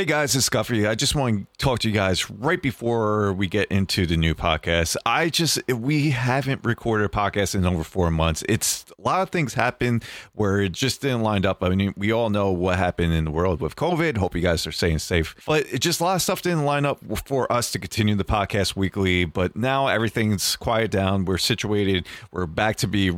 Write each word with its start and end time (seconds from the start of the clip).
Hey 0.00 0.06
guys, 0.06 0.34
it's 0.34 0.48
Scuffy. 0.48 0.88
I 0.88 0.94
just 0.94 1.14
want 1.14 1.40
to 1.40 1.46
talk 1.62 1.80
to 1.80 1.88
you 1.88 1.92
guys 1.92 2.30
right 2.30 2.62
before 2.62 3.34
we 3.34 3.46
get 3.46 3.70
into 3.70 4.06
the 4.06 4.16
new 4.16 4.34
podcast. 4.34 4.96
I 5.04 5.28
just 5.28 5.60
we 5.70 6.08
haven't 6.08 6.64
recorded 6.64 7.04
a 7.04 7.10
podcast 7.10 7.54
in 7.54 7.66
over 7.66 7.84
four 7.84 8.10
months. 8.10 8.42
It's 8.48 8.86
a 8.98 9.02
lot 9.02 9.20
of 9.20 9.28
things 9.28 9.52
happened 9.52 10.02
where 10.32 10.62
it 10.62 10.72
just 10.72 11.02
didn't 11.02 11.20
line 11.20 11.44
up. 11.44 11.62
I 11.62 11.68
mean, 11.68 11.92
we 11.98 12.12
all 12.12 12.30
know 12.30 12.50
what 12.50 12.78
happened 12.78 13.12
in 13.12 13.26
the 13.26 13.30
world 13.30 13.60
with 13.60 13.76
COVID. 13.76 14.16
Hope 14.16 14.34
you 14.34 14.40
guys 14.40 14.66
are 14.66 14.72
staying 14.72 15.00
safe. 15.00 15.34
But 15.46 15.70
it 15.70 15.80
just 15.80 16.00
a 16.00 16.04
lot 16.04 16.14
of 16.14 16.22
stuff 16.22 16.40
didn't 16.40 16.64
line 16.64 16.86
up 16.86 17.00
for 17.26 17.52
us 17.52 17.70
to 17.72 17.78
continue 17.78 18.14
the 18.14 18.24
podcast 18.24 18.76
weekly. 18.76 19.26
But 19.26 19.54
now 19.54 19.88
everything's 19.88 20.56
quiet 20.56 20.90
down. 20.90 21.26
We're 21.26 21.36
situated. 21.36 22.06
We're 22.32 22.46
back 22.46 22.76
to 22.76 22.88
be 22.88 23.14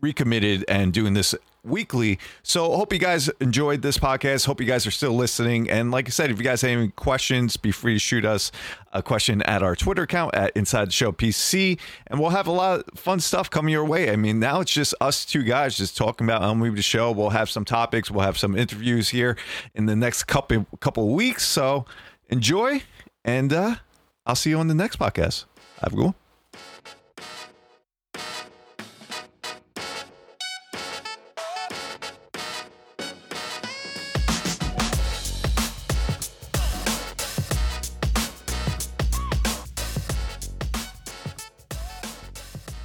recommitted 0.00 0.64
and 0.66 0.94
doing 0.94 1.12
this 1.12 1.34
weekly. 1.66 2.18
So 2.42 2.76
hope 2.76 2.92
you 2.92 2.98
guys 2.98 3.28
enjoyed 3.40 3.82
this 3.82 3.98
podcast. 3.98 4.46
Hope 4.46 4.60
you 4.60 4.66
guys 4.66 4.86
are 4.86 4.90
still 4.90 5.12
listening. 5.12 5.68
And 5.70 5.90
like 5.90 6.06
I 6.06 6.10
said, 6.10 6.30
if 6.30 6.38
you 6.38 6.44
guys 6.44 6.62
have 6.62 6.70
any 6.70 6.88
questions, 6.88 7.56
be 7.56 7.72
free 7.72 7.94
to 7.94 7.98
shoot 7.98 8.24
us 8.24 8.52
a 8.92 9.02
question 9.02 9.42
at 9.42 9.62
our 9.62 9.76
Twitter 9.76 10.02
account 10.02 10.34
at 10.34 10.56
Inside 10.56 10.88
the 10.88 10.92
Show 10.92 11.12
PC, 11.12 11.78
and 12.06 12.18
we'll 12.18 12.30
have 12.30 12.46
a 12.46 12.52
lot 12.52 12.80
of 12.80 12.98
fun 12.98 13.20
stuff 13.20 13.50
coming 13.50 13.72
your 13.72 13.84
way. 13.84 14.10
I 14.10 14.16
mean, 14.16 14.40
now 14.40 14.60
it's 14.60 14.72
just 14.72 14.94
us 15.00 15.24
two 15.24 15.42
guys 15.42 15.76
just 15.76 15.96
talking 15.96 16.26
about 16.26 16.42
MLB 16.42 16.74
the 16.76 16.82
Show. 16.82 17.12
We'll 17.12 17.30
have 17.30 17.50
some 17.50 17.64
topics. 17.64 18.10
We'll 18.10 18.24
have 18.24 18.38
some 18.38 18.56
interviews 18.56 19.10
here 19.10 19.36
in 19.74 19.86
the 19.86 19.96
next 19.96 20.24
couple 20.24 20.66
couple 20.80 21.14
weeks. 21.14 21.44
So 21.46 21.84
enjoy, 22.28 22.82
and 23.24 23.52
uh, 23.52 23.76
I'll 24.24 24.34
see 24.34 24.50
you 24.50 24.58
on 24.58 24.68
the 24.68 24.74
next 24.74 24.98
podcast. 24.98 25.44
Have 25.80 25.92
a 25.92 25.96
good 25.96 26.04
one. 26.06 26.25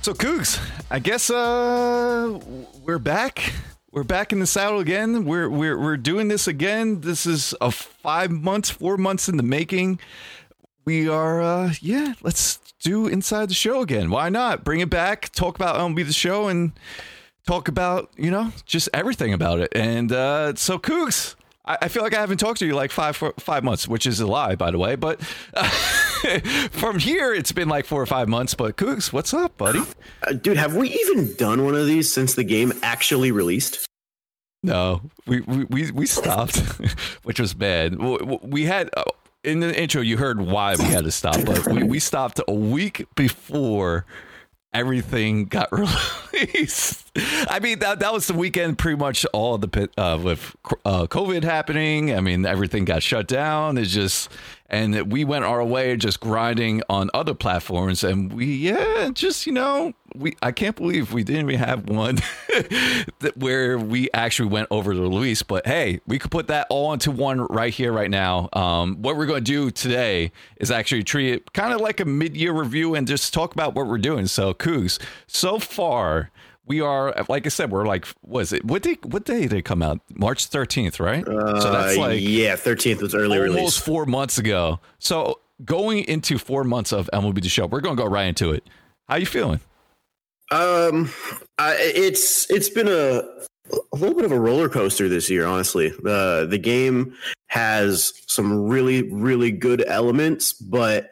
So 0.01 0.15
Cougs, 0.15 0.59
I 0.89 0.97
guess 0.97 1.29
uh 1.29 2.39
we're 2.83 2.97
back. 2.97 3.53
We're 3.91 4.03
back 4.03 4.33
in 4.33 4.39
the 4.39 4.47
saddle 4.47 4.79
again. 4.79 5.25
We're 5.25 5.47
we're 5.47 5.77
we're 5.79 5.97
doing 5.97 6.27
this 6.27 6.47
again. 6.47 7.01
This 7.01 7.27
is 7.27 7.53
a 7.61 7.69
five 7.69 8.31
months, 8.31 8.71
four 8.71 8.97
months 8.97 9.29
in 9.29 9.37
the 9.37 9.43
making. 9.43 9.99
We 10.85 11.07
are 11.07 11.41
uh 11.43 11.73
yeah, 11.81 12.15
let's 12.23 12.57
do 12.81 13.05
inside 13.05 13.49
the 13.49 13.53
show 13.53 13.81
again. 13.81 14.09
Why 14.09 14.29
not? 14.29 14.63
Bring 14.63 14.79
it 14.79 14.89
back, 14.89 15.29
talk 15.33 15.55
about 15.55 15.75
MLB 15.75 16.07
the 16.07 16.13
show 16.13 16.47
and 16.47 16.71
talk 17.45 17.67
about, 17.67 18.09
you 18.17 18.31
know, 18.31 18.51
just 18.65 18.89
everything 18.95 19.33
about 19.33 19.59
it. 19.59 19.71
And 19.75 20.11
uh 20.11 20.55
so 20.55 20.79
Cougs, 20.79 21.35
I, 21.63 21.77
I 21.83 21.87
feel 21.89 22.01
like 22.01 22.15
I 22.15 22.21
haven't 22.21 22.39
talked 22.39 22.57
to 22.59 22.65
you 22.65 22.73
like 22.73 22.89
five 22.89 23.15
five 23.37 23.63
months, 23.63 23.87
which 23.87 24.07
is 24.07 24.19
a 24.19 24.25
lie, 24.25 24.55
by 24.55 24.71
the 24.71 24.79
way. 24.79 24.95
But 24.95 25.21
uh, 25.53 25.69
from 26.71 26.99
here, 26.99 27.33
it's 27.33 27.51
been 27.51 27.69
like 27.69 27.85
four 27.85 28.01
or 28.01 28.05
five 28.05 28.27
months. 28.27 28.53
But 28.53 28.77
Cougs, 28.77 29.11
what's 29.11 29.33
up, 29.33 29.57
buddy? 29.57 29.81
Uh, 30.25 30.33
dude, 30.33 30.57
have 30.57 30.75
we 30.75 30.89
even 30.89 31.33
done 31.35 31.63
one 31.63 31.75
of 31.75 31.85
these 31.85 32.11
since 32.11 32.35
the 32.35 32.43
game 32.43 32.73
actually 32.81 33.31
released? 33.31 33.85
No, 34.63 35.01
we 35.25 35.41
we 35.41 35.91
we 35.91 36.05
stopped, 36.05 36.57
which 37.23 37.39
was 37.39 37.53
bad. 37.53 37.97
We 37.97 38.65
had. 38.65 38.89
Uh, 38.95 39.03
in 39.43 39.59
the 39.59 39.75
intro, 39.75 40.03
you 40.03 40.17
heard 40.17 40.39
why 40.39 40.75
we 40.75 40.83
had 40.83 41.03
to 41.05 41.11
stop, 41.11 41.43
but 41.43 41.65
we, 41.65 41.81
we 41.81 41.97
stopped 41.97 42.39
a 42.47 42.53
week 42.53 43.07
before 43.15 44.05
everything 44.73 45.45
got 45.45 45.69
released. 46.31 47.11
I 47.49 47.59
mean 47.59 47.79
that 47.79 47.99
that 47.99 48.13
was 48.13 48.27
the 48.27 48.33
weekend. 48.33 48.77
Pretty 48.77 48.97
much 48.97 49.25
all 49.33 49.55
of 49.55 49.61
the 49.61 49.67
pit 49.67 49.91
uh, 49.97 50.19
with 50.21 50.55
uh, 50.85 51.07
COVID 51.07 51.43
happening. 51.43 52.15
I 52.15 52.21
mean 52.21 52.45
everything 52.45 52.85
got 52.85 53.03
shut 53.03 53.27
down. 53.27 53.77
It's 53.77 53.91
just 53.91 54.29
and 54.71 54.93
that 54.93 55.07
we 55.07 55.25
went 55.25 55.43
our 55.43 55.63
way 55.63 55.97
just 55.97 56.21
grinding 56.21 56.81
on 56.89 57.09
other 57.13 57.35
platforms. 57.35 58.03
And 58.03 58.33
we 58.33 58.45
yeah 58.45 59.09
just 59.13 59.45
you 59.45 59.53
know 59.53 59.93
we 60.15 60.35
i 60.41 60.51
can't 60.51 60.75
believe 60.75 61.13
we 61.13 61.23
didn't 61.23 61.49
even 61.49 61.59
have 61.59 61.87
one 61.87 62.15
that 63.19 63.33
where 63.35 63.77
we 63.77 64.09
actually 64.13 64.49
went 64.49 64.69
over 64.71 64.95
the 64.95 65.01
release. 65.01 65.43
But 65.43 65.67
hey 65.67 65.99
we 66.07 66.17
could 66.17 66.31
put 66.31 66.47
that 66.47 66.67
all 66.69 66.93
into 66.93 67.11
one 67.11 67.41
right 67.47 67.73
here 67.73 67.91
right 67.91 68.09
now. 68.09 68.49
Um, 68.53 69.01
what 69.01 69.17
we're 69.17 69.25
going 69.25 69.43
to 69.43 69.51
do 69.51 69.69
today 69.69 70.31
is 70.57 70.71
actually 70.71 71.03
treat 71.03 71.33
it 71.33 71.53
kind 71.53 71.73
of 71.73 71.81
like 71.81 71.99
a 71.99 72.05
mid-year 72.05 72.53
review 72.53 72.95
and 72.95 73.05
just 73.07 73.33
talk 73.33 73.53
about 73.53 73.75
what 73.75 73.87
we're 73.87 73.97
doing. 73.97 74.25
So 74.27 74.53
Cougs, 74.53 74.99
so 75.27 75.59
far 75.59 76.31
we 76.71 76.79
are 76.79 77.13
like 77.27 77.45
I 77.45 77.49
said, 77.49 77.69
we're 77.69 77.85
like 77.85 78.07
was 78.23 78.53
it 78.53 78.63
what 78.63 78.81
day 78.81 78.97
what 79.03 79.25
day 79.25 79.41
did 79.41 79.51
it 79.51 79.63
come 79.63 79.81
out? 79.83 79.99
March 80.15 80.45
thirteenth, 80.45 81.01
right? 81.01 81.27
Uh, 81.27 81.59
so 81.59 81.69
that's 81.69 81.97
uh, 81.97 81.99
like 81.99 82.21
yeah, 82.21 82.55
thirteenth 82.55 83.01
was 83.01 83.13
early 83.13 83.37
almost 83.37 83.55
release. 83.57 83.77
four 83.77 84.05
months 84.05 84.37
ago. 84.37 84.79
So 84.97 85.41
going 85.65 86.05
into 86.05 86.37
four 86.37 86.63
months 86.63 86.93
of 86.93 87.09
MLB 87.11 87.43
the 87.43 87.49
show, 87.49 87.65
we're 87.65 87.81
gonna 87.81 87.97
go 87.97 88.05
right 88.05 88.23
into 88.23 88.51
it. 88.51 88.63
How 89.09 89.17
you 89.17 89.25
feeling? 89.25 89.59
Um, 90.49 91.11
I, 91.57 91.75
it's 91.77 92.49
it's 92.49 92.69
been 92.69 92.87
a 92.87 93.23
a 93.73 93.97
little 93.97 94.15
bit 94.15 94.23
of 94.23 94.31
a 94.31 94.39
roller 94.39 94.69
coaster 94.69 95.09
this 95.09 95.29
year, 95.29 95.45
honestly. 95.45 95.89
The 95.89 96.47
the 96.49 96.57
game 96.57 97.13
has 97.47 98.13
some 98.27 98.69
really 98.69 99.11
really 99.11 99.51
good 99.51 99.83
elements, 99.87 100.53
but 100.53 101.09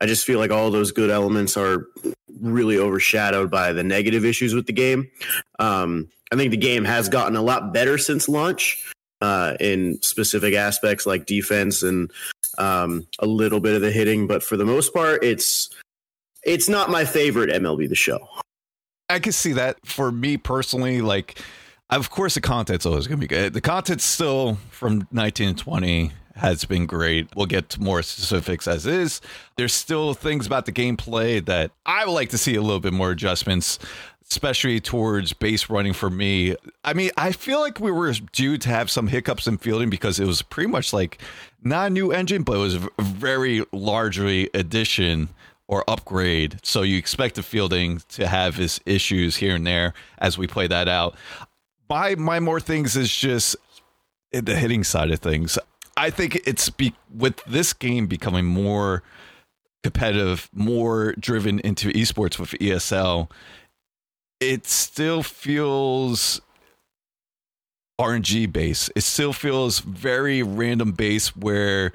I 0.00 0.06
just 0.06 0.24
feel 0.24 0.38
like 0.38 0.50
all 0.50 0.70
those 0.70 0.92
good 0.92 1.10
elements 1.10 1.56
are 1.56 1.86
really 2.40 2.78
overshadowed 2.78 3.50
by 3.50 3.72
the 3.72 3.84
negative 3.84 4.24
issues 4.24 4.54
with 4.54 4.66
the 4.66 4.72
game. 4.72 5.10
Um, 5.58 6.08
I 6.32 6.36
think 6.36 6.50
the 6.50 6.56
game 6.56 6.84
has 6.84 7.08
gotten 7.08 7.36
a 7.36 7.42
lot 7.42 7.74
better 7.74 7.98
since 7.98 8.28
launch 8.28 8.92
uh, 9.20 9.56
in 9.60 10.00
specific 10.02 10.54
aspects 10.54 11.06
like 11.06 11.26
defense 11.26 11.82
and 11.82 12.10
um, 12.58 13.06
a 13.18 13.26
little 13.26 13.60
bit 13.60 13.74
of 13.74 13.82
the 13.82 13.90
hitting, 13.90 14.26
but 14.26 14.42
for 14.42 14.56
the 14.56 14.64
most 14.64 14.94
part, 14.94 15.22
it's 15.22 15.70
it's 16.42 16.68
not 16.68 16.88
my 16.88 17.04
favorite 17.04 17.50
MLB 17.50 17.88
the 17.88 17.94
Show. 17.94 18.26
I 19.10 19.18
can 19.18 19.32
see 19.32 19.52
that 19.52 19.76
for 19.84 20.10
me 20.10 20.36
personally. 20.36 21.02
Like, 21.02 21.38
of 21.90 22.10
course, 22.10 22.34
the 22.34 22.40
content's 22.40 22.86
always 22.86 23.06
going 23.06 23.18
to 23.18 23.26
be 23.26 23.28
good. 23.28 23.52
The 23.52 23.60
content's 23.60 24.04
still 24.04 24.56
from 24.70 24.98
1920 25.10 26.12
has 26.36 26.64
been 26.64 26.86
great. 26.86 27.28
We'll 27.34 27.46
get 27.46 27.68
to 27.70 27.82
more 27.82 28.02
specifics 28.02 28.68
as 28.68 28.86
is. 28.86 29.20
There's 29.56 29.74
still 29.74 30.14
things 30.14 30.46
about 30.46 30.66
the 30.66 30.72
gameplay 30.72 31.44
that 31.46 31.72
I 31.86 32.04
would 32.04 32.12
like 32.12 32.30
to 32.30 32.38
see 32.38 32.54
a 32.54 32.62
little 32.62 32.80
bit 32.80 32.92
more 32.92 33.10
adjustments, 33.10 33.78
especially 34.30 34.80
towards 34.80 35.32
base 35.32 35.68
running 35.68 35.92
for 35.92 36.08
me. 36.08 36.56
I 36.84 36.94
mean, 36.94 37.10
I 37.16 37.32
feel 37.32 37.60
like 37.60 37.80
we 37.80 37.90
were 37.90 38.12
due 38.32 38.58
to 38.58 38.68
have 38.68 38.90
some 38.90 39.08
hiccups 39.08 39.46
in 39.46 39.58
fielding 39.58 39.90
because 39.90 40.20
it 40.20 40.26
was 40.26 40.42
pretty 40.42 40.70
much 40.70 40.92
like 40.92 41.20
not 41.62 41.88
a 41.88 41.90
new 41.90 42.12
engine, 42.12 42.42
but 42.42 42.54
it 42.54 42.60
was 42.60 42.74
a 42.76 42.88
very 43.00 43.64
largely 43.72 44.48
addition 44.54 45.30
or 45.66 45.84
upgrade. 45.88 46.58
So 46.62 46.82
you 46.82 46.98
expect 46.98 47.36
the 47.36 47.42
fielding 47.42 48.02
to 48.10 48.26
have 48.26 48.58
its 48.58 48.80
issues 48.86 49.36
here 49.36 49.54
and 49.54 49.66
there 49.66 49.94
as 50.18 50.36
we 50.36 50.46
play 50.46 50.66
that 50.66 50.88
out. 50.88 51.16
My 51.88 52.14
my 52.14 52.40
more 52.40 52.60
things 52.60 52.96
is 52.96 53.14
just 53.14 53.56
the 54.32 54.56
hitting 54.56 54.84
side 54.84 55.10
of 55.10 55.20
things. 55.20 55.58
I 56.00 56.08
think 56.08 56.36
it's 56.46 56.70
be, 56.70 56.94
with 57.14 57.44
this 57.44 57.74
game 57.74 58.06
becoming 58.06 58.46
more 58.46 59.02
competitive, 59.82 60.48
more 60.54 61.12
driven 61.18 61.60
into 61.60 61.90
esports 61.90 62.38
with 62.38 62.52
ESL. 62.52 63.30
It 64.40 64.66
still 64.66 65.22
feels 65.22 66.40
RNG 68.00 68.50
base. 68.50 68.88
It 68.96 69.02
still 69.02 69.34
feels 69.34 69.80
very 69.80 70.42
random 70.42 70.92
base 70.92 71.36
where 71.36 71.92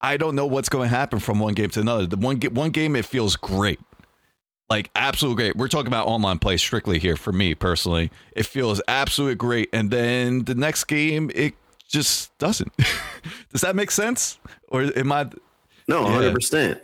I 0.00 0.16
don't 0.16 0.36
know 0.36 0.46
what's 0.46 0.70
going 0.70 0.88
to 0.88 0.96
happen 0.96 1.18
from 1.18 1.38
one 1.38 1.52
game 1.52 1.68
to 1.68 1.80
another. 1.80 2.06
The 2.06 2.16
one 2.16 2.40
one 2.40 2.70
game 2.70 2.96
it 2.96 3.04
feels 3.04 3.36
great. 3.36 3.78
Like 4.70 4.90
absolutely 4.96 5.44
great. 5.44 5.56
We're 5.56 5.68
talking 5.68 5.88
about 5.88 6.06
online 6.06 6.38
play 6.38 6.56
strictly 6.56 6.98
here 6.98 7.18
for 7.18 7.30
me 7.30 7.54
personally. 7.54 8.10
It 8.32 8.46
feels 8.46 8.80
absolutely 8.88 9.34
great 9.34 9.68
and 9.74 9.90
then 9.90 10.44
the 10.44 10.54
next 10.54 10.84
game 10.84 11.30
it 11.34 11.52
just 11.94 12.36
doesn't. 12.38 12.76
Does 13.52 13.60
that 13.62 13.76
make 13.76 13.90
sense? 13.90 14.38
Or 14.68 14.82
am 14.96 15.12
I? 15.12 15.30
No, 15.88 16.04
hundred 16.04 16.28
yeah. 16.28 16.32
percent. 16.34 16.80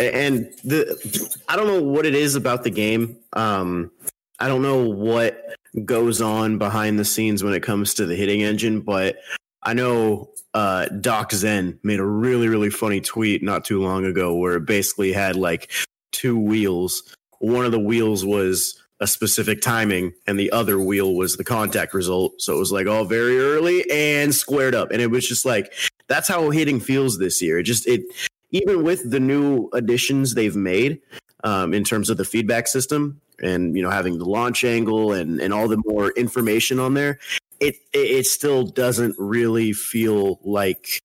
And 0.00 0.50
the 0.64 1.38
I 1.48 1.54
don't 1.54 1.66
know 1.66 1.82
what 1.82 2.06
it 2.06 2.14
is 2.14 2.34
about 2.34 2.64
the 2.64 2.70
game. 2.70 3.16
Um, 3.34 3.92
I 4.40 4.48
don't 4.48 4.62
know 4.62 4.88
what 4.88 5.38
goes 5.84 6.20
on 6.20 6.58
behind 6.58 6.98
the 6.98 7.04
scenes 7.04 7.44
when 7.44 7.52
it 7.52 7.62
comes 7.62 7.94
to 7.94 8.06
the 8.06 8.16
hitting 8.16 8.42
engine, 8.42 8.80
but 8.80 9.18
I 9.62 9.74
know 9.74 10.30
uh, 10.54 10.86
Doc 10.86 11.32
Zen 11.32 11.78
made 11.82 12.00
a 12.00 12.06
really 12.06 12.48
really 12.48 12.70
funny 12.70 13.00
tweet 13.00 13.42
not 13.42 13.64
too 13.64 13.82
long 13.82 14.04
ago 14.06 14.34
where 14.34 14.56
it 14.56 14.66
basically 14.66 15.12
had 15.12 15.36
like 15.36 15.70
two 16.10 16.38
wheels. 16.38 17.14
One 17.38 17.66
of 17.66 17.72
the 17.72 17.78
wheels 17.78 18.24
was 18.24 18.82
a 19.00 19.06
specific 19.06 19.60
timing 19.60 20.12
and 20.26 20.38
the 20.38 20.50
other 20.52 20.78
wheel 20.78 21.14
was 21.14 21.36
the 21.36 21.44
contact 21.44 21.94
result. 21.94 22.40
So 22.40 22.54
it 22.54 22.58
was 22.58 22.72
like 22.72 22.86
all 22.86 23.04
very 23.04 23.38
early 23.38 23.84
and 23.90 24.34
squared 24.34 24.74
up. 24.74 24.90
And 24.90 25.02
it 25.02 25.10
was 25.10 25.26
just 25.26 25.44
like 25.44 25.72
that's 26.06 26.28
how 26.28 26.50
hitting 26.50 26.80
feels 26.80 27.18
this 27.18 27.42
year. 27.42 27.58
It 27.58 27.64
just 27.64 27.86
it 27.86 28.02
even 28.50 28.84
with 28.84 29.10
the 29.10 29.20
new 29.20 29.68
additions 29.72 30.34
they've 30.34 30.56
made 30.56 31.00
um, 31.42 31.74
in 31.74 31.84
terms 31.84 32.08
of 32.08 32.16
the 32.16 32.24
feedback 32.24 32.68
system 32.68 33.20
and 33.42 33.76
you 33.76 33.82
know 33.82 33.90
having 33.90 34.18
the 34.18 34.24
launch 34.24 34.62
angle 34.64 35.12
and 35.12 35.40
and 35.40 35.52
all 35.52 35.66
the 35.68 35.82
more 35.86 36.10
information 36.12 36.78
on 36.78 36.94
there, 36.94 37.18
it 37.60 37.76
it, 37.92 38.10
it 38.10 38.26
still 38.26 38.64
doesn't 38.64 39.16
really 39.18 39.72
feel 39.72 40.38
like 40.44 41.00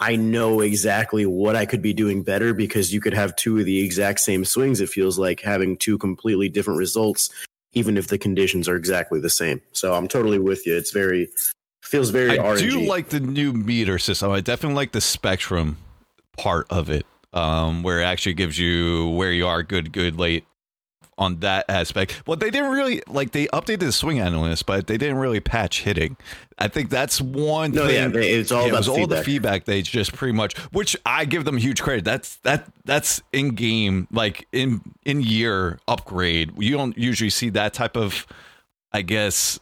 I 0.00 0.16
know 0.16 0.60
exactly 0.60 1.24
what 1.24 1.56
I 1.56 1.66
could 1.66 1.82
be 1.82 1.92
doing 1.92 2.22
better 2.22 2.52
because 2.52 2.92
you 2.92 3.00
could 3.00 3.14
have 3.14 3.36
two 3.36 3.58
of 3.58 3.64
the 3.64 3.84
exact 3.84 4.20
same 4.20 4.44
swings. 4.44 4.80
It 4.80 4.88
feels 4.88 5.18
like 5.18 5.40
having 5.40 5.76
two 5.76 5.98
completely 5.98 6.48
different 6.48 6.78
results, 6.78 7.30
even 7.72 7.96
if 7.96 8.08
the 8.08 8.18
conditions 8.18 8.68
are 8.68 8.76
exactly 8.76 9.20
the 9.20 9.30
same. 9.30 9.60
So 9.72 9.94
I'm 9.94 10.08
totally 10.08 10.38
with 10.38 10.66
you. 10.66 10.76
It's 10.76 10.90
very 10.90 11.28
feels 11.82 12.10
very. 12.10 12.38
I 12.38 12.42
RNG. 12.42 12.58
do 12.58 12.80
like 12.80 13.10
the 13.10 13.20
new 13.20 13.52
meter 13.52 13.98
system. 13.98 14.30
I 14.30 14.40
definitely 14.40 14.76
like 14.76 14.92
the 14.92 15.00
spectrum 15.00 15.76
part 16.36 16.66
of 16.70 16.90
it, 16.90 17.06
um, 17.32 17.82
where 17.82 18.00
it 18.00 18.04
actually 18.04 18.34
gives 18.34 18.58
you 18.58 19.10
where 19.10 19.32
you 19.32 19.46
are, 19.46 19.62
good, 19.62 19.92
good, 19.92 20.18
late, 20.18 20.44
on 21.18 21.40
that 21.40 21.64
aspect. 21.68 22.22
Well, 22.26 22.36
they 22.36 22.50
didn't 22.50 22.70
really 22.72 23.02
like 23.08 23.32
they 23.32 23.46
updated 23.48 23.80
the 23.80 23.92
swing 23.92 24.18
analyst, 24.20 24.66
but 24.66 24.86
they 24.86 24.96
didn't 24.98 25.16
really 25.18 25.40
patch 25.40 25.82
hitting. 25.82 26.16
I 26.58 26.68
think 26.68 26.90
that's 26.90 27.20
one 27.20 27.72
no, 27.72 27.86
thing. 27.86 28.12
yeah, 28.14 28.20
it's 28.20 28.52
all 28.52 28.62
Yeah, 28.62 28.74
it 28.74 28.76
was 28.76 28.86
the 28.86 28.92
all 28.92 28.98
feedback. 28.98 29.18
the 29.18 29.24
feedback 29.24 29.64
they 29.64 29.82
just 29.82 30.12
pretty 30.12 30.32
much 30.32 30.56
which 30.72 30.96
I 31.04 31.24
give 31.24 31.44
them 31.44 31.56
huge 31.58 31.82
credit. 31.82 32.04
That's 32.04 32.36
that 32.38 32.66
that's 32.84 33.22
in 33.32 33.50
game 33.56 34.06
like 34.12 34.46
in 34.52 34.80
in 35.04 35.20
year 35.22 35.78
upgrade. 35.88 36.52
You 36.58 36.76
don't 36.76 36.96
usually 36.96 37.30
see 37.30 37.50
that 37.50 37.74
type 37.74 37.96
of 37.96 38.26
I 38.92 39.02
guess 39.02 39.58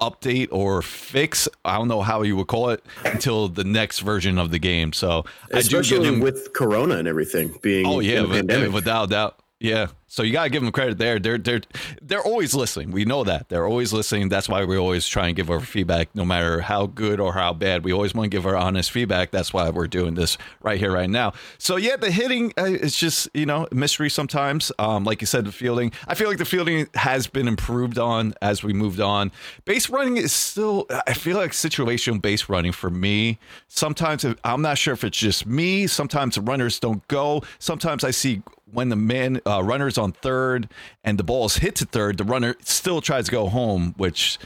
update 0.00 0.48
or 0.50 0.82
fix. 0.82 1.48
I 1.64 1.76
don't 1.78 1.86
know 1.88 2.02
how 2.02 2.22
you 2.22 2.34
would 2.36 2.48
call 2.48 2.70
it 2.70 2.84
until 3.04 3.48
the 3.48 3.62
next 3.62 4.00
version 4.00 4.36
of 4.38 4.50
the 4.50 4.58
game. 4.58 4.92
So 4.92 5.24
I 5.50 5.54
do 5.54 5.58
especially 5.58 5.98
give 5.98 6.06
them 6.14 6.20
with 6.20 6.52
Corona 6.54 6.96
and 6.96 7.06
everything 7.06 7.54
being. 7.62 7.86
Oh 7.86 8.00
yeah, 8.00 8.16
in 8.18 8.22
the 8.22 8.28
with- 8.28 8.36
pandemic. 8.48 8.72
without 8.72 9.10
doubt. 9.10 9.38
Yeah. 9.62 9.86
So 10.08 10.24
you 10.24 10.32
gotta 10.32 10.50
give 10.50 10.60
them 10.62 10.72
credit 10.72 10.98
there. 10.98 11.18
They're 11.20 11.38
they're 11.38 11.60
they're 12.02 12.20
always 12.20 12.52
listening. 12.52 12.90
We 12.90 13.04
know 13.06 13.22
that 13.24 13.48
they're 13.48 13.66
always 13.66 13.92
listening. 13.94 14.28
That's 14.28 14.46
why 14.46 14.64
we 14.64 14.76
always 14.76 15.06
try 15.06 15.28
and 15.28 15.36
give 15.36 15.48
our 15.50 15.60
feedback, 15.60 16.14
no 16.14 16.24
matter 16.24 16.60
how 16.60 16.86
good 16.86 17.18
or 17.20 17.32
how 17.32 17.54
bad. 17.54 17.82
We 17.84 17.92
always 17.92 18.12
want 18.12 18.30
to 18.30 18.36
give 18.36 18.44
our 18.44 18.56
honest 18.56 18.90
feedback. 18.90 19.30
That's 19.30 19.54
why 19.54 19.70
we're 19.70 19.86
doing 19.86 20.14
this 20.14 20.36
right 20.62 20.78
here, 20.78 20.92
right 20.92 21.08
now. 21.08 21.32
So 21.58 21.76
yeah, 21.76 21.96
the 21.96 22.10
hitting 22.10 22.52
uh, 22.58 22.64
is 22.64 22.96
just 22.96 23.28
you 23.32 23.46
know 23.46 23.68
mystery 23.72 24.10
sometimes. 24.10 24.72
Um, 24.80 25.04
like 25.04 25.22
you 25.22 25.26
said, 25.26 25.46
the 25.46 25.52
fielding. 25.52 25.92
I 26.08 26.14
feel 26.14 26.28
like 26.28 26.38
the 26.38 26.44
fielding 26.44 26.88
has 26.94 27.28
been 27.28 27.46
improved 27.46 27.98
on 27.98 28.34
as 28.42 28.62
we 28.64 28.72
moved 28.74 29.00
on. 29.00 29.30
Base 29.64 29.88
running 29.88 30.16
is 30.16 30.32
still. 30.32 30.86
I 31.06 31.14
feel 31.14 31.38
like 31.38 31.52
situational 31.52 32.20
base 32.20 32.48
running 32.48 32.72
for 32.72 32.90
me. 32.90 33.38
Sometimes 33.68 34.26
I'm 34.44 34.60
not 34.60 34.76
sure 34.76 34.92
if 34.92 35.04
it's 35.04 35.16
just 35.16 35.46
me. 35.46 35.86
Sometimes 35.86 36.36
runners 36.36 36.80
don't 36.80 37.06
go. 37.08 37.44
Sometimes 37.60 38.04
I 38.04 38.10
see 38.10 38.42
when 38.72 38.88
the 38.88 38.96
man 38.96 39.40
uh, 39.46 39.62
runner's 39.62 39.98
on 39.98 40.12
third 40.12 40.68
and 41.04 41.18
the 41.18 41.24
ball 41.24 41.44
is 41.46 41.56
hit 41.56 41.76
to 41.76 41.84
third, 41.84 42.16
the 42.18 42.24
runner 42.24 42.56
still 42.64 43.00
tries 43.00 43.26
to 43.26 43.30
go 43.30 43.48
home, 43.48 43.94
which 43.96 44.38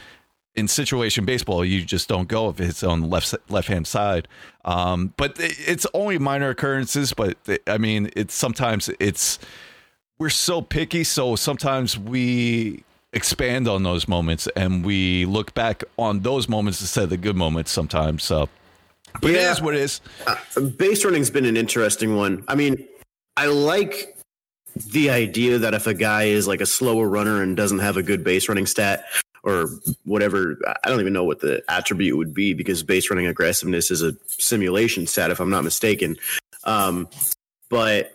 in 0.54 0.66
situation 0.66 1.24
baseball 1.26 1.64
you 1.64 1.84
just 1.84 2.08
don't 2.08 2.28
go 2.28 2.48
if 2.48 2.58
it's 2.60 2.82
on 2.82 3.02
the 3.02 3.06
left 3.06 3.34
left 3.48 3.68
hand 3.68 3.86
side. 3.86 4.26
Um, 4.64 5.12
but 5.16 5.38
it- 5.38 5.56
it's 5.66 5.86
only 5.94 6.18
minor 6.18 6.50
occurrences. 6.50 7.12
But 7.12 7.36
I 7.66 7.78
mean, 7.78 8.10
it's 8.16 8.34
sometimes 8.34 8.90
it's 8.98 9.38
we're 10.18 10.30
so 10.30 10.62
picky, 10.62 11.04
so 11.04 11.36
sometimes 11.36 11.98
we 11.98 12.82
expand 13.12 13.68
on 13.68 13.82
those 13.82 14.08
moments 14.08 14.48
and 14.56 14.84
we 14.84 15.24
look 15.26 15.54
back 15.54 15.84
on 15.98 16.20
those 16.20 16.48
moments 16.48 16.80
instead 16.80 17.04
of 17.04 17.10
the 17.10 17.16
good 17.16 17.36
moments 17.36 17.70
sometimes. 17.70 18.24
So, 18.24 18.48
but 19.20 19.30
Yeah. 19.30 19.52
is 19.52 19.60
what 19.60 19.74
it 19.74 19.80
is. 19.82 20.00
base 20.78 21.04
running's 21.04 21.30
been 21.30 21.44
an 21.44 21.56
interesting 21.56 22.16
one. 22.16 22.44
I 22.48 22.54
mean, 22.54 22.86
I 23.36 23.46
like 23.46 24.15
the 24.76 25.10
idea 25.10 25.58
that 25.58 25.74
if 25.74 25.86
a 25.86 25.94
guy 25.94 26.24
is 26.24 26.46
like 26.46 26.60
a 26.60 26.66
slower 26.66 27.08
runner 27.08 27.42
and 27.42 27.56
doesn't 27.56 27.78
have 27.78 27.96
a 27.96 28.02
good 28.02 28.22
base 28.22 28.48
running 28.48 28.66
stat 28.66 29.04
or 29.42 29.68
whatever, 30.04 30.58
I 30.84 30.88
don't 30.88 31.00
even 31.00 31.12
know 31.12 31.24
what 31.24 31.40
the 31.40 31.62
attribute 31.68 32.16
would 32.16 32.34
be 32.34 32.52
because 32.52 32.82
base 32.82 33.10
running 33.10 33.26
aggressiveness 33.26 33.90
is 33.90 34.02
a 34.02 34.14
simulation 34.26 35.06
stat, 35.06 35.30
if 35.30 35.40
I'm 35.40 35.50
not 35.50 35.64
mistaken. 35.64 36.16
Um, 36.64 37.08
but 37.70 38.12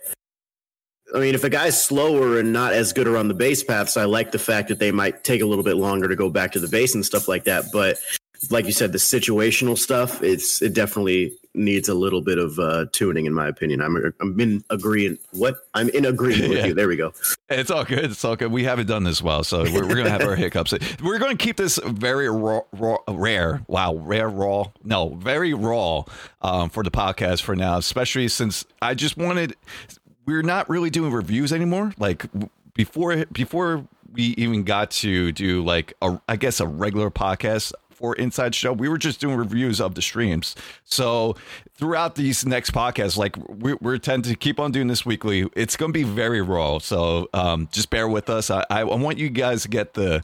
I 1.14 1.18
mean, 1.18 1.34
if 1.34 1.44
a 1.44 1.50
guy's 1.50 1.82
slower 1.82 2.38
and 2.38 2.52
not 2.52 2.72
as 2.72 2.92
good 2.92 3.08
around 3.08 3.28
the 3.28 3.34
base 3.34 3.62
paths, 3.62 3.96
I 3.96 4.04
like 4.04 4.32
the 4.32 4.38
fact 4.38 4.68
that 4.68 4.78
they 4.78 4.92
might 4.92 5.24
take 5.24 5.42
a 5.42 5.46
little 5.46 5.64
bit 5.64 5.76
longer 5.76 6.08
to 6.08 6.16
go 6.16 6.30
back 6.30 6.52
to 6.52 6.60
the 6.60 6.68
base 6.68 6.94
and 6.94 7.04
stuff 7.04 7.28
like 7.28 7.44
that. 7.44 7.66
But 7.72 7.98
like 8.50 8.66
you 8.66 8.72
said, 8.72 8.92
the 8.92 8.98
situational 8.98 9.78
stuff, 9.78 10.22
it's 10.22 10.60
it 10.62 10.74
definitely 10.74 11.32
needs 11.54 11.86
a 11.88 11.94
little 11.94 12.22
bit 12.22 12.38
of 12.38 12.58
uh, 12.58 12.86
tuning, 12.92 13.26
in 13.26 13.34
my 13.34 13.46
opinion. 13.46 13.80
I'm 13.82 13.96
I'm 14.20 14.40
in 14.40 14.64
agreement. 14.70 15.20
What 15.32 15.56
I'm 15.74 15.88
in 15.90 16.04
agreement 16.06 16.48
with 16.48 16.58
Yeah. 16.60 16.66
you. 16.66 16.74
There 16.74 16.88
we 16.88 16.96
go. 16.96 17.12
It's 17.50 17.70
all 17.70 17.84
good. 17.84 18.04
It's 18.06 18.24
all 18.24 18.36
good. 18.36 18.50
We 18.50 18.64
haven't 18.64 18.86
done 18.86 19.04
this 19.04 19.20
well, 19.22 19.44
so 19.44 19.62
we're, 19.64 19.82
we're 19.86 19.94
going 19.94 20.04
to 20.04 20.10
have 20.10 20.22
our 20.22 20.34
hiccups. 20.36 20.72
We're 21.02 21.18
going 21.18 21.36
to 21.36 21.44
keep 21.44 21.56
this 21.56 21.78
very 21.84 22.28
raw, 22.30 22.62
raw, 22.72 22.98
rare. 23.08 23.62
Wow, 23.68 23.94
rare, 23.96 24.28
raw. 24.28 24.70
No, 24.82 25.10
very 25.10 25.52
raw 25.52 26.04
um, 26.40 26.70
for 26.70 26.82
the 26.82 26.90
podcast 26.90 27.42
for 27.42 27.54
now, 27.54 27.76
especially 27.76 28.28
since 28.28 28.64
I 28.80 28.94
just 28.94 29.16
wanted. 29.16 29.54
We're 30.24 30.42
not 30.42 30.70
really 30.70 30.88
doing 30.88 31.12
reviews 31.12 31.52
anymore. 31.52 31.92
Like 31.98 32.26
before, 32.74 33.24
before 33.32 33.84
we 34.12 34.22
even 34.38 34.62
got 34.62 34.90
to 34.92 35.32
do 35.32 35.64
like 35.64 35.94
a, 36.00 36.20
I 36.28 36.36
guess 36.36 36.60
a 36.60 36.66
regular 36.66 37.10
podcast 37.10 37.72
for 38.02 38.16
Inside 38.16 38.52
Show, 38.52 38.72
we 38.72 38.88
were 38.88 38.98
just 38.98 39.20
doing 39.20 39.36
reviews 39.36 39.80
of 39.80 39.94
the 39.94 40.02
streams. 40.02 40.56
So 40.84 41.36
throughout 41.74 42.16
these 42.16 42.44
next 42.44 42.72
podcasts, 42.72 43.16
like 43.16 43.36
we, 43.48 43.74
we're 43.74 43.96
tend 43.96 44.24
to 44.24 44.34
keep 44.34 44.58
on 44.58 44.72
doing 44.72 44.88
this 44.88 45.06
weekly. 45.06 45.48
It's 45.54 45.76
going 45.76 45.92
to 45.92 45.96
be 45.96 46.02
very 46.02 46.42
raw. 46.42 46.78
So 46.78 47.28
um, 47.32 47.68
just 47.70 47.90
bear 47.90 48.08
with 48.08 48.28
us. 48.28 48.50
I, 48.50 48.64
I, 48.68 48.82
want 48.82 49.18
you 49.18 49.30
guys 49.30 49.62
to 49.62 49.68
get 49.68 49.94
the 49.94 50.20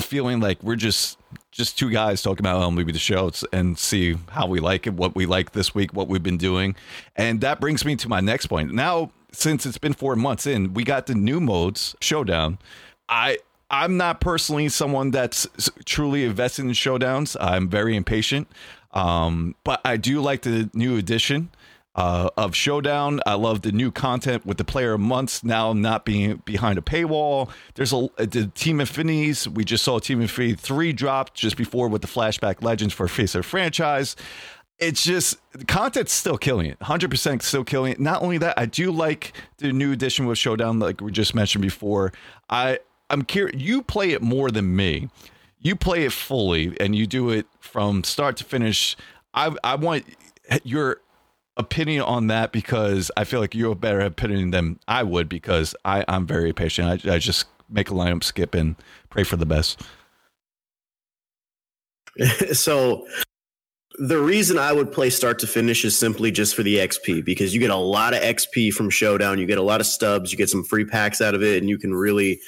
feeling 0.00 0.40
like 0.40 0.60
we're 0.64 0.74
just 0.74 1.16
just 1.52 1.78
two 1.78 1.90
guys 1.90 2.22
talking 2.22 2.44
about 2.44 2.68
maybe 2.70 2.90
the 2.90 2.98
show 2.98 3.30
and 3.52 3.78
see 3.78 4.16
how 4.30 4.48
we 4.48 4.58
like 4.58 4.88
it, 4.88 4.94
what 4.94 5.14
we 5.14 5.24
like 5.24 5.52
this 5.52 5.72
week, 5.74 5.94
what 5.94 6.08
we've 6.08 6.22
been 6.22 6.38
doing, 6.38 6.74
and 7.14 7.40
that 7.42 7.60
brings 7.60 7.84
me 7.84 7.94
to 7.94 8.08
my 8.08 8.20
next 8.20 8.46
point. 8.46 8.72
Now, 8.72 9.12
since 9.30 9.64
it's 9.64 9.78
been 9.78 9.92
four 9.92 10.16
months 10.16 10.46
in, 10.46 10.74
we 10.74 10.82
got 10.82 11.06
the 11.06 11.14
new 11.14 11.40
modes 11.40 11.94
showdown. 12.00 12.58
I 13.08 13.38
I'm 13.72 13.96
not 13.96 14.20
personally 14.20 14.68
someone 14.68 15.10
that's 15.10 15.48
truly 15.86 16.24
invested 16.24 16.66
in 16.66 16.72
showdowns. 16.72 17.36
I'm 17.40 17.70
very 17.70 17.96
impatient, 17.96 18.46
um, 18.92 19.54
but 19.64 19.80
I 19.82 19.96
do 19.96 20.20
like 20.20 20.42
the 20.42 20.70
new 20.74 20.98
edition 20.98 21.50
uh, 21.94 22.28
of 22.36 22.54
Showdown. 22.54 23.20
I 23.26 23.34
love 23.34 23.62
the 23.62 23.72
new 23.72 23.90
content 23.90 24.44
with 24.44 24.58
the 24.58 24.64
player 24.64 24.96
months 24.98 25.42
now 25.42 25.72
not 25.72 26.04
being 26.04 26.42
behind 26.44 26.78
a 26.78 26.82
paywall. 26.82 27.50
There's 27.74 27.94
a 27.94 28.08
the 28.18 28.50
Team 28.54 28.78
Affinities. 28.80 29.48
We 29.48 29.64
just 29.64 29.84
saw 29.84 29.98
Team 29.98 30.20
Affinity 30.20 30.54
3 30.54 30.92
drop 30.92 31.34
just 31.34 31.56
before 31.56 31.88
with 31.88 32.02
the 32.02 32.08
flashback 32.08 32.62
legends 32.62 32.92
for 32.92 33.08
Face 33.08 33.34
of 33.34 33.46
franchise. 33.46 34.16
It's 34.78 35.04
just 35.04 35.38
the 35.52 35.64
content's 35.64 36.12
still 36.12 36.36
killing 36.36 36.66
it. 36.66 36.78
100% 36.80 37.42
still 37.42 37.62
killing 37.64 37.92
it. 37.92 38.00
Not 38.00 38.20
only 38.20 38.36
that, 38.38 38.58
I 38.58 38.66
do 38.66 38.90
like 38.90 39.32
the 39.58 39.72
new 39.72 39.92
edition 39.92 40.26
with 40.26 40.38
Showdown, 40.38 40.78
like 40.78 41.00
we 41.00 41.12
just 41.12 41.34
mentioned 41.34 41.62
before. 41.62 42.12
I 42.50 42.80
I'm 43.12 43.22
curious. 43.22 43.60
You 43.60 43.82
play 43.82 44.10
it 44.10 44.22
more 44.22 44.50
than 44.50 44.74
me. 44.74 45.08
You 45.60 45.76
play 45.76 46.04
it 46.04 46.12
fully, 46.12 46.76
and 46.80 46.96
you 46.96 47.06
do 47.06 47.30
it 47.30 47.46
from 47.60 48.02
start 48.02 48.36
to 48.38 48.44
finish. 48.44 48.96
I 49.34 49.54
I 49.62 49.76
want 49.76 50.04
your 50.64 51.00
opinion 51.56 52.02
on 52.02 52.28
that 52.28 52.50
because 52.52 53.10
I 53.16 53.24
feel 53.24 53.40
like 53.40 53.54
you 53.54 53.64
have 53.64 53.72
a 53.72 53.80
better 53.80 54.00
opinion 54.00 54.50
than 54.50 54.80
I 54.88 55.02
would 55.02 55.28
because 55.28 55.74
I, 55.84 56.04
I'm 56.08 56.26
very 56.26 56.52
patient. 56.52 57.06
I, 57.06 57.14
I 57.14 57.18
just 57.18 57.46
make 57.68 57.90
a 57.90 57.94
lineup, 57.94 58.24
skip, 58.24 58.54
and 58.54 58.76
pray 59.10 59.22
for 59.22 59.36
the 59.36 59.46
best. 59.46 59.80
so 62.52 63.06
the 63.98 64.18
reason 64.18 64.58
I 64.58 64.72
would 64.72 64.90
play 64.90 65.10
start 65.10 65.38
to 65.40 65.46
finish 65.46 65.84
is 65.84 65.98
simply 65.98 66.30
just 66.30 66.54
for 66.54 66.62
the 66.62 66.76
XP 66.76 67.24
because 67.24 67.52
you 67.54 67.60
get 67.60 67.70
a 67.70 67.76
lot 67.76 68.14
of 68.14 68.22
XP 68.22 68.72
from 68.72 68.90
Showdown. 68.90 69.38
You 69.38 69.46
get 69.46 69.58
a 69.58 69.62
lot 69.62 69.80
of 69.80 69.86
stubs. 69.86 70.32
You 70.32 70.38
get 70.38 70.48
some 70.48 70.64
free 70.64 70.84
packs 70.84 71.20
out 71.20 71.34
of 71.34 71.42
it, 71.42 71.58
and 71.58 71.68
you 71.68 71.78
can 71.78 71.94
really 71.94 72.40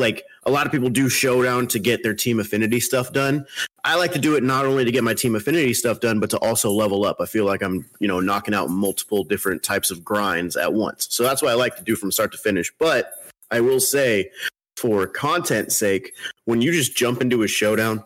like 0.00 0.24
a 0.44 0.50
lot 0.50 0.66
of 0.66 0.72
people 0.72 0.88
do 0.88 1.08
Showdown 1.08 1.68
to 1.68 1.78
get 1.78 2.02
their 2.02 2.14
team 2.14 2.40
affinity 2.40 2.80
stuff 2.80 3.12
done. 3.12 3.46
I 3.84 3.96
like 3.96 4.12
to 4.12 4.18
do 4.18 4.34
it 4.34 4.42
not 4.42 4.66
only 4.66 4.84
to 4.84 4.90
get 4.90 5.04
my 5.04 5.14
team 5.14 5.36
affinity 5.36 5.74
stuff 5.74 6.00
done, 6.00 6.18
but 6.18 6.30
to 6.30 6.38
also 6.38 6.70
level 6.70 7.04
up. 7.04 7.18
I 7.20 7.26
feel 7.26 7.44
like 7.44 7.62
I'm 7.62 7.86
you 8.00 8.08
know 8.08 8.18
knocking 8.20 8.54
out 8.54 8.70
multiple 8.70 9.22
different 9.22 9.62
types 9.62 9.90
of 9.90 10.04
grinds 10.04 10.56
at 10.56 10.72
once. 10.72 11.06
So 11.10 11.22
that's 11.22 11.42
what 11.42 11.52
I 11.52 11.54
like 11.54 11.76
to 11.76 11.84
do 11.84 11.94
from 11.94 12.10
start 12.10 12.32
to 12.32 12.38
finish. 12.38 12.72
But 12.78 13.12
I 13.50 13.60
will 13.60 13.80
say, 13.80 14.30
for 14.76 15.06
content 15.06 15.72
sake, 15.72 16.14
when 16.46 16.62
you 16.62 16.72
just 16.72 16.96
jump 16.96 17.20
into 17.20 17.42
a 17.42 17.48
Showdown 17.48 18.04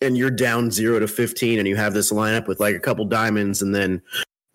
and 0.00 0.16
you're 0.16 0.30
down 0.30 0.70
zero 0.70 0.98
to 0.98 1.08
15 1.08 1.58
and 1.58 1.66
you 1.66 1.76
have 1.76 1.94
this 1.94 2.12
lineup 2.12 2.48
with 2.48 2.60
like 2.60 2.74
a 2.74 2.80
couple 2.80 3.04
diamonds 3.04 3.62
and 3.62 3.74
then 3.74 4.02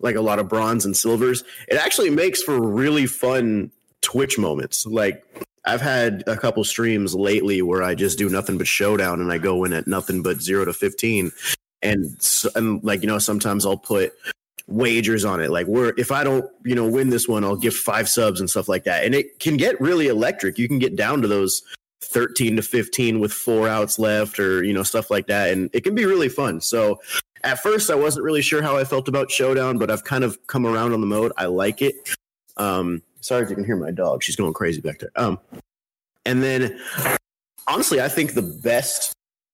like 0.00 0.14
a 0.14 0.20
lot 0.20 0.38
of 0.38 0.48
bronze 0.48 0.84
and 0.84 0.96
silvers, 0.96 1.42
it 1.66 1.76
actually 1.76 2.10
makes 2.10 2.42
for 2.42 2.60
really 2.60 3.06
fun 3.06 3.72
Twitch 4.02 4.38
moments. 4.38 4.86
Like 4.86 5.24
I've 5.68 5.80
had 5.80 6.24
a 6.26 6.36
couple 6.36 6.64
streams 6.64 7.14
lately 7.14 7.62
where 7.62 7.82
I 7.82 7.94
just 7.94 8.18
do 8.18 8.28
nothing 8.28 8.58
but 8.58 8.66
showdown 8.66 9.20
and 9.20 9.30
I 9.30 9.38
go 9.38 9.64
in 9.64 9.72
at 9.72 9.86
nothing 9.86 10.22
but 10.22 10.40
zero 10.40 10.64
to 10.64 10.72
15. 10.72 11.30
And, 11.82 12.16
s- 12.16 12.46
and 12.54 12.82
like, 12.82 13.02
you 13.02 13.06
know, 13.06 13.18
sometimes 13.18 13.64
I'll 13.66 13.76
put 13.76 14.12
wagers 14.66 15.24
on 15.24 15.40
it. 15.40 15.50
Like 15.50 15.66
where 15.66 15.94
if 15.98 16.10
I 16.10 16.24
don't, 16.24 16.44
you 16.64 16.74
know, 16.74 16.88
win 16.88 17.10
this 17.10 17.28
one, 17.28 17.44
I'll 17.44 17.56
give 17.56 17.74
five 17.74 18.08
subs 18.08 18.40
and 18.40 18.48
stuff 18.50 18.68
like 18.68 18.84
that. 18.84 19.04
And 19.04 19.14
it 19.14 19.38
can 19.40 19.56
get 19.56 19.80
really 19.80 20.08
electric. 20.08 20.58
You 20.58 20.68
can 20.68 20.78
get 20.78 20.96
down 20.96 21.22
to 21.22 21.28
those 21.28 21.62
13 22.02 22.56
to 22.56 22.62
15 22.62 23.20
with 23.20 23.32
four 23.32 23.68
outs 23.68 23.98
left 23.98 24.38
or 24.38 24.62
you 24.64 24.72
know 24.72 24.84
stuff 24.84 25.10
like 25.10 25.26
that 25.26 25.50
and 25.50 25.68
it 25.72 25.82
can 25.82 25.96
be 25.96 26.04
really 26.06 26.28
fun 26.28 26.60
so 26.60 26.98
at 27.42 27.58
first 27.58 27.90
i 27.90 27.94
wasn't 27.94 28.24
really 28.24 28.40
sure 28.40 28.62
how 28.62 28.76
i 28.76 28.84
felt 28.84 29.08
about 29.08 29.30
showdown 29.32 29.78
but 29.78 29.90
i've 29.90 30.04
kind 30.04 30.22
of 30.22 30.38
come 30.46 30.64
around 30.64 30.92
on 30.92 31.00
the 31.00 31.06
mode 31.08 31.32
i 31.36 31.44
like 31.44 31.82
it 31.82 31.96
um 32.56 33.02
sorry 33.20 33.42
if 33.42 33.50
you 33.50 33.56
can 33.56 33.64
hear 33.64 33.76
my 33.76 33.90
dog 33.90 34.22
she's 34.22 34.36
going 34.36 34.52
crazy 34.52 34.80
back 34.80 34.98
there 34.98 35.10
um 35.16 35.38
and 36.24 36.42
then 36.42 36.78
honestly 37.66 38.00
i 38.00 38.08
think 38.08 38.34
the 38.34 38.42
best 38.62 39.12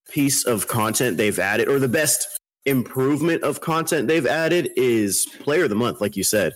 piece 0.09 0.45
of 0.45 0.67
content 0.67 1.17
they've 1.17 1.39
added 1.39 1.67
or 1.67 1.79
the 1.79 1.87
best 1.87 2.39
improvement 2.65 3.43
of 3.43 3.61
content 3.61 4.07
they've 4.07 4.27
added 4.27 4.69
is 4.75 5.27
player 5.39 5.63
of 5.63 5.69
the 5.69 5.75
month 5.75 6.01
like 6.01 6.15
you 6.15 6.23
said 6.23 6.53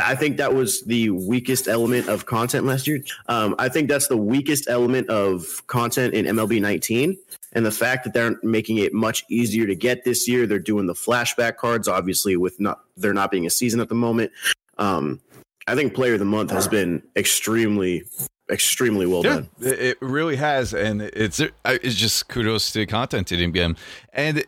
I 0.00 0.14
think 0.14 0.36
that 0.38 0.54
was 0.54 0.82
the 0.82 1.10
weakest 1.10 1.68
element 1.68 2.08
of 2.08 2.26
content 2.26 2.64
last 2.64 2.86
year. 2.86 3.02
Um, 3.28 3.54
I 3.58 3.68
think 3.68 3.88
that's 3.88 4.08
the 4.08 4.16
weakest 4.16 4.68
element 4.68 5.08
of 5.08 5.62
content 5.66 6.14
in 6.14 6.24
MLB 6.26 6.60
19. 6.60 7.16
And 7.52 7.66
the 7.66 7.70
fact 7.70 8.04
that 8.04 8.14
they're 8.14 8.36
making 8.42 8.78
it 8.78 8.94
much 8.94 9.24
easier 9.28 9.66
to 9.66 9.74
get 9.74 10.04
this 10.04 10.26
year, 10.26 10.46
they're 10.46 10.58
doing 10.58 10.86
the 10.86 10.94
flashback 10.94 11.56
cards, 11.56 11.88
obviously, 11.88 12.36
with 12.36 12.58
not 12.58 12.80
there 12.96 13.12
not 13.12 13.30
being 13.30 13.46
a 13.46 13.50
season 13.50 13.80
at 13.80 13.88
the 13.88 13.94
moment. 13.94 14.32
Um, 14.78 15.20
I 15.66 15.74
think 15.74 15.94
Player 15.94 16.14
of 16.14 16.18
the 16.18 16.24
Month 16.24 16.50
has 16.50 16.68
been 16.68 17.02
extremely, 17.16 18.04
extremely 18.50 19.06
well 19.06 19.24
yeah, 19.24 19.34
done. 19.34 19.50
It 19.60 19.98
really 20.00 20.36
has, 20.36 20.74
and 20.74 21.02
it's 21.02 21.40
it's 21.64 21.94
just 21.94 22.28
kudos 22.28 22.72
to 22.72 22.80
the 22.80 22.86
content 22.86 23.28
team 23.28 23.50
again. 23.50 23.76
And 24.12 24.44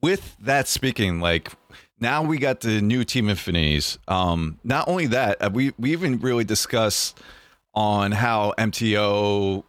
with 0.00 0.36
that 0.40 0.68
speaking, 0.68 1.20
like 1.20 1.50
now 2.00 2.22
we 2.22 2.38
got 2.38 2.60
the 2.60 2.80
new 2.80 3.04
Team 3.04 3.28
Affinities. 3.28 3.98
Um, 4.08 4.58
not 4.64 4.88
only 4.88 5.06
that, 5.08 5.42
uh, 5.42 5.50
we 5.52 5.72
we 5.78 5.92
even 5.92 6.18
really 6.20 6.44
discuss 6.44 7.14
on 7.74 8.12
how 8.12 8.54
MTO 8.58 9.64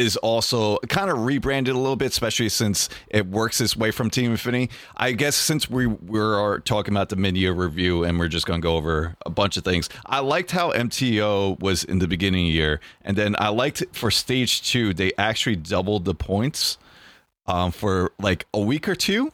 is 0.00 0.16
also 0.16 0.78
kind 0.88 1.10
of 1.10 1.24
rebranded 1.24 1.74
a 1.74 1.78
little 1.78 1.94
bit, 1.94 2.10
especially 2.10 2.48
since 2.48 2.88
it 3.08 3.26
works 3.26 3.60
its 3.60 3.76
way 3.76 3.90
from 3.90 4.08
Team 4.08 4.32
Affinity. 4.32 4.70
I 4.96 5.12
guess 5.12 5.36
since 5.36 5.68
we 5.68 5.86
we're 5.86 6.60
talking 6.60 6.94
about 6.94 7.10
the 7.10 7.16
mid-year 7.16 7.52
review 7.52 8.04
and 8.04 8.18
we're 8.18 8.28
just 8.28 8.46
going 8.46 8.60
to 8.60 8.62
go 8.62 8.76
over 8.76 9.14
a 9.26 9.30
bunch 9.30 9.58
of 9.58 9.64
things. 9.64 9.90
I 10.06 10.20
liked 10.20 10.50
how 10.50 10.72
MTO 10.72 11.60
was 11.60 11.84
in 11.84 11.98
the 11.98 12.08
beginning 12.08 12.46
of 12.46 12.48
the 12.48 12.54
year, 12.54 12.80
and 13.02 13.16
then 13.16 13.36
I 13.38 13.48
liked 13.50 13.84
for 13.92 14.10
stage 14.10 14.62
two 14.62 14.94
they 14.94 15.12
actually 15.18 15.56
doubled 15.56 16.06
the 16.06 16.14
points 16.14 16.78
um, 17.46 17.70
for 17.70 18.12
like 18.18 18.46
a 18.54 18.60
week 18.60 18.88
or 18.88 18.94
two 18.94 19.32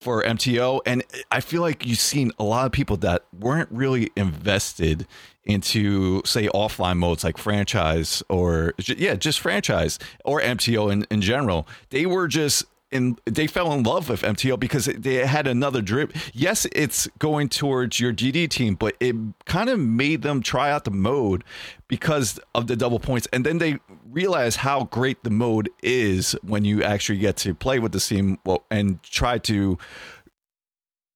for 0.00 0.22
MTO. 0.22 0.80
And 0.86 1.02
I 1.32 1.40
feel 1.40 1.60
like 1.60 1.84
you've 1.84 1.98
seen 1.98 2.30
a 2.38 2.44
lot 2.44 2.66
of 2.66 2.72
people 2.72 2.96
that 2.98 3.24
weren't 3.36 3.70
really 3.72 4.10
invested 4.16 5.08
into, 5.48 6.22
say, 6.24 6.46
offline 6.48 6.98
modes 6.98 7.24
like 7.24 7.38
franchise 7.38 8.22
or, 8.28 8.74
yeah, 8.86 9.16
just 9.16 9.40
franchise 9.40 9.98
or 10.24 10.40
MTO 10.40 10.92
in, 10.92 11.06
in 11.10 11.20
general. 11.20 11.66
They 11.90 12.06
were 12.06 12.28
just 12.28 12.64
and 12.90 13.20
they 13.26 13.46
fell 13.46 13.72
in 13.72 13.82
love 13.82 14.08
with 14.08 14.22
MTO 14.22 14.58
because 14.58 14.86
they 14.86 15.26
had 15.26 15.46
another 15.46 15.82
drip. 15.82 16.12
Yes, 16.32 16.66
it's 16.72 17.06
going 17.18 17.48
towards 17.48 18.00
your 18.00 18.12
DD 18.12 18.48
team, 18.48 18.74
but 18.76 18.96
it 19.00 19.14
kind 19.44 19.68
of 19.68 19.78
made 19.78 20.22
them 20.22 20.42
try 20.42 20.70
out 20.70 20.84
the 20.84 20.90
mode 20.90 21.44
because 21.86 22.40
of 22.54 22.66
the 22.66 22.76
double 22.76 22.98
points. 22.98 23.28
And 23.32 23.44
then 23.44 23.58
they 23.58 23.78
realize 24.10 24.56
how 24.56 24.84
great 24.84 25.22
the 25.22 25.30
mode 25.30 25.68
is 25.82 26.32
when 26.42 26.64
you 26.64 26.82
actually 26.82 27.18
get 27.18 27.36
to 27.38 27.54
play 27.54 27.78
with 27.78 27.92
the 27.92 28.00
team 28.00 28.38
and 28.70 29.02
try 29.02 29.38
to 29.38 29.78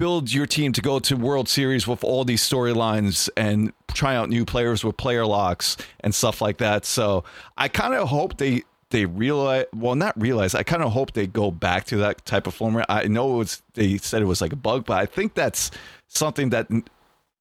build 0.03 0.33
your 0.33 0.47
team 0.47 0.73
to 0.73 0.83
go 0.83 0.99
to 0.99 1.17
World 1.17 1.49
Series 1.49 1.87
with 1.87 2.03
all 2.03 2.25
these 2.25 2.43
storylines 2.43 3.31
and 3.37 3.73
try 3.95 4.17
out 4.17 4.29
new 4.29 4.45
players 4.45 4.83
with 4.83 4.97
player 4.97 5.25
locks 5.25 5.77
and 6.01 6.13
stuff 6.13 6.41
like 6.41 6.59
that. 6.59 6.85
So 6.85 7.23
I 7.57 7.69
kind 7.69 7.95
of 7.95 8.09
hope 8.09 8.37
they 8.37 8.65
they 8.91 9.05
realize 9.05 9.65
well 9.73 9.95
not 9.95 10.21
realize 10.21 10.55
i 10.55 10.63
kind 10.63 10.83
of 10.83 10.93
hope 10.93 11.13
they 11.13 11.27
go 11.27 11.51
back 11.51 11.87
to 11.87 11.97
that 11.97 12.23
type 12.27 12.47
of 12.47 12.53
format 12.53 12.85
i 12.91 13.05
know 13.05 13.41
it's 13.41 13.63
they 13.73 13.97
said 13.97 14.21
it 14.21 14.27
was 14.27 14.43
like 14.43 14.53
a 14.53 14.57
bug 14.57 14.85
but 14.85 14.99
i 14.99 15.07
think 15.07 15.33
that's 15.33 15.71
something 16.09 16.51
that 16.51 16.69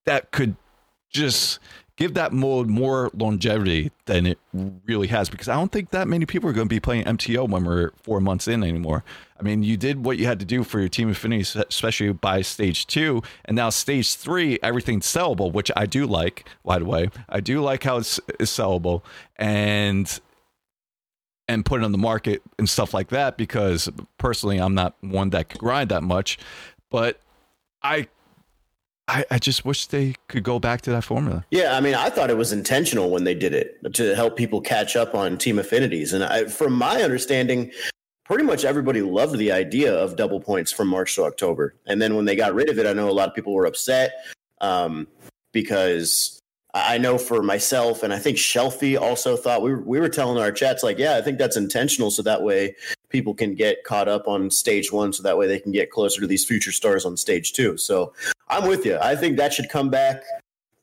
that 0.06 0.30
could 0.30 0.56
just 1.10 1.58
give 2.02 2.14
that 2.14 2.32
mode 2.32 2.66
more 2.66 3.10
longevity 3.14 3.92
than 4.06 4.26
it 4.26 4.36
really 4.84 5.06
has 5.06 5.30
because 5.30 5.48
i 5.48 5.54
don't 5.54 5.70
think 5.70 5.90
that 5.90 6.08
many 6.08 6.26
people 6.26 6.50
are 6.50 6.52
going 6.52 6.66
to 6.66 6.74
be 6.74 6.80
playing 6.80 7.04
mto 7.04 7.48
when 7.48 7.64
we're 7.64 7.92
four 8.02 8.20
months 8.20 8.48
in 8.48 8.64
anymore 8.64 9.04
i 9.38 9.42
mean 9.44 9.62
you 9.62 9.76
did 9.76 10.04
what 10.04 10.18
you 10.18 10.26
had 10.26 10.40
to 10.40 10.44
do 10.44 10.64
for 10.64 10.80
your 10.80 10.88
team 10.88 11.08
affinity 11.08 11.42
especially 11.68 12.12
by 12.12 12.42
stage 12.42 12.88
two 12.88 13.22
and 13.44 13.54
now 13.54 13.70
stage 13.70 14.16
three 14.16 14.58
everything's 14.64 15.06
sellable 15.06 15.52
which 15.52 15.70
i 15.76 15.86
do 15.86 16.04
like 16.04 16.44
by 16.64 16.76
the 16.76 16.84
way 16.84 17.08
i 17.28 17.38
do 17.38 17.60
like 17.60 17.84
how 17.84 17.98
it's, 17.98 18.18
it's 18.40 18.50
sellable 18.50 19.02
and 19.36 20.18
and 21.46 21.64
put 21.64 21.80
it 21.80 21.84
on 21.84 21.92
the 21.92 21.98
market 21.98 22.42
and 22.58 22.68
stuff 22.68 22.92
like 22.92 23.10
that 23.10 23.36
because 23.36 23.88
personally 24.18 24.58
I'm 24.58 24.74
not 24.74 24.94
one 25.00 25.30
that 25.30 25.58
grind 25.58 25.90
that 25.90 26.02
much. 26.02 26.38
But 26.88 27.20
I 27.82 28.08
I, 29.12 29.26
I 29.32 29.38
just 29.38 29.66
wish 29.66 29.88
they 29.88 30.14
could 30.28 30.42
go 30.42 30.58
back 30.58 30.80
to 30.82 30.90
that 30.90 31.04
formula. 31.04 31.44
Yeah, 31.50 31.76
I 31.76 31.80
mean, 31.80 31.94
I 31.94 32.08
thought 32.08 32.30
it 32.30 32.38
was 32.38 32.50
intentional 32.50 33.10
when 33.10 33.24
they 33.24 33.34
did 33.34 33.52
it 33.52 33.76
to 33.92 34.14
help 34.14 34.36
people 34.36 34.62
catch 34.62 34.96
up 34.96 35.14
on 35.14 35.36
team 35.36 35.58
affinities. 35.58 36.14
And 36.14 36.24
I, 36.24 36.46
from 36.46 36.72
my 36.72 37.02
understanding, 37.02 37.70
pretty 38.24 38.44
much 38.44 38.64
everybody 38.64 39.02
loved 39.02 39.36
the 39.36 39.52
idea 39.52 39.94
of 39.94 40.16
double 40.16 40.40
points 40.40 40.72
from 40.72 40.88
March 40.88 41.14
to 41.16 41.24
October. 41.24 41.74
And 41.86 42.00
then 42.00 42.16
when 42.16 42.24
they 42.24 42.34
got 42.34 42.54
rid 42.54 42.70
of 42.70 42.78
it, 42.78 42.86
I 42.86 42.94
know 42.94 43.10
a 43.10 43.12
lot 43.12 43.28
of 43.28 43.34
people 43.34 43.52
were 43.52 43.66
upset 43.66 44.12
um, 44.62 45.06
because 45.52 46.38
I 46.72 46.96
know 46.96 47.18
for 47.18 47.42
myself, 47.42 48.02
and 48.02 48.14
I 48.14 48.18
think 48.18 48.38
Shelfie 48.38 48.98
also 48.98 49.36
thought 49.36 49.60
we 49.60 49.72
were, 49.72 49.82
we 49.82 50.00
were 50.00 50.08
telling 50.08 50.42
our 50.42 50.50
chats 50.50 50.82
like, 50.82 50.96
yeah, 50.96 51.16
I 51.16 51.20
think 51.20 51.36
that's 51.36 51.58
intentional, 51.58 52.10
so 52.10 52.22
that 52.22 52.42
way 52.42 52.74
people 53.10 53.34
can 53.34 53.54
get 53.54 53.84
caught 53.84 54.08
up 54.08 54.26
on 54.26 54.50
stage 54.50 54.90
one, 54.90 55.12
so 55.12 55.22
that 55.22 55.36
way 55.36 55.46
they 55.46 55.60
can 55.60 55.70
get 55.70 55.90
closer 55.90 56.22
to 56.22 56.26
these 56.26 56.46
future 56.46 56.72
stars 56.72 57.04
on 57.04 57.18
stage 57.18 57.52
two. 57.52 57.76
So 57.76 58.14
I'm 58.52 58.68
with 58.68 58.84
you. 58.84 58.98
I 59.00 59.16
think 59.16 59.38
that 59.38 59.54
should 59.54 59.70
come 59.70 59.88
back, 59.88 60.22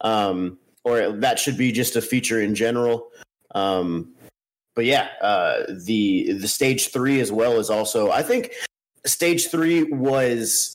um, 0.01 0.57
or 0.83 1.11
that 1.11 1.37
should 1.37 1.57
be 1.57 1.71
just 1.71 1.95
a 1.95 2.01
feature 2.01 2.41
in 2.41 2.55
general. 2.55 3.09
Um, 3.53 4.13
but 4.75 4.85
yeah, 4.85 5.09
uh, 5.21 5.65
the 5.85 6.33
the 6.33 6.47
stage 6.47 6.91
three 6.91 7.19
as 7.19 7.31
well 7.31 7.59
is 7.59 7.69
also. 7.69 8.09
I 8.09 8.23
think 8.23 8.51
stage 9.05 9.49
three 9.49 9.83
was 9.83 10.73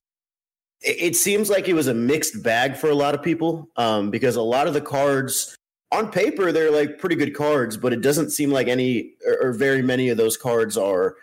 it 0.81 1.17
seems 1.17 1.51
like 1.51 1.69
it 1.69 1.75
was 1.75 1.89
a 1.89 1.95
mixed 1.95 2.43
bag 2.43 2.77
for 2.77 2.91
a 2.91 2.95
lot 2.95 3.15
of 3.15 3.23
people 3.23 3.69
um, 3.77 4.11
because 4.11 4.37
a 4.37 4.43
lot 4.43 4.67
of 4.67 4.75
the 4.75 4.81
cards 4.81 5.57
on 5.91 6.11
paper 6.11 6.53
they're 6.53 6.71
like 6.71 6.99
pretty 6.99 7.17
good 7.17 7.35
cards, 7.35 7.77
but 7.77 7.93
it 7.93 8.03
doesn't 8.03 8.31
seem 8.31 8.51
like 8.51 8.69
any 8.69 9.15
or, 9.27 9.49
or 9.49 9.53
very 9.53 9.83
many 9.83 10.11
of 10.11 10.17
those 10.17 10.37
cards 10.37 10.77
are 10.77 11.17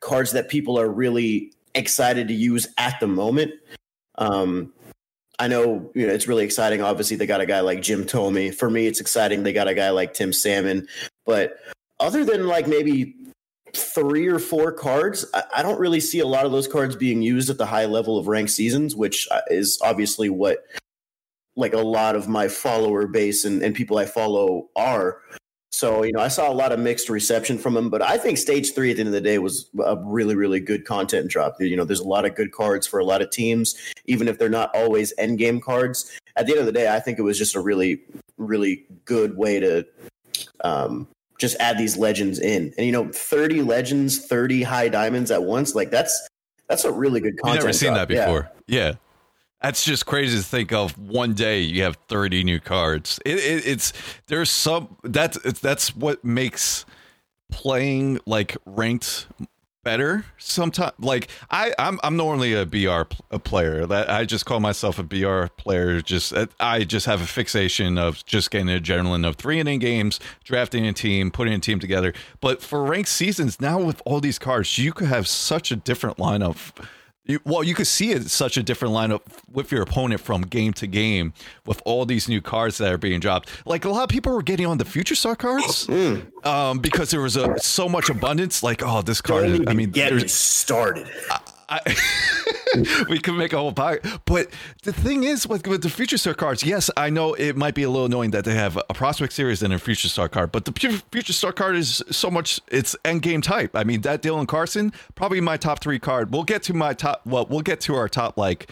cards 0.00 0.32
that 0.32 0.48
people 0.48 0.78
are 0.78 0.88
really 0.88 1.52
excited 1.74 2.26
to 2.28 2.34
use 2.34 2.66
at 2.78 2.98
the 3.00 3.06
moment. 3.06 3.52
Um, 4.18 4.72
I 5.38 5.48
know, 5.48 5.90
you 5.94 6.06
know 6.06 6.12
it's 6.12 6.28
really 6.28 6.44
exciting. 6.44 6.82
Obviously, 6.82 7.16
they 7.16 7.26
got 7.26 7.40
a 7.40 7.46
guy 7.46 7.60
like 7.60 7.80
Jim 7.80 8.04
Thome. 8.04 8.54
For 8.54 8.68
me, 8.68 8.86
it's 8.86 9.00
exciting. 9.00 9.42
They 9.42 9.52
got 9.52 9.68
a 9.68 9.74
guy 9.74 9.90
like 9.90 10.12
Tim 10.12 10.32
Salmon. 10.32 10.86
But 11.24 11.58
other 12.00 12.24
than 12.24 12.46
like 12.46 12.66
maybe 12.66 13.14
three 13.74 14.26
or 14.26 14.38
four 14.38 14.72
cards. 14.72 15.24
I, 15.54 15.62
don't 15.62 15.80
really 15.80 16.00
see 16.00 16.20
a 16.20 16.26
lot 16.26 16.46
of 16.46 16.52
those 16.52 16.68
cards 16.68 16.96
being 16.96 17.22
used 17.22 17.50
at 17.50 17.58
the 17.58 17.66
high 17.66 17.86
level 17.86 18.18
of 18.18 18.28
ranked 18.28 18.50
seasons, 18.50 18.96
which 18.96 19.28
uh, 19.30 19.40
is 19.48 19.78
obviously 19.82 20.28
what 20.28 20.64
like 21.56 21.74
a 21.74 21.78
lot 21.78 22.14
of 22.14 22.28
my 22.28 22.48
follower 22.48 23.06
base 23.06 23.44
and, 23.44 23.62
and 23.62 23.74
people 23.74 23.98
I 23.98 24.04
follow 24.04 24.68
are. 24.76 25.20
So, 25.70 26.02
you 26.02 26.12
know, 26.12 26.20
I 26.20 26.28
saw 26.28 26.50
a 26.50 26.54
lot 26.54 26.72
of 26.72 26.78
mixed 26.78 27.08
reception 27.08 27.58
from 27.58 27.74
them, 27.74 27.90
but 27.90 28.00
I 28.00 28.16
think 28.16 28.38
stage 28.38 28.74
three 28.74 28.90
at 28.90 28.96
the 28.96 29.00
end 29.00 29.08
of 29.08 29.12
the 29.12 29.20
day 29.20 29.38
was 29.38 29.68
a 29.84 29.96
really, 29.96 30.34
really 30.34 30.60
good 30.60 30.84
content 30.84 31.30
drop. 31.30 31.56
You 31.60 31.76
know, 31.76 31.84
there's 31.84 32.00
a 32.00 32.08
lot 32.08 32.24
of 32.24 32.34
good 32.34 32.52
cards 32.52 32.86
for 32.86 32.98
a 32.98 33.04
lot 33.04 33.20
of 33.20 33.30
teams, 33.30 33.76
even 34.06 34.28
if 34.28 34.38
they're 34.38 34.48
not 34.48 34.74
always 34.74 35.12
end 35.18 35.38
game 35.38 35.60
cards. 35.60 36.18
At 36.36 36.46
the 36.46 36.52
end 36.52 36.60
of 36.60 36.66
the 36.66 36.72
day, 36.72 36.92
I 36.92 37.00
think 37.00 37.18
it 37.18 37.22
was 37.22 37.36
just 37.36 37.54
a 37.54 37.60
really, 37.60 38.00
really 38.38 38.86
good 39.04 39.36
way 39.36 39.60
to 39.60 39.86
um, 40.64 41.06
just 41.38 41.56
add 41.60 41.76
these 41.76 41.96
legends 41.96 42.38
in. 42.38 42.72
And 42.78 42.86
you 42.86 42.92
know, 42.92 43.10
30 43.12 43.62
legends, 43.62 44.26
30 44.26 44.62
high 44.62 44.88
diamonds 44.88 45.30
at 45.30 45.42
once, 45.44 45.74
like 45.74 45.90
that's 45.90 46.28
that's 46.68 46.84
a 46.84 46.92
really 46.92 47.20
good 47.20 47.38
content. 47.38 47.58
I've 47.58 47.64
never 47.64 47.72
seen 47.72 47.92
drop. 47.92 48.08
that 48.08 48.08
before. 48.08 48.50
Yeah. 48.66 48.86
yeah. 48.86 48.94
That's 49.62 49.84
just 49.84 50.06
crazy 50.06 50.36
to 50.36 50.42
think 50.42 50.72
of. 50.72 50.96
One 50.98 51.34
day 51.34 51.60
you 51.60 51.82
have 51.82 51.96
30 52.08 52.44
new 52.44 52.60
cards. 52.60 53.18
It, 53.24 53.38
it, 53.38 53.66
it's 53.66 53.92
there's 54.26 54.50
some 54.50 54.96
that's 55.02 55.38
that's 55.60 55.96
what 55.96 56.24
makes 56.24 56.84
playing 57.50 58.20
like 58.26 58.56
ranked 58.66 59.26
better 59.84 60.24
sometimes 60.36 60.92
like 60.98 61.28
i 61.50 61.72
i'm, 61.78 61.98
I'm 62.02 62.16
normally 62.16 62.52
a 62.52 62.66
br 62.66 63.04
a 63.30 63.38
player 63.38 63.86
that 63.86 64.10
i 64.10 64.24
just 64.26 64.44
call 64.44 64.60
myself 64.60 64.98
a 64.98 65.02
br 65.02 65.46
player 65.56 66.02
just 66.02 66.34
uh, 66.34 66.46
i 66.60 66.84
just 66.84 67.06
have 67.06 67.22
a 67.22 67.26
fixation 67.26 67.96
of 67.96 68.22
just 68.26 68.50
getting 68.50 68.66
adrenaline 68.66 69.26
of 69.26 69.36
three 69.36 69.60
inning 69.60 69.78
games 69.78 70.20
drafting 70.44 70.84
a 70.86 70.92
team 70.92 71.30
putting 71.30 71.54
a 71.54 71.58
team 71.58 71.78
together 71.78 72.12
but 72.40 72.60
for 72.60 72.84
ranked 72.84 73.08
seasons 73.08 73.60
now 73.62 73.80
with 73.80 74.02
all 74.04 74.20
these 74.20 74.38
cards 74.38 74.76
you 74.76 74.92
could 74.92 75.08
have 75.08 75.26
such 75.26 75.70
a 75.70 75.76
different 75.76 76.18
lineup 76.18 76.56
You, 77.26 77.40
well, 77.44 77.62
you 77.62 77.74
could 77.74 77.86
see 77.86 78.12
it 78.12 78.30
such 78.30 78.56
a 78.56 78.62
different 78.62 78.94
lineup 78.94 79.20
with 79.52 79.70
your 79.70 79.82
opponent 79.82 80.22
from 80.22 80.42
game 80.42 80.72
to 80.74 80.86
game 80.86 81.34
with 81.66 81.82
all 81.84 82.06
these 82.06 82.26
new 82.26 82.40
cards 82.40 82.78
that 82.78 82.90
are 82.90 82.96
being 82.98 83.20
dropped. 83.20 83.50
Like 83.66 83.84
a 83.84 83.90
lot 83.90 84.04
of 84.04 84.08
people 84.08 84.32
were 84.32 84.42
getting 84.42 84.64
on 84.66 84.78
the 84.78 84.86
future 84.86 85.14
star 85.14 85.36
cards 85.36 85.86
Mm. 85.88 86.46
um, 86.46 86.78
because 86.78 87.10
there 87.10 87.20
was 87.20 87.36
a 87.36 87.58
so 87.58 87.86
much 87.88 88.08
abundance. 88.08 88.62
Like, 88.62 88.82
oh, 88.82 89.02
this 89.02 89.20
card. 89.20 89.44
Is, 89.46 89.60
I 89.66 89.74
mean, 89.74 89.90
get 89.90 90.30
started. 90.30 91.06
I, 91.30 91.40
we 93.08 93.18
could 93.18 93.34
make 93.34 93.52
a 93.52 93.58
whole 93.58 93.72
pie. 93.72 93.98
But 94.24 94.48
the 94.82 94.92
thing 94.92 95.24
is, 95.24 95.46
with, 95.46 95.66
with 95.66 95.82
the 95.82 95.90
Future 95.90 96.18
Star 96.18 96.34
cards, 96.34 96.62
yes, 96.62 96.90
I 96.96 97.10
know 97.10 97.34
it 97.34 97.56
might 97.56 97.74
be 97.74 97.82
a 97.82 97.90
little 97.90 98.06
annoying 98.06 98.30
that 98.32 98.44
they 98.44 98.54
have 98.54 98.76
a 98.76 98.94
Prospect 98.94 99.32
Series 99.32 99.62
and 99.62 99.72
a 99.72 99.78
Future 99.78 100.08
Star 100.08 100.28
card, 100.28 100.52
but 100.52 100.64
the 100.64 101.02
Future 101.12 101.32
Star 101.32 101.52
card 101.52 101.76
is 101.76 102.02
so 102.10 102.30
much, 102.30 102.60
it's 102.68 102.96
end 103.04 103.22
game 103.22 103.40
type. 103.40 103.74
I 103.74 103.84
mean, 103.84 104.02
that 104.02 104.22
Dylan 104.22 104.46
Carlson, 104.48 104.92
probably 105.14 105.40
my 105.40 105.56
top 105.56 105.80
three 105.80 105.98
card. 105.98 106.32
We'll 106.32 106.44
get 106.44 106.62
to 106.64 106.74
my 106.74 106.94
top, 106.94 107.22
well, 107.26 107.46
we'll 107.48 107.60
get 107.60 107.80
to 107.82 107.94
our 107.94 108.08
top, 108.08 108.36
like, 108.36 108.70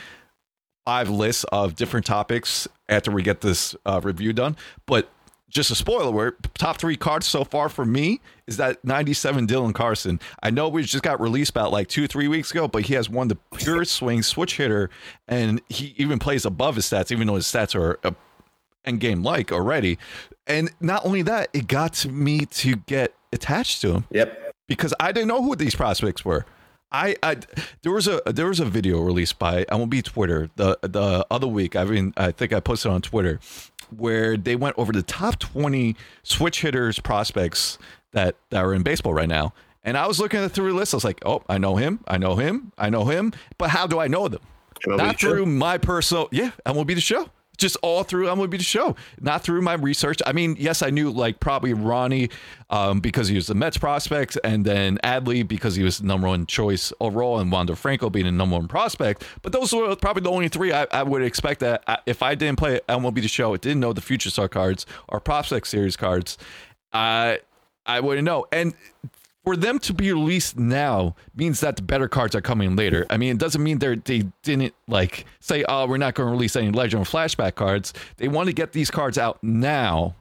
five 0.84 1.10
lists 1.10 1.44
of 1.50 1.74
different 1.74 2.06
topics 2.06 2.68
after 2.88 3.10
we 3.10 3.22
get 3.22 3.40
this 3.40 3.74
uh, 3.84 4.00
review 4.02 4.32
done. 4.32 4.56
But 4.86 5.10
just 5.48 5.70
a 5.70 5.74
spoiler 5.74 6.04
alert, 6.06 6.36
top 6.54 6.78
three 6.78 6.96
cards 6.96 7.26
so 7.26 7.44
far 7.44 7.68
for 7.68 7.84
me 7.84 8.20
is 8.46 8.56
that 8.56 8.84
97 8.84 9.46
Dylan 9.46 9.74
Carlson. 9.74 10.20
I 10.42 10.50
know 10.50 10.68
we 10.68 10.82
just 10.82 11.04
got 11.04 11.20
released 11.20 11.50
about 11.50 11.70
like 11.72 11.88
two, 11.88 12.06
three 12.08 12.28
weeks 12.28 12.50
ago, 12.50 12.66
but 12.68 12.82
he 12.82 12.94
has 12.94 13.08
won 13.08 13.28
the 13.28 13.36
purest 13.56 13.92
swing 13.94 14.22
switch 14.22 14.56
hitter, 14.56 14.90
and 15.28 15.60
he 15.68 15.94
even 15.96 16.18
plays 16.18 16.44
above 16.44 16.74
his 16.76 16.84
stats, 16.86 17.10
even 17.12 17.26
though 17.28 17.36
his 17.36 17.46
stats 17.46 17.74
are 17.74 17.98
uh, 18.04 18.10
end 18.84 19.00
game 19.00 19.22
like 19.22 19.52
already. 19.52 19.98
And 20.46 20.70
not 20.80 21.04
only 21.04 21.22
that, 21.22 21.48
it 21.52 21.68
got 21.68 22.04
me 22.06 22.46
to 22.46 22.76
get 22.76 23.14
attached 23.32 23.80
to 23.82 23.92
him 23.94 24.04
Yep. 24.10 24.54
because 24.68 24.94
I 25.00 25.12
didn't 25.12 25.28
know 25.28 25.42
who 25.42 25.56
these 25.56 25.74
prospects 25.74 26.24
were. 26.24 26.44
I, 26.92 27.16
I 27.20 27.36
there 27.82 27.90
was 27.92 28.06
a 28.06 28.22
there 28.26 28.46
was 28.46 28.60
a 28.60 28.64
video 28.64 29.00
released 29.00 29.40
by 29.40 29.66
I 29.70 29.74
won't 29.74 29.90
be 29.90 30.02
Twitter 30.02 30.48
the 30.54 30.78
the 30.82 31.26
other 31.32 31.48
week. 31.48 31.74
I 31.74 31.84
mean, 31.84 32.14
I 32.16 32.30
think 32.30 32.52
I 32.52 32.60
posted 32.60 32.92
on 32.92 33.02
Twitter 33.02 33.40
where 33.90 34.36
they 34.36 34.56
went 34.56 34.76
over 34.78 34.92
the 34.92 35.02
top 35.02 35.38
twenty 35.38 35.96
switch 36.22 36.60
hitters 36.60 36.98
prospects 36.98 37.78
that 38.12 38.36
that 38.50 38.64
are 38.64 38.74
in 38.74 38.82
baseball 38.82 39.14
right 39.14 39.28
now. 39.28 39.52
And 39.84 39.96
I 39.96 40.06
was 40.08 40.18
looking 40.18 40.40
at 40.40 40.50
through 40.50 40.72
the 40.72 40.76
list. 40.76 40.94
I 40.94 40.96
was 40.96 41.04
like, 41.04 41.22
oh, 41.24 41.42
I 41.48 41.58
know 41.58 41.76
him, 41.76 42.00
I 42.08 42.18
know 42.18 42.34
him, 42.36 42.72
I 42.76 42.90
know 42.90 43.04
him. 43.04 43.32
But 43.56 43.70
how 43.70 43.86
do 43.86 44.00
I 44.00 44.08
know 44.08 44.28
them? 44.28 44.42
Not 44.86 45.20
show? 45.20 45.30
through 45.30 45.46
my 45.46 45.78
personal, 45.78 46.28
yeah, 46.32 46.50
be 46.84 46.94
the 46.94 47.00
show. 47.00 47.30
Just 47.56 47.76
all 47.82 48.02
through 48.02 48.26
MLB 48.26 48.52
the 48.52 48.62
show, 48.62 48.96
not 49.20 49.42
through 49.42 49.62
my 49.62 49.74
research. 49.74 50.18
I 50.26 50.32
mean, 50.32 50.56
yes, 50.58 50.82
I 50.82 50.90
knew 50.90 51.10
like 51.10 51.40
probably 51.40 51.72
Ronnie 51.72 52.30
um, 52.70 53.00
because 53.00 53.28
he 53.28 53.34
was 53.34 53.46
the 53.46 53.54
Mets 53.54 53.78
prospect, 53.78 54.38
and 54.44 54.64
then 54.64 54.98
Adley 55.04 55.46
because 55.46 55.76
he 55.76 55.82
was 55.82 56.02
number 56.02 56.28
one 56.28 56.46
choice 56.46 56.92
overall, 57.00 57.38
and 57.38 57.50
Wander 57.50 57.76
Franco 57.76 58.10
being 58.10 58.26
the 58.26 58.32
number 58.32 58.56
one 58.56 58.68
prospect. 58.68 59.24
But 59.42 59.52
those 59.52 59.72
were 59.72 59.96
probably 59.96 60.22
the 60.22 60.30
only 60.30 60.48
three 60.48 60.72
I, 60.72 60.86
I 60.90 61.02
would 61.02 61.22
expect 61.22 61.60
that 61.60 61.82
I, 61.86 61.98
if 62.06 62.22
I 62.22 62.34
didn't 62.34 62.58
play 62.58 62.80
MLB 62.88 63.22
the 63.22 63.28
show, 63.28 63.54
it 63.54 63.60
didn't 63.60 63.80
know 63.80 63.92
the 63.92 64.00
Future 64.00 64.30
Star 64.30 64.48
cards 64.48 64.86
or 65.08 65.20
Prospect 65.20 65.66
Series 65.66 65.96
cards, 65.96 66.38
I 66.92 67.40
I 67.84 68.00
wouldn't 68.00 68.24
know. 68.24 68.46
And 68.52 68.74
for 69.46 69.56
them 69.56 69.78
to 69.78 69.94
be 69.94 70.12
released 70.12 70.58
now 70.58 71.14
means 71.36 71.60
that 71.60 71.76
the 71.76 71.82
better 71.82 72.08
cards 72.08 72.34
are 72.34 72.40
coming 72.40 72.74
later. 72.74 73.06
I 73.08 73.16
mean, 73.16 73.30
it 73.30 73.38
doesn't 73.38 73.62
mean 73.62 73.78
they 73.78 73.94
they 73.94 74.24
didn't 74.42 74.74
like 74.88 75.24
say, 75.38 75.64
"Oh, 75.68 75.86
we're 75.86 75.98
not 75.98 76.14
going 76.14 76.26
to 76.26 76.32
release 76.32 76.56
any 76.56 76.72
Legend 76.72 77.04
Flashback 77.04 77.54
cards." 77.54 77.92
They 78.16 78.26
want 78.26 78.48
to 78.48 78.52
get 78.52 78.72
these 78.72 78.90
cards 78.90 79.16
out 79.18 79.38
now, 79.44 80.16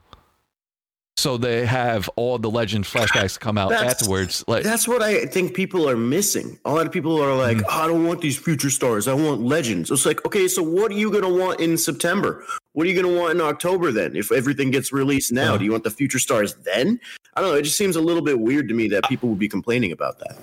so 1.18 1.38
they 1.38 1.64
have 1.64 2.10
all 2.16 2.38
the 2.38 2.50
Legend 2.50 2.84
flashbacks 2.84 3.40
come 3.40 3.56
out 3.56 3.70
That's- 3.70 3.92
afterwards. 4.00 4.44
Like, 4.46 4.64
That's 4.64 4.86
what 4.86 5.00
I 5.02 5.24
think 5.26 5.54
people 5.54 5.88
are 5.88 5.96
missing. 5.96 6.58
A 6.66 6.72
lot 6.72 6.86
of 6.86 6.92
people 6.92 7.20
are 7.22 7.34
like, 7.34 7.56
Mm-hmm. 7.56 7.66
oh, 7.70 7.82
I 7.84 7.86
don't 7.86 8.06
want 8.06 8.20
these 8.20 8.36
future 8.36 8.68
stars. 8.70 9.08
I 9.08 9.14
want 9.14 9.40
legends. 9.40 9.90
It's 9.90 10.04
like, 10.04 10.24
okay, 10.26 10.46
so 10.46 10.62
what 10.62 10.90
are 10.90 10.94
you 10.94 11.10
going 11.10 11.22
to 11.22 11.28
want 11.28 11.60
in 11.60 11.78
September? 11.78 12.44
What 12.72 12.86
are 12.86 12.90
you 12.90 13.00
going 13.00 13.14
to 13.14 13.18
want 13.20 13.34
in 13.34 13.40
October 13.40 13.92
then? 13.92 14.14
If 14.14 14.30
everything 14.30 14.70
gets 14.70 14.92
released 14.92 15.32
now, 15.32 15.56
do 15.56 15.64
you 15.64 15.72
want 15.72 15.84
the 15.84 15.90
future 15.90 16.18
stars 16.18 16.54
then? 16.64 17.00
I 17.34 17.40
don't 17.40 17.50
know. 17.50 17.56
It 17.56 17.62
just 17.62 17.78
seems 17.78 17.96
a 17.96 18.00
little 18.02 18.22
bit 18.22 18.38
weird 18.38 18.68
to 18.68 18.74
me 18.74 18.88
that 18.88 19.04
people 19.08 19.30
would 19.30 19.38
be 19.38 19.48
complaining 19.48 19.92
about 19.92 20.18
that. 20.18 20.36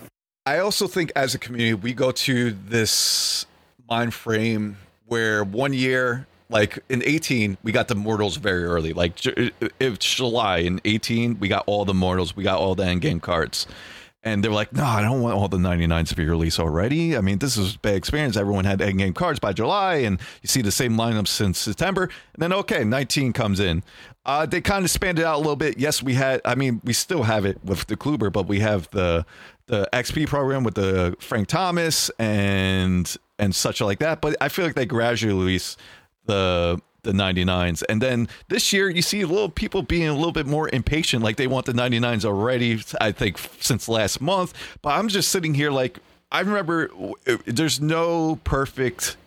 I 0.47 0.57
also 0.59 0.87
think 0.87 1.11
as 1.15 1.35
a 1.35 1.39
community, 1.39 1.75
we 1.75 1.93
go 1.93 2.11
to 2.11 2.51
this 2.67 3.45
mind 3.89 4.13
frame 4.13 4.77
where 5.05 5.43
one 5.43 5.73
year, 5.73 6.25
like 6.53 6.79
in 6.87 7.01
18, 7.03 7.57
we 7.63 7.71
got 7.71 7.87
the 7.87 7.95
mortals 7.95 8.37
very 8.37 8.63
early. 8.63 8.93
Like 8.93 9.17
if 9.79 9.99
July 9.99 10.59
in 10.59 10.79
18, 10.85 11.39
we 11.39 11.47
got 11.47 11.63
all 11.65 11.83
the 11.83 11.95
mortals, 11.95 12.35
we 12.35 12.43
got 12.43 12.59
all 12.59 12.75
the 12.75 12.85
end 12.85 13.01
game 13.01 13.19
cards. 13.19 13.65
And 14.25 14.41
they're 14.41 14.51
like, 14.51 14.71
no, 14.71 14.85
I 14.85 15.01
don't 15.01 15.19
want 15.21 15.35
all 15.35 15.49
the 15.49 15.57
99s 15.57 16.09
to 16.09 16.15
be 16.15 16.25
released 16.25 16.57
already. 16.57 17.17
I 17.17 17.21
mean, 17.21 17.39
this 17.39 17.57
is 17.57 17.75
bad 17.75 17.95
experience. 17.95 18.37
Everyone 18.37 18.63
had 18.63 18.81
end 18.81 18.99
game 18.99 19.13
cards 19.13 19.37
by 19.37 19.51
July, 19.51 19.95
and 19.95 20.17
you 20.41 20.47
see 20.47 20.61
the 20.61 20.71
same 20.71 20.93
lineup 20.93 21.27
since 21.27 21.57
September. 21.57 22.03
And 22.03 22.41
then, 22.41 22.53
okay, 22.53 22.85
19 22.85 23.33
comes 23.33 23.59
in. 23.59 23.83
Uh, 24.25 24.45
they 24.45 24.61
kind 24.61 24.85
of 24.85 24.91
spanned 24.91 25.19
it 25.19 25.25
out 25.25 25.35
a 25.35 25.39
little 25.39 25.57
bit. 25.57 25.77
Yes, 25.77 26.01
we 26.01 26.13
had, 26.13 26.39
I 26.45 26.55
mean, 26.55 26.79
we 26.85 26.93
still 26.93 27.23
have 27.23 27.43
it 27.43 27.61
with 27.65 27.87
the 27.87 27.97
Kluber, 27.97 28.31
but 28.31 28.47
we 28.47 28.59
have 28.59 28.89
the 28.91 29.25
the 29.65 29.87
XP 29.93 30.27
program 30.27 30.63
with 30.63 30.75
the 30.75 31.15
Frank 31.19 31.47
Thomas 31.47 32.09
and 32.19 33.15
and 33.39 33.55
such 33.55 33.81
like 33.81 33.99
that. 33.99 34.21
But 34.21 34.35
I 34.39 34.49
feel 34.49 34.65
like 34.65 34.75
they 34.75 34.85
gradually 34.85 35.33
release 35.33 35.77
the 36.25 36.79
the 37.03 37.11
99s 37.11 37.83
and 37.89 38.01
then 38.01 38.29
this 38.47 38.71
year 38.71 38.89
you 38.89 39.01
see 39.01 39.19
a 39.21 39.27
little 39.27 39.49
people 39.49 39.81
being 39.81 40.07
a 40.07 40.13
little 40.13 40.31
bit 40.31 40.45
more 40.47 40.69
impatient 40.71 41.21
like 41.21 41.35
they 41.35 41.47
want 41.47 41.65
the 41.65 41.73
99s 41.73 42.23
already 42.23 42.81
i 43.01 43.11
think 43.11 43.37
since 43.59 43.89
last 43.89 44.21
month 44.21 44.53
but 44.81 44.91
i'm 44.97 45.09
just 45.09 45.29
sitting 45.29 45.53
here 45.53 45.69
like 45.69 45.99
i 46.31 46.39
remember 46.39 46.89
there's 47.45 47.81
no 47.81 48.37
perfect 48.45 49.17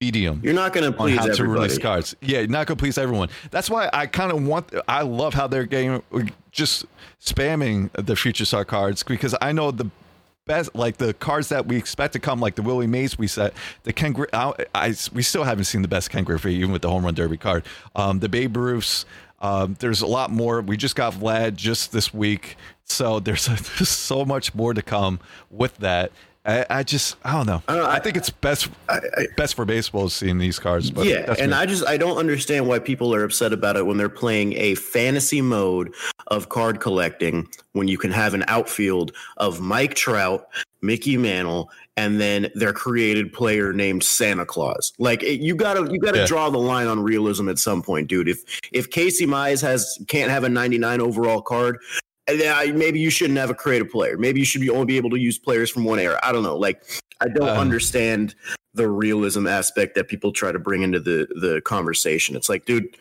medium 0.00 0.40
You're 0.42 0.54
not 0.54 0.72
going 0.72 0.90
to 0.90 0.96
on 0.98 1.06
please 1.06 1.18
how 1.18 1.26
to 1.26 1.32
everybody. 1.32 1.60
release 1.60 1.76
cards. 1.78 2.16
Yeah, 2.22 2.46
not 2.46 2.68
gonna 2.68 2.76
please 2.76 2.96
everyone. 2.98 3.30
That's 3.50 3.68
why 3.68 3.90
I 3.92 4.06
kind 4.06 4.30
of 4.30 4.46
want. 4.46 4.72
I 4.86 5.02
love 5.02 5.34
how 5.34 5.48
they're 5.48 5.66
getting 5.66 6.00
uh, 6.12 6.20
just 6.52 6.86
spamming 7.20 7.90
the 7.94 8.14
future 8.14 8.44
star 8.44 8.64
cards 8.64 9.02
because 9.02 9.34
I 9.40 9.50
know 9.50 9.72
the 9.72 9.90
best, 10.48 10.74
like 10.74 10.96
the 10.96 11.14
cards 11.14 11.50
that 11.50 11.66
we 11.66 11.76
expect 11.76 12.14
to 12.14 12.18
come, 12.18 12.40
like 12.40 12.56
the 12.56 12.62
Willie 12.62 12.88
Mays 12.88 13.16
we 13.16 13.28
set, 13.28 13.54
the 13.84 13.92
Ken. 13.92 14.12
Gri- 14.12 14.26
I, 14.32 14.52
I 14.74 14.94
we 15.12 15.22
still 15.22 15.44
haven't 15.44 15.66
seen 15.66 15.82
the 15.82 15.88
best 15.88 16.10
Ken 16.10 16.24
Griffey 16.24 16.54
even 16.54 16.72
with 16.72 16.82
the 16.82 16.90
home 16.90 17.04
run 17.04 17.14
derby 17.14 17.36
card. 17.36 17.64
Um, 17.94 18.18
the 18.18 18.28
Babe 18.28 18.56
Ruths. 18.56 19.06
Um, 19.40 19.76
there's 19.78 20.00
a 20.02 20.06
lot 20.08 20.32
more. 20.32 20.60
We 20.60 20.76
just 20.76 20.96
got 20.96 21.12
Vlad 21.12 21.54
just 21.54 21.92
this 21.92 22.12
week, 22.12 22.56
so 22.82 23.20
there's, 23.20 23.46
there's 23.46 23.88
so 23.88 24.24
much 24.24 24.52
more 24.52 24.74
to 24.74 24.82
come 24.82 25.20
with 25.48 25.76
that. 25.78 26.10
I, 26.48 26.64
I 26.70 26.82
just 26.82 27.16
I 27.24 27.32
don't 27.32 27.46
know. 27.46 27.62
Uh, 27.68 27.82
I, 27.86 27.96
I- 27.96 27.98
think 28.00 28.16
it's 28.16 28.30
best 28.30 28.68
I- 28.88 29.00
best 29.36 29.54
for 29.54 29.64
baseball 29.64 30.08
seeing 30.08 30.38
these 30.38 30.58
cards. 30.58 30.90
But 30.90 31.06
yeah, 31.06 31.34
and 31.38 31.50
me. 31.50 31.56
I 31.56 31.66
just 31.66 31.86
I 31.86 31.96
don't 31.98 32.16
understand 32.16 32.66
why 32.66 32.78
people 32.78 33.14
are 33.14 33.22
upset 33.22 33.52
about 33.52 33.76
it 33.76 33.84
when 33.86 33.98
they're 33.98 34.08
playing 34.08 34.54
a 34.54 34.74
fantasy 34.74 35.40
mode 35.42 35.94
of 36.28 36.48
card 36.48 36.80
collecting 36.80 37.46
when 37.72 37.86
you 37.86 37.98
can 37.98 38.10
have 38.10 38.34
an 38.34 38.44
outfield 38.48 39.12
of 39.36 39.60
Mike 39.60 39.94
Trout, 39.94 40.48
Mickey 40.82 41.16
Mantle, 41.16 41.70
and 41.96 42.20
then 42.20 42.48
their 42.54 42.72
created 42.72 43.32
player 43.32 43.72
named 43.72 44.02
Santa 44.02 44.46
Claus. 44.46 44.92
Like 44.98 45.22
it, 45.22 45.40
you 45.40 45.54
gotta 45.54 45.92
you 45.92 46.00
gotta 46.00 46.20
Yeah. 46.20 46.26
draw 46.26 46.48
the 46.50 46.58
line 46.58 46.86
on 46.86 47.00
realism 47.00 47.48
at 47.50 47.58
some 47.58 47.82
point, 47.82 48.08
dude. 48.08 48.28
If 48.28 48.42
if 48.72 48.88
Casey 48.90 49.26
Mize 49.26 49.60
has 49.60 49.98
can't 50.08 50.30
have 50.30 50.44
a 50.44 50.48
99 50.48 51.00
overall 51.02 51.42
card. 51.42 51.78
Maybe 52.28 53.00
you 53.00 53.10
shouldn't 53.10 53.38
have 53.38 53.50
a 53.50 53.54
creative 53.54 53.90
player. 53.90 54.16
Maybe 54.18 54.40
you 54.40 54.46
should 54.46 54.60
be 54.60 54.70
only 54.70 54.86
be 54.86 54.96
able 54.96 55.10
to 55.10 55.18
use 55.18 55.38
players 55.38 55.70
from 55.70 55.84
one 55.84 55.98
era. 55.98 56.18
I 56.22 56.32
don't 56.32 56.42
know. 56.42 56.56
Like 56.56 56.82
I 57.20 57.28
don't 57.28 57.48
Um, 57.48 57.58
understand 57.58 58.34
the 58.74 58.88
realism 58.88 59.46
aspect 59.46 59.94
that 59.96 60.08
people 60.08 60.32
try 60.32 60.52
to 60.52 60.58
bring 60.58 60.82
into 60.82 61.00
the 61.00 61.26
the 61.40 61.60
conversation. 61.62 62.36
It's 62.36 62.48
like, 62.48 62.64
dude, 62.66 62.96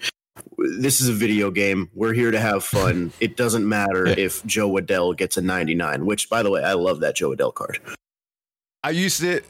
this 0.79 1.01
is 1.01 1.09
a 1.09 1.13
video 1.13 1.51
game. 1.51 1.89
We're 1.93 2.13
here 2.13 2.31
to 2.31 2.39
have 2.39 2.63
fun. 2.63 3.11
it 3.19 3.37
doesn't 3.37 3.67
matter 3.67 4.07
Yeah. 4.07 4.15
if 4.17 4.45
Jo 4.45 4.71
Adell 4.71 5.15
gets 5.15 5.37
a 5.37 5.41
99, 5.41 6.05
which 6.05 6.29
by 6.29 6.41
the 6.43 6.49
way, 6.49 6.63
I 6.63 6.73
love 6.73 6.99
that 7.01 7.15
Jo 7.15 7.35
Adell 7.35 7.53
card. 7.53 7.79
I 8.83 8.91
used 8.91 9.23
it 9.23 9.45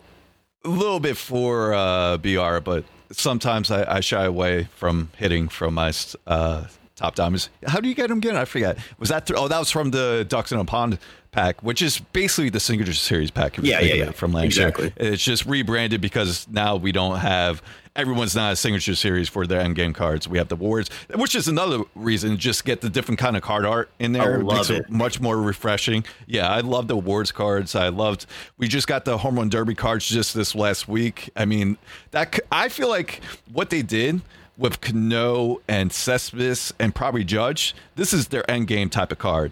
a 0.65 0.69
little 0.69 0.99
bit 0.99 1.15
for 1.17 1.73
uh, 1.73 2.17
BR, 2.17 2.59
but 2.59 2.83
sometimes 3.11 3.69
I, 3.71 3.97
I 3.97 3.99
shy 3.99 4.25
away 4.25 4.63
from 4.75 5.11
hitting 5.17 5.47
from 5.47 5.75
my 5.75 5.93
uh, 6.25 6.65
top 6.97 7.15
diamonds. 7.15 7.49
How 7.65 7.79
do 7.79 7.87
you 7.87 7.95
get 7.95 8.09
them 8.09 8.17
again? 8.17 8.35
I 8.35 8.43
forget. 8.43 8.77
Was 8.99 9.07
that 9.09 9.25
through, 9.25 9.37
oh 9.37 9.47
that 9.47 9.59
was 9.59 9.71
from 9.71 9.91
the 9.91 10.25
Ducks 10.27 10.51
in 10.51 10.59
a 10.59 10.65
Pond 10.65 10.99
pack, 11.31 11.61
which 11.63 11.81
is 11.81 11.99
basically 11.99 12.49
the 12.49 12.59
Signature 12.59 12.93
Series 12.93 13.31
pack. 13.31 13.57
Yeah, 13.57 13.79
yeah, 13.79 13.93
yeah. 13.93 14.11
From 14.11 14.33
last 14.33 14.45
Exactly. 14.45 14.85
year, 14.85 14.93
it's 15.13 15.23
just 15.23 15.45
rebranded 15.45 16.01
because 16.01 16.47
now 16.49 16.75
we 16.75 16.91
don't 16.91 17.19
have 17.19 17.61
everyone's 17.95 18.35
not 18.35 18.53
a 18.53 18.55
Signature 18.55 18.95
Series 18.95 19.27
for 19.29 19.45
their 19.47 19.59
end 19.59 19.75
game 19.75 19.93
cards. 19.93 20.27
We 20.27 20.37
have 20.39 20.47
the 20.49 20.55
Wards, 20.55 20.89
which 21.15 21.35
is 21.35 21.47
another 21.47 21.79
reason. 21.95 22.37
Just 22.37 22.65
get 22.65 22.81
the 22.81 22.89
different 22.89 23.19
kind 23.19 23.35
of 23.37 23.41
card 23.43 23.65
art 23.65 23.89
in 23.99 24.11
there. 24.13 24.35
I 24.39 24.41
love 24.41 24.69
Makes 24.69 24.69
it. 24.71 24.89
much 24.89 25.19
more 25.21 25.37
refreshing. 25.39 26.03
Yeah, 26.25 26.47
I 26.49 26.61
love 26.61 26.87
the 26.87 26.95
awards 26.95 27.31
cards. 27.31 27.75
I 27.75 27.89
loved. 27.89 28.25
We 28.57 28.67
just 28.67 28.87
got 28.87 29.05
the 29.05 29.17
home 29.19 29.37
run 29.37 29.49
derby 29.49 29.75
cards 29.75 30.07
just 30.07 30.33
this 30.33 30.55
last 30.55 30.87
week. 30.87 31.29
I 31.35 31.45
mean, 31.45 31.77
that 32.11 32.39
I 32.51 32.69
feel 32.69 32.89
like 32.89 33.21
what 33.51 33.69
they 33.69 33.81
did 33.83 34.21
with 34.57 34.81
Cano 34.81 35.61
and 35.67 35.91
Cespedes 35.91 36.73
and 36.79 36.93
probably 36.93 37.23
Judge. 37.23 37.75
This 37.95 38.13
is 38.13 38.29
their 38.29 38.49
end 38.49 38.67
game 38.67 38.89
type 38.89 39.11
of 39.11 39.19
card. 39.19 39.51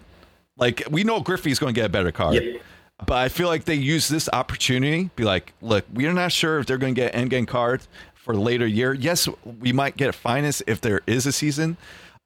Like 0.56 0.82
we 0.90 1.04
know 1.04 1.20
Griffey's 1.20 1.58
going 1.58 1.74
to 1.74 1.80
get 1.80 1.86
a 1.86 1.90
better 1.90 2.12
card. 2.12 2.34
Yep. 2.34 2.62
but 3.06 3.18
I 3.18 3.28
feel 3.28 3.48
like 3.48 3.64
they 3.64 3.74
use 3.74 4.08
this 4.08 4.28
opportunity. 4.32 5.10
Be 5.16 5.24
like, 5.24 5.52
look, 5.60 5.84
we 5.92 6.06
are 6.06 6.12
not 6.12 6.32
sure 6.32 6.58
if 6.58 6.66
they're 6.66 6.78
going 6.78 6.94
to 6.94 7.00
get 7.00 7.14
end 7.14 7.30
game 7.30 7.46
cards 7.46 7.88
for 8.14 8.34
later 8.34 8.66
year. 8.66 8.92
Yes, 8.92 9.28
we 9.60 9.72
might 9.72 9.96
get 9.96 10.14
finest 10.14 10.62
if 10.66 10.80
there 10.80 11.02
is 11.06 11.26
a 11.26 11.32
season. 11.32 11.76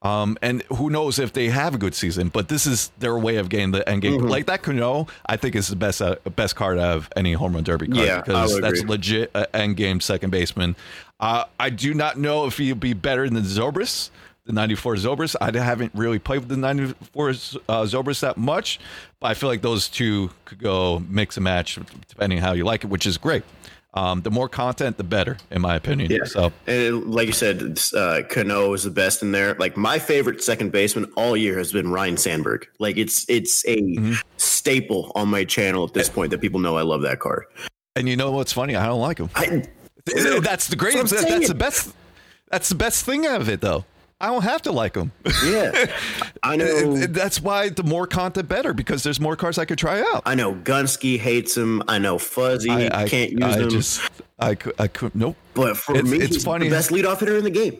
Um, 0.03 0.39
and 0.41 0.63
who 0.75 0.89
knows 0.89 1.19
if 1.19 1.35
they 1.35 1.49
have 1.49 1.75
a 1.75 1.79
good 1.79 1.95
season, 1.95 2.29
but 2.29 2.49
this 2.49 2.67
is 2.67 2.91
their 2.99 3.19
way 3.19 3.37
of 3.37 3.51
getting 3.51 3.71
the 3.71 3.87
end 3.87 4.01
game. 4.01 4.15
Mm-hmm. 4.15 4.29
Like 4.29 4.47
that 4.47 4.63
Cano, 4.63 5.09
I 5.27 5.37
think 5.37 5.55
is 5.55 5.69
the 5.69 5.77
best 5.77 6.01
uh, 6.01 6.17
best 6.37 6.57
card 6.57 6.79
out 6.79 6.97
of 6.97 7.09
any 7.17 7.35
home 7.35 7.55
run 7.55 7.65
derby 7.65 7.87
card 7.87 8.07
yeah, 8.07 8.21
because 8.23 8.59
that's 8.61 8.83
legit 8.85 9.31
uh, 9.35 9.45
end 9.53 9.77
game 9.77 10.01
second 10.01 10.31
baseman. 10.31 10.75
Uh, 11.19 11.45
I 11.59 11.69
do 11.69 11.93
not 11.93 12.19
know 12.19 12.47
if 12.47 12.57
he'll 12.57 12.75
be 12.75 12.95
better 12.95 13.29
than 13.29 13.43
Zobrist, 13.43 14.09
the 14.47 14.55
94 14.55 14.95
Zobrist. 14.95 15.37
I 15.39 15.57
haven't 15.63 15.93
really 15.95 16.19
played 16.19 16.41
with 16.41 16.49
the 16.49 16.57
94 16.57 17.29
uh, 17.29 17.33
Zobrist 17.85 18.21
that 18.21 18.39
much, 18.39 18.81
but 19.21 19.27
I 19.27 19.35
feel 19.35 19.51
like 19.51 19.61
those 19.61 19.87
two 19.89 20.31
could 20.47 20.59
go 20.61 21.03
mix 21.11 21.37
and 21.37 21.45
match 21.45 21.79
depending 22.09 22.39
how 22.39 22.53
you 22.53 22.65
like 22.65 22.85
it, 22.85 22.87
which 22.87 23.07
is 23.07 23.19
great. 23.19 23.43
Um, 23.93 24.23
the 24.23 24.31
more 24.31 24.49
content, 24.49 24.99
the 24.99 25.05
better, 25.05 25.37
in 25.51 25.61
my 25.63 25.75
opinion. 25.75 26.13
Yeah. 26.13 26.25
So, 26.25 26.53
and 26.69 27.13
like 27.13 27.27
you 27.27 27.33
said, 27.33 27.81
uh, 27.95 28.23
Cano 28.29 28.73
is 28.73 28.85
the 28.85 28.91
best 28.91 29.21
in 29.21 29.33
there. 29.33 29.55
Like 29.55 29.77
my 29.77 29.99
favorite 29.99 30.45
second 30.45 30.71
baseman 30.71 31.11
all 31.17 31.37
year 31.37 31.59
has 31.59 31.73
been 31.73 31.91
Ryne 31.91 32.17
Sandberg. 32.17 32.69
Like 32.79 32.97
it's 32.97 33.29
it's 33.29 33.65
a 33.67 33.79
mm-hmm. 33.79 34.15
staple 34.37 35.11
on 35.17 35.29
my 35.29 35.45
channel 35.45 35.85
at 35.85 35.93
this 35.93 36.09
point 36.09 36.31
that 36.31 36.41
people 36.41 36.61
know 36.61 36.77
I 36.77 36.83
love 36.83 37.03
that 37.03 37.19
card. 37.19 37.47
And 37.97 38.09
you 38.09 38.17
know 38.17 38.31
what's 38.31 38.53
funny? 38.53 38.77
I 38.77 38.87
don't 38.87 39.01
like 39.01 39.19
him. 39.19 39.29
I, 39.35 39.65
that's 40.41 40.69
the 40.69 40.77
greatest. 40.77 41.13
That's, 41.13 41.25
that's 41.25 41.49
the 41.49 41.55
best. 41.55 41.93
That's 42.49 42.69
the 42.69 42.77
best 42.77 43.05
thing 43.05 43.27
of 43.27 43.49
it, 43.49 43.61
though. 43.61 43.85
I 44.21 44.27
don't 44.27 44.43
have 44.43 44.63
to 44.63 44.73
like 44.73 44.95
them. 44.95 45.13
Yeah, 45.45 45.87
I 46.43 46.57
know. 46.57 46.97
That's 47.07 47.41
why 47.41 47.71
the 47.71 47.83
more 47.83 48.07
content, 48.07 48.49
better, 48.49 48.75
because 48.75 49.03
there's 49.03 49.21
more 49.21 49.37
cars 49.37 49.59
I 49.59 49.65
could 49.65 49.79
try 49.79 50.01
out. 50.01 50.23
I 50.27 50.35
know 50.35 50.55
Gunsky 50.55 51.19
hates 51.19 51.57
him. 51.57 51.83
I 51.89 51.99
know 51.99 52.19
Fuzzy 52.19 52.71
I, 52.71 53.05
I 53.05 53.09
can't 53.09 53.33
use 53.33 53.43
I 53.43 53.59
them. 53.59 53.71
Just, 53.71 54.11
I 54.39 54.55
could, 54.55 54.75
I 54.79 54.89
could, 54.89 55.15
nope. 55.15 55.37
But 55.55 55.77
for 55.77 55.97
it's, 55.97 56.09
me, 56.09 56.19
it's 56.19 56.45
funny. 56.45 56.69
the 56.69 56.75
best 56.75 56.91
leadoff 56.91 57.21
hitter 57.21 57.37
in 57.37 57.45
the 57.45 57.51
game. 57.51 57.79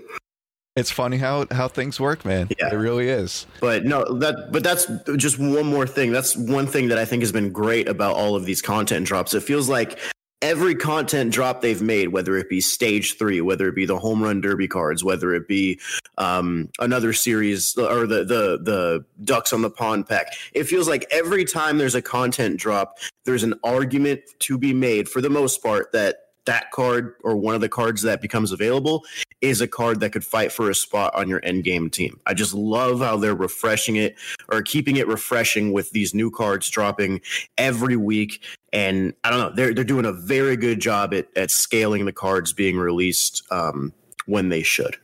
It's 0.77 0.91
funny 0.91 1.19
how 1.19 1.47
how 1.51 1.69
things 1.69 2.01
work, 2.01 2.25
man. 2.25 2.49
Yeah. 2.59 2.73
It 2.73 2.77
really 2.77 3.09
is. 3.09 3.47
But 3.61 3.85
no, 3.85 4.05
that 4.19 4.51
but 4.53 4.63
that's 4.63 4.87
just 5.17 5.39
one 5.39 5.67
more 5.67 5.87
thing. 5.87 6.13
That's 6.13 6.37
one 6.37 6.67
thing 6.67 6.89
that 6.89 6.99
I 6.99 7.05
think 7.05 7.23
has 7.23 7.33
been 7.33 7.53
great 7.53 7.89
about 7.89 8.15
all 8.15 8.37
of 8.37 8.47
these 8.47 8.63
content 8.63 9.07
drops. 9.07 9.35
It 9.35 9.43
feels 9.43 9.69
like 9.69 9.99
every 10.43 10.75
content 10.75 11.33
drop 11.33 11.61
they've 11.61 11.83
made, 11.83 12.09
whether 12.09 12.37
it 12.37 12.49
be 12.49 12.61
stage 12.61 13.19
three, 13.19 13.41
whether 13.41 13.69
it 13.69 13.75
be 13.75 13.87
the 13.87 13.99
home 13.99 14.23
run 14.23 14.41
derby 14.41 14.69
cards, 14.69 15.05
whether 15.05 15.35
it 15.35 15.47
be 15.47 15.79
um, 16.19 16.69
another 16.79 17.13
series 17.13 17.77
or 17.77 18.07
the 18.07 18.25
the 18.25 18.59
the 18.63 19.05
ducks 19.25 19.53
on 19.53 19.63
the 19.63 19.71
pond 19.71 20.09
pack, 20.09 20.35
it 20.53 20.65
feels 20.65 20.89
like 20.89 21.07
every 21.11 21.45
time 21.45 21.79
there's 21.79 21.95
a 21.95 22.03
content 22.03 22.59
drop, 22.59 22.99
there's 23.25 23.43
an 23.43 23.55
argument 23.65 24.23
to 24.41 24.59
be 24.59 24.73
made 24.73 25.09
for 25.09 25.21
the 25.21 25.31
most 25.31 25.63
part 25.63 25.93
that 25.93 26.17
that 26.47 26.71
card 26.71 27.15
or 27.23 27.37
one 27.37 27.55
of 27.55 27.61
the 27.61 27.69
cards 27.69 28.03
that 28.03 28.21
becomes 28.21 28.53
available 28.53 29.05
is 29.41 29.61
a 29.61 29.69
card 29.69 30.01
that 30.01 30.11
could 30.11 30.25
fight 30.25 30.53
for 30.53 30.71
a 30.71 30.75
spot 30.75 31.15
on 31.15 31.29
your 31.29 31.41
end 31.45 31.65
game 31.65 31.89
team. 31.89 32.19
I 32.27 32.35
just 32.35 32.55
love 32.55 33.01
how 33.01 33.17
they're 33.17 33.35
refreshing 33.35 33.97
it 33.97 34.17
or 34.49 34.63
keeping 34.63 34.97
it 34.97 35.07
refreshing 35.07 35.73
with 35.73 35.91
these 35.93 36.15
new 36.15 36.31
cards 36.31 36.69
dropping 36.69 37.21
every 37.57 37.97
week. 37.97 38.43
And 38.73 39.15
I 39.25 39.31
don't 39.31 39.41
know, 39.41 39.51
they're 39.55 39.75
they're 39.75 39.85
doing 39.85 40.05
a 40.05 40.13
very 40.13 40.57
good 40.57 40.81
job 40.81 41.13
at 41.13 41.27
at 41.37 41.51
scaling 41.51 42.05
the 42.05 42.13
cards 42.13 42.53
being 42.53 42.77
released 42.77 43.43
um, 43.51 43.93
when 44.27 44.49
they 44.49 44.63
should. 44.63 44.97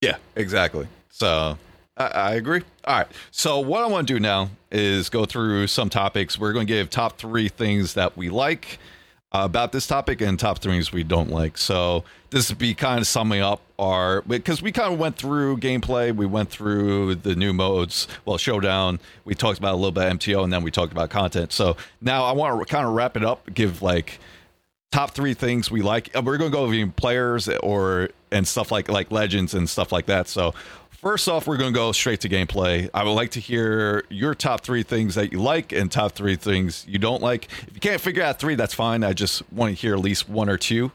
Yeah, 0.00 0.16
exactly. 0.36 0.86
So 1.10 1.58
I, 1.96 2.06
I 2.06 2.34
agree. 2.34 2.62
All 2.84 2.98
right. 2.98 3.06
So 3.30 3.58
what 3.58 3.82
I 3.82 3.86
want 3.86 4.06
to 4.06 4.14
do 4.14 4.20
now 4.20 4.50
is 4.70 5.08
go 5.08 5.24
through 5.24 5.66
some 5.68 5.90
topics. 5.90 6.38
We're 6.38 6.52
going 6.52 6.66
to 6.66 6.72
give 6.72 6.90
top 6.90 7.18
three 7.18 7.48
things 7.48 7.94
that 7.94 8.16
we 8.16 8.28
like 8.28 8.78
Uh, 9.34 9.44
about 9.44 9.72
this 9.72 9.84
topic 9.84 10.20
and 10.20 10.38
top 10.38 10.60
things 10.60 10.92
we 10.92 11.02
don't 11.02 11.28
like. 11.28 11.58
So 11.58 12.04
this 12.30 12.50
would 12.50 12.58
be 12.58 12.72
kind 12.72 13.00
of 13.00 13.06
summing 13.08 13.40
up 13.40 13.60
our 13.80 14.22
because 14.22 14.62
we 14.62 14.70
kind 14.70 14.92
of 14.92 15.00
went 15.00 15.16
through 15.16 15.56
gameplay, 15.56 16.14
we 16.14 16.24
went 16.24 16.50
through 16.50 17.16
the 17.16 17.34
new 17.34 17.52
modes, 17.52 18.06
well 18.24 18.38
showdown. 18.38 19.00
We 19.24 19.34
talked 19.34 19.58
about 19.58 19.72
a 19.72 19.76
little 19.76 19.90
bit 19.90 20.04
MTO, 20.04 20.44
and 20.44 20.52
then 20.52 20.62
we 20.62 20.70
talked 20.70 20.92
about 20.92 21.10
content. 21.10 21.50
So 21.50 21.76
now 22.00 22.22
I 22.22 22.30
want 22.30 22.60
to 22.60 22.72
kind 22.72 22.86
of 22.86 22.92
wrap 22.92 23.16
it 23.16 23.24
up, 23.24 23.52
give 23.52 23.82
like 23.82 24.20
top 24.92 25.10
three 25.10 25.34
things 25.34 25.68
we 25.68 25.82
like. 25.82 26.10
We're 26.14 26.38
to 26.38 26.48
go 26.48 26.60
over 26.60 26.86
players 26.92 27.48
or 27.48 28.10
and 28.30 28.46
stuff 28.46 28.70
like 28.70 28.88
like 28.88 29.10
legends 29.10 29.52
and 29.52 29.68
stuff 29.68 29.90
like 29.90 30.06
that. 30.06 30.28
So 30.28 30.54
First 31.04 31.28
off, 31.28 31.46
we're 31.46 31.58
going 31.58 31.74
to 31.74 31.78
go 31.78 31.92
straight 31.92 32.20
to 32.20 32.30
gameplay. 32.30 32.88
I 32.94 33.04
would 33.04 33.10
like 33.10 33.32
to 33.32 33.40
hear 33.40 34.04
your 34.08 34.34
top 34.34 34.62
three 34.62 34.82
things 34.82 35.16
that 35.16 35.32
you 35.32 35.38
like 35.38 35.70
and 35.70 35.92
top 35.92 36.12
three 36.12 36.34
things 36.34 36.86
you 36.88 36.98
don't 36.98 37.20
like. 37.20 37.44
If 37.68 37.74
you 37.74 37.80
can't 37.80 38.00
figure 38.00 38.22
out 38.22 38.38
three, 38.38 38.54
that's 38.54 38.72
fine. 38.72 39.04
I 39.04 39.12
just 39.12 39.42
want 39.52 39.76
to 39.76 39.78
hear 39.78 39.92
at 39.92 40.00
least 40.00 40.30
one 40.30 40.48
or 40.48 40.56
two 40.56 40.92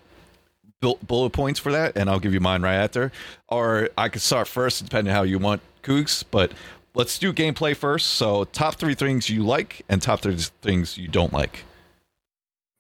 bullet 0.81 1.29
points 1.29 1.59
for 1.59 1.71
that, 1.73 1.95
and 1.95 2.09
I'll 2.09 2.19
give 2.19 2.33
you 2.33 2.39
mine 2.39 2.63
right 2.63 2.73
after. 2.73 3.11
Or 3.49 3.91
I 3.99 4.09
could 4.09 4.23
start 4.23 4.47
first, 4.47 4.83
depending 4.83 5.11
on 5.11 5.15
how 5.15 5.21
you 5.21 5.37
want, 5.37 5.61
Cougs. 5.83 6.23
But 6.31 6.53
let's 6.95 7.19
do 7.19 7.31
gameplay 7.31 7.75
first. 7.75 8.07
So, 8.07 8.45
top 8.45 8.77
three 8.77 8.95
things 8.95 9.29
you 9.29 9.43
like 9.43 9.85
and 9.89 10.01
top 10.01 10.21
three 10.21 10.37
things 10.63 10.97
you 10.97 11.07
don't 11.07 11.33
like. 11.33 11.65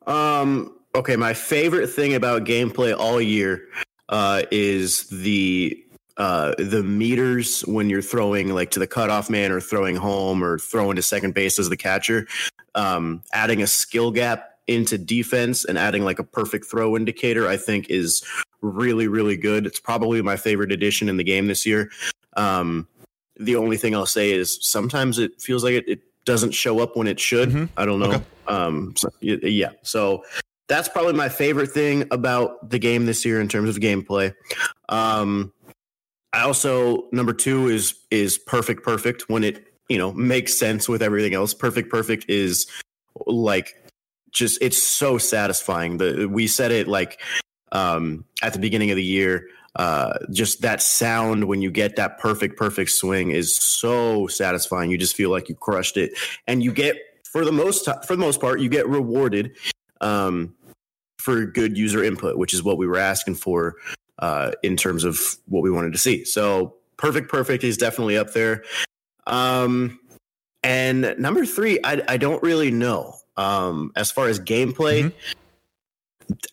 Um. 0.07 0.73
Okay, 0.95 1.15
my 1.15 1.35
favorite 1.35 1.89
thing 1.89 2.15
about 2.15 2.45
gameplay 2.45 2.97
all 2.97 3.21
year 3.21 3.67
uh, 4.09 4.41
is 4.49 5.07
the 5.09 5.85
uh, 6.19 6.53
the 6.57 6.83
meters 6.83 7.61
when 7.61 7.89
you're 7.89 8.01
throwing 8.01 8.53
like 8.53 8.71
to 8.71 8.79
the 8.79 8.87
cutoff 8.87 9.29
man 9.29 9.51
or 9.51 9.61
throwing 9.61 9.95
home 9.95 10.43
or 10.43 10.59
throwing 10.59 10.97
to 10.97 11.01
second 11.01 11.33
base 11.33 11.57
as 11.57 11.69
the 11.69 11.77
catcher, 11.77 12.27
um, 12.75 13.23
adding 13.33 13.61
a 13.61 13.67
skill 13.67 14.11
gap 14.11 14.59
into 14.67 14.97
defense 14.97 15.65
and 15.65 15.77
adding 15.77 16.03
like 16.03 16.19
a 16.19 16.23
perfect 16.23 16.65
throw 16.65 16.95
indicator, 16.95 17.47
I 17.47 17.57
think 17.57 17.89
is 17.89 18.23
really, 18.61 19.07
really 19.07 19.37
good. 19.37 19.65
It's 19.65 19.79
probably 19.79 20.21
my 20.21 20.35
favorite 20.35 20.71
addition 20.71 21.09
in 21.09 21.17
the 21.17 21.23
game 21.23 21.47
this 21.47 21.65
year. 21.65 21.89
Um, 22.35 22.87
the 23.37 23.55
only 23.55 23.77
thing 23.77 23.95
I'll 23.95 24.05
say 24.05 24.31
is 24.31 24.59
sometimes 24.61 25.17
it 25.17 25.41
feels 25.41 25.63
like 25.63 25.73
it, 25.73 25.87
it 25.87 26.01
doesn't 26.25 26.51
show 26.51 26.79
up 26.79 26.97
when 26.97 27.07
it 27.07 27.19
should. 27.19 27.49
Mm-hmm. 27.49 27.65
I 27.77 27.85
don't 27.85 27.99
know. 27.99 28.11
Okay. 28.11 28.23
Um, 28.47 28.93
so, 28.97 29.09
yeah. 29.21 29.71
So 29.83 30.23
that's 30.67 30.87
probably 30.87 31.13
my 31.13 31.29
favorite 31.29 31.71
thing 31.71 32.05
about 32.11 32.69
the 32.69 32.77
game 32.77 33.05
this 33.05 33.25
year 33.25 33.41
in 33.41 33.47
terms 33.47 33.69
of 33.69 33.81
gameplay. 33.81 34.35
Um, 34.89 35.51
I 36.33 36.41
also 36.41 37.07
number 37.11 37.33
two 37.33 37.67
is 37.67 37.95
is 38.11 38.37
perfect 38.37 38.83
perfect 38.83 39.29
when 39.29 39.43
it 39.43 39.67
you 39.87 39.97
know 39.97 40.13
makes 40.13 40.57
sense 40.57 40.87
with 40.87 41.01
everything 41.01 41.33
else. 41.33 41.53
Perfect 41.53 41.89
perfect 41.89 42.25
is 42.29 42.67
like 43.25 43.75
just 44.31 44.61
it's 44.61 44.81
so 44.81 45.17
satisfying. 45.17 45.97
The 45.97 46.27
we 46.27 46.47
said 46.47 46.71
it 46.71 46.87
like 46.87 47.19
um 47.71 48.25
at 48.41 48.53
the 48.53 48.59
beginning 48.59 48.91
of 48.91 48.95
the 48.95 49.03
year. 49.03 49.47
Uh, 49.75 50.17
just 50.31 50.61
that 50.61 50.81
sound 50.81 51.45
when 51.45 51.61
you 51.61 51.69
get 51.69 51.95
that 51.95 52.17
perfect 52.17 52.57
perfect 52.57 52.89
swing 52.89 53.29
is 53.31 53.55
so 53.55 54.27
satisfying. 54.27 54.89
You 54.89 54.97
just 54.97 55.15
feel 55.15 55.29
like 55.29 55.47
you 55.47 55.55
crushed 55.55 55.95
it, 55.95 56.11
and 56.47 56.63
you 56.63 56.73
get 56.73 56.97
for 57.23 57.45
the 57.45 57.51
most 57.51 57.87
for 58.05 58.15
the 58.15 58.21
most 58.21 58.41
part 58.41 58.59
you 58.59 58.67
get 58.67 58.87
rewarded 58.89 59.55
um, 60.01 60.55
for 61.19 61.45
good 61.45 61.77
user 61.77 62.03
input, 62.03 62.37
which 62.37 62.53
is 62.53 62.63
what 62.63 62.77
we 62.77 62.87
were 62.87 62.97
asking 62.97 63.35
for 63.35 63.75
uh, 64.19 64.51
in 64.63 64.77
terms 64.77 65.03
of 65.03 65.19
what 65.47 65.63
we 65.63 65.71
wanted 65.71 65.93
to 65.93 65.99
see. 65.99 66.23
So 66.25 66.75
perfect, 66.97 67.29
perfect 67.29 67.63
is 67.63 67.77
definitely 67.77 68.17
up 68.17 68.33
there. 68.33 68.63
Um, 69.27 69.99
and 70.63 71.15
number 71.17 71.45
three, 71.45 71.79
I, 71.83 72.01
I 72.07 72.17
don't 72.17 72.41
really 72.43 72.71
know. 72.71 73.15
Um, 73.37 73.93
as 73.95 74.11
far 74.11 74.27
as 74.27 74.37
gameplay, 74.39 75.03
mm-hmm. 75.03 75.39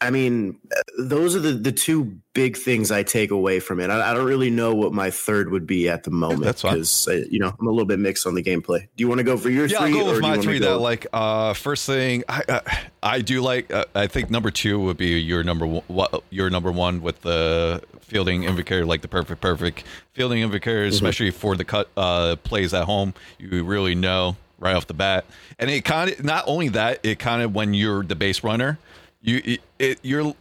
I 0.00 0.10
mean, 0.10 0.58
those 0.98 1.36
are 1.36 1.40
the, 1.40 1.52
the 1.52 1.72
two 1.72 2.18
big 2.32 2.56
things 2.56 2.90
I 2.90 3.02
take 3.02 3.30
away 3.30 3.60
from 3.60 3.80
it. 3.80 3.90
I, 3.90 4.10
I 4.10 4.14
don't 4.14 4.26
really 4.26 4.50
know 4.50 4.74
what 4.74 4.92
my 4.92 5.10
third 5.10 5.50
would 5.50 5.66
be 5.66 5.88
at 5.88 6.04
the 6.04 6.10
moment 6.10 6.62
because 6.62 7.08
uh, 7.08 7.24
you 7.30 7.38
know 7.38 7.54
I'm 7.58 7.66
a 7.66 7.70
little 7.70 7.86
bit 7.86 7.98
mixed 7.98 8.26
on 8.26 8.34
the 8.34 8.42
gameplay. 8.42 8.80
Do 8.80 8.88
you 9.02 9.08
want 9.08 9.18
to 9.18 9.24
go 9.24 9.36
for 9.36 9.50
your 9.50 9.66
yeah, 9.66 9.80
three? 9.80 9.90
Yeah, 9.90 9.98
I'll 9.98 10.04
go 10.04 10.12
with 10.12 10.22
my 10.22 10.38
three. 10.38 10.58
That 10.58 10.78
like 10.78 11.06
uh, 11.12 11.52
first 11.54 11.86
thing, 11.86 12.24
I 12.28 12.42
uh, 12.48 12.60
I 13.02 13.20
do 13.20 13.42
like. 13.42 13.72
Uh, 13.72 13.84
I 13.94 14.06
think 14.06 14.30
number 14.30 14.50
two 14.50 14.80
would 14.80 14.96
be 14.96 15.18
your 15.20 15.42
number 15.44 15.66
one. 15.66 16.08
Your 16.30 16.50
number 16.50 16.72
one 16.72 17.02
with 17.02 17.22
the 17.22 17.82
fielding 18.00 18.44
indicator, 18.44 18.86
like 18.86 19.02
the 19.02 19.08
perfect 19.08 19.40
perfect 19.40 19.84
fielding 20.12 20.40
indicator, 20.40 20.84
mm-hmm. 20.84 20.94
especially 20.94 21.30
for 21.30 21.56
the 21.56 21.64
cut 21.64 21.88
uh, 21.96 22.36
plays 22.36 22.72
at 22.72 22.84
home. 22.84 23.14
You 23.38 23.64
really 23.64 23.94
know 23.94 24.36
right 24.58 24.74
off 24.74 24.86
the 24.86 24.94
bat, 24.94 25.26
and 25.58 25.70
it 25.70 25.84
kind 25.84 26.10
of 26.10 26.24
not 26.24 26.44
only 26.46 26.68
that, 26.70 27.00
it 27.02 27.18
kind 27.18 27.42
of 27.42 27.54
when 27.54 27.74
you're 27.74 28.02
the 28.02 28.16
base 28.16 28.42
runner 28.42 28.78
you 29.26 29.58
it, 29.78 29.98
you're 30.02 30.34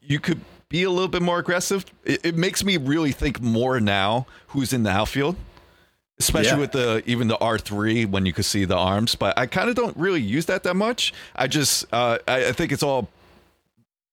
you 0.00 0.20
could 0.20 0.40
be 0.68 0.82
a 0.82 0.90
little 0.90 1.08
bit 1.08 1.22
more 1.22 1.38
aggressive. 1.38 1.84
It, 2.04 2.26
it, 2.26 2.36
makes 2.36 2.64
me 2.64 2.76
really 2.76 3.12
think 3.12 3.40
more 3.40 3.78
now 3.78 4.26
who's 4.48 4.72
in 4.72 4.82
the 4.82 4.90
outfield, 4.90 5.36
especially 6.18 6.52
yeah. 6.52 6.58
with 6.58 6.72
the 6.72 7.02
even 7.06 7.28
the 7.28 7.38
R 7.38 7.58
three 7.58 8.04
when 8.04 8.26
you 8.26 8.32
could 8.32 8.44
see 8.44 8.64
the 8.64 8.76
arms. 8.76 9.14
But 9.14 9.38
I 9.38 9.46
kind 9.46 9.68
of 9.68 9.76
don't 9.76 9.96
really 9.96 10.20
use 10.20 10.46
that 10.46 10.64
that 10.64 10.74
much. 10.74 11.14
I 11.36 11.46
just 11.46 11.86
uh, 11.92 12.18
I, 12.26 12.46
I 12.46 12.52
think 12.52 12.72
it's 12.72 12.82
all 12.82 13.08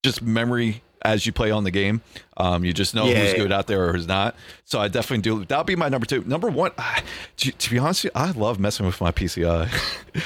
just 0.04 0.22
memory 0.22 0.84
as 1.04 1.26
you 1.26 1.32
play 1.32 1.52
on 1.52 1.64
the 1.64 1.72
game. 1.72 2.02
Um, 2.38 2.64
you 2.64 2.72
just 2.74 2.96
know 2.96 3.06
Yeah, 3.06 3.20
who's 3.20 3.32
yeah. 3.34 3.38
good 3.38 3.52
out 3.52 3.68
there 3.68 3.90
or 3.90 3.94
who's 3.94 4.08
not. 4.08 4.36
So 4.66 4.80
I 4.80 4.88
definitely 4.88 5.24
do. 5.24 5.46
That'll 5.46 5.64
be 5.66 5.76
my 5.76 5.90
number 5.90 6.06
two. 6.06 6.24
Number 6.26 6.50
one, 6.50 6.72
ah, 6.78 7.04
to, 7.38 7.52
to 7.52 7.70
be 7.70 7.78
honest, 7.78 8.04
with 8.06 8.14
you, 8.16 8.22
I 8.22 8.32
love 8.32 8.60
messing 8.60 8.86
with 8.86 9.02
my 9.02 9.12
PCI. 9.12 9.70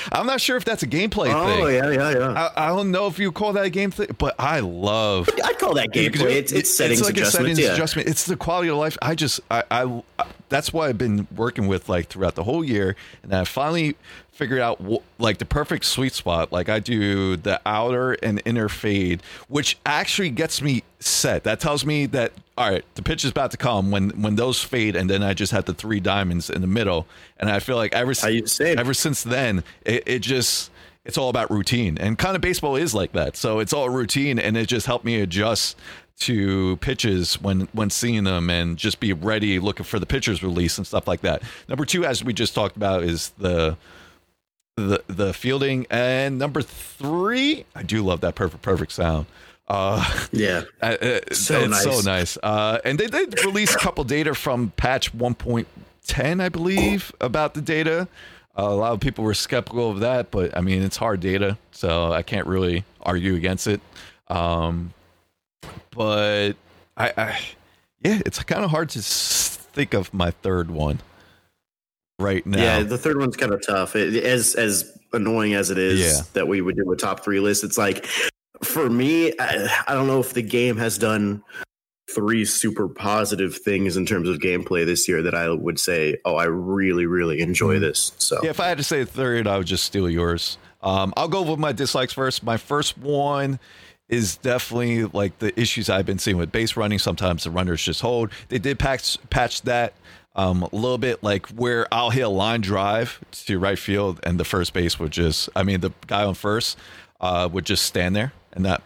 I'm 0.11 0.27
not 0.27 0.39
sure 0.41 0.57
if 0.57 0.65
that's 0.65 0.83
a 0.83 0.87
gameplay 0.87 1.33
Oh 1.33 1.45
thing. 1.47 1.63
Oh 1.63 1.67
yeah, 1.67 1.89
yeah, 1.89 2.11
yeah. 2.11 2.51
I, 2.55 2.65
I 2.65 2.67
don't 2.69 2.91
know 2.91 3.07
if 3.07 3.17
you 3.17 3.31
call 3.31 3.53
that 3.53 3.65
a 3.65 3.69
game 3.69 3.89
thing, 3.91 4.15
but 4.17 4.35
I 4.37 4.59
love 4.59 5.29
I'd 5.43 5.57
call 5.57 5.73
that 5.75 5.89
gameplay. 5.89 6.35
It's, 6.35 6.51
it's 6.51 6.75
settings 6.75 7.01
like 7.01 7.17
a 7.17 7.25
settings 7.25 7.59
yeah. 7.59 7.73
adjustment. 7.73 8.07
It's 8.07 8.25
the 8.25 8.35
quality 8.35 8.69
of 8.69 8.77
life. 8.77 8.97
I 9.01 9.15
just, 9.15 9.39
I, 9.49 9.63
I, 9.71 10.01
that's 10.49 10.71
what 10.73 10.89
I've 10.89 10.97
been 10.97 11.27
working 11.35 11.67
with 11.67 11.89
like 11.89 12.07
throughout 12.07 12.35
the 12.35 12.43
whole 12.43 12.63
year, 12.63 12.95
and 13.23 13.33
I 13.33 13.43
finally 13.43 13.95
figured 14.31 14.59
out 14.59 14.81
like 15.19 15.37
the 15.37 15.45
perfect 15.45 15.85
sweet 15.85 16.13
spot. 16.13 16.51
Like 16.51 16.69
I 16.69 16.79
do 16.79 17.35
the 17.35 17.61
outer 17.65 18.13
and 18.13 18.41
inner 18.45 18.69
fade, 18.69 19.21
which 19.47 19.77
actually 19.85 20.29
gets 20.29 20.61
me 20.61 20.83
set. 20.99 21.43
That 21.43 21.59
tells 21.59 21.85
me 21.85 22.05
that 22.07 22.33
all 22.57 22.69
right, 22.69 22.85
the 22.95 23.01
pitch 23.01 23.23
is 23.23 23.31
about 23.31 23.51
to 23.51 23.57
come 23.57 23.89
when 23.89 24.09
when 24.21 24.35
those 24.35 24.61
fade, 24.61 24.95
and 24.95 25.09
then 25.09 25.23
I 25.23 25.33
just 25.33 25.51
have 25.51 25.65
the 25.65 25.73
three 25.73 25.99
diamonds 25.99 26.49
in 26.49 26.61
the 26.61 26.67
middle, 26.67 27.07
and 27.37 27.49
I 27.49 27.59
feel 27.59 27.75
like 27.75 27.93
ever 27.93 28.13
I 28.23 28.29
use 28.29 28.43
the 28.43 28.65
same. 28.65 28.79
ever 28.79 28.93
since 28.93 29.23
then, 29.23 29.63
it, 29.85 30.03
it 30.05 30.19
just 30.19 30.69
it's 31.05 31.17
all 31.17 31.29
about 31.29 31.51
routine, 31.51 31.97
and 31.97 32.17
kind 32.17 32.35
of 32.35 32.41
baseball 32.41 32.75
is 32.75 32.93
like 32.93 33.11
that. 33.13 33.35
So 33.35 33.59
it's 33.59 33.73
all 33.73 33.89
routine, 33.89 34.39
and 34.39 34.55
it 34.55 34.67
just 34.67 34.85
helped 34.85 35.03
me 35.03 35.19
adjust 35.19 35.77
to 36.19 36.77
pitches 36.77 37.41
when 37.41 37.61
when 37.73 37.89
seeing 37.89 38.23
them 38.23 38.49
and 38.49 38.77
just 38.77 38.99
be 38.99 39.13
ready 39.13 39.59
looking 39.59 39.83
for 39.85 39.99
the 39.99 40.05
pitcher's 40.05 40.41
release 40.43 40.77
and 40.77 40.85
stuff 40.87 41.07
like 41.07 41.21
that. 41.21 41.41
Number 41.67 41.85
two, 41.85 42.05
as 42.05 42.23
we 42.23 42.33
just 42.33 42.53
talked 42.55 42.75
about, 42.77 43.03
is 43.03 43.29
the 43.37 43.77
the 44.77 45.03
the 45.07 45.33
fielding, 45.33 45.85
and 45.89 46.39
number 46.39 46.61
three, 46.61 47.65
I 47.75 47.83
do 47.83 48.03
love 48.03 48.21
that 48.21 48.35
perfect 48.35 48.61
perfect 48.61 48.91
sound. 48.91 49.25
Uh, 49.67 50.03
Yeah. 50.31 50.63
uh, 50.81 50.85
uh, 51.01 51.19
So 51.31 51.61
it's 51.63 51.83
so 51.83 51.89
nice. 51.91 52.05
nice. 52.05 52.37
Uh, 52.41 52.79
and 52.83 52.99
they 52.99 53.07
did 53.07 53.43
release 53.45 53.73
a 53.75 53.79
couple 53.79 54.03
data 54.03 54.35
from 54.35 54.71
patch 54.75 55.15
1.10, 55.17 56.41
I 56.41 56.49
believe, 56.49 57.13
about 57.21 57.53
the 57.53 57.61
data. 57.61 58.07
Uh, 58.57 58.63
a 58.63 58.75
lot 58.75 58.91
of 58.93 58.99
people 58.99 59.23
were 59.23 59.33
skeptical 59.33 59.89
of 59.89 60.01
that, 60.01 60.31
but 60.31 60.55
I 60.55 60.61
mean, 60.61 60.81
it's 60.83 60.97
hard 60.97 61.21
data, 61.21 61.57
so 61.71 62.11
I 62.11 62.21
can't 62.23 62.45
really 62.45 62.83
argue 63.01 63.35
against 63.35 63.67
it. 63.67 63.79
Um, 64.27 64.93
but 65.91 66.53
I, 66.97 67.13
I, 67.17 67.39
yeah, 68.03 68.21
it's 68.25 68.41
kind 68.43 68.63
of 68.63 68.71
hard 68.71 68.89
to 68.89 69.01
think 69.01 69.93
of 69.93 70.13
my 70.13 70.31
third 70.31 70.71
one 70.71 70.99
right 72.19 72.45
now. 72.45 72.61
Yeah, 72.61 72.83
the 72.83 72.97
third 72.97 73.17
one's 73.17 73.35
kind 73.37 73.53
of 73.53 73.65
tough. 73.65 73.95
It, 73.95 74.23
as 74.23 74.55
as 74.55 74.97
annoying 75.13 75.53
as 75.53 75.69
it 75.69 75.77
is 75.77 75.99
Yeah. 75.99 76.21
that 76.33 76.47
we 76.47 76.61
would 76.61 76.75
do 76.75 76.91
a 76.91 76.95
top 76.95 77.23
three 77.23 77.39
list, 77.39 77.63
it's 77.63 77.77
like 77.77 78.07
for 78.63 78.89
me, 78.89 79.33
I, 79.39 79.83
I 79.87 79.93
don't 79.93 80.07
know 80.07 80.19
if 80.19 80.33
the 80.33 80.41
game 80.41 80.77
has 80.77 80.97
done 80.97 81.43
three 82.13 82.45
super 82.45 82.87
positive 82.87 83.57
things 83.57 83.97
in 83.97 84.05
terms 84.05 84.29
of 84.29 84.37
gameplay 84.37 84.85
this 84.85 85.07
year 85.07 85.21
that 85.23 85.33
I 85.33 85.49
would 85.49 85.79
say, 85.79 86.17
oh, 86.25 86.35
I 86.35 86.45
really, 86.45 87.05
really 87.05 87.39
enjoy 87.41 87.79
this. 87.79 88.11
So 88.17 88.39
Yeah, 88.43 88.51
if 88.51 88.59
I 88.59 88.67
had 88.67 88.77
to 88.77 88.83
say 88.83 89.01
a 89.01 89.05
third, 89.05 89.47
I 89.47 89.57
would 89.57 89.67
just 89.67 89.83
steal 89.85 90.09
yours. 90.09 90.57
Um, 90.81 91.13
I'll 91.17 91.27
go 91.29 91.41
with 91.41 91.59
my 91.59 91.71
dislikes 91.71 92.13
first. 92.13 92.43
My 92.43 92.57
first 92.57 92.97
one 92.97 93.59
is 94.13 94.37
definitely 94.37 95.05
like 95.05 95.39
the 95.39 95.59
issues 95.59 95.89
I've 95.89 96.05
been 96.05 96.19
seeing 96.19 96.37
with 96.37 96.51
base 96.51 96.77
running. 96.77 96.99
Sometimes 96.99 97.43
the 97.43 97.51
runners 97.51 97.83
just 97.83 98.01
hold. 98.01 98.31
They 98.49 98.59
did 98.59 98.77
patch 98.77 99.17
patch 99.29 99.63
that 99.63 99.93
um, 100.35 100.63
a 100.63 100.69
little 100.75 100.97
bit, 100.97 101.23
like 101.23 101.47
where 101.47 101.87
I'll 101.91 102.11
hit 102.11 102.21
a 102.21 102.29
line 102.29 102.61
drive 102.61 103.19
to 103.45 103.59
right 103.59 103.77
field, 103.77 104.19
and 104.23 104.39
the 104.39 104.45
first 104.45 104.73
base 104.73 104.99
would 104.99 105.11
just, 105.11 105.49
I 105.55 105.63
mean, 105.63 105.81
the 105.81 105.91
guy 106.07 106.23
on 106.23 106.35
first 106.35 106.77
uh, 107.21 107.49
would 107.51 107.65
just 107.65 107.85
stand 107.85 108.15
there 108.15 108.33
and 108.53 108.63
not 108.63 108.83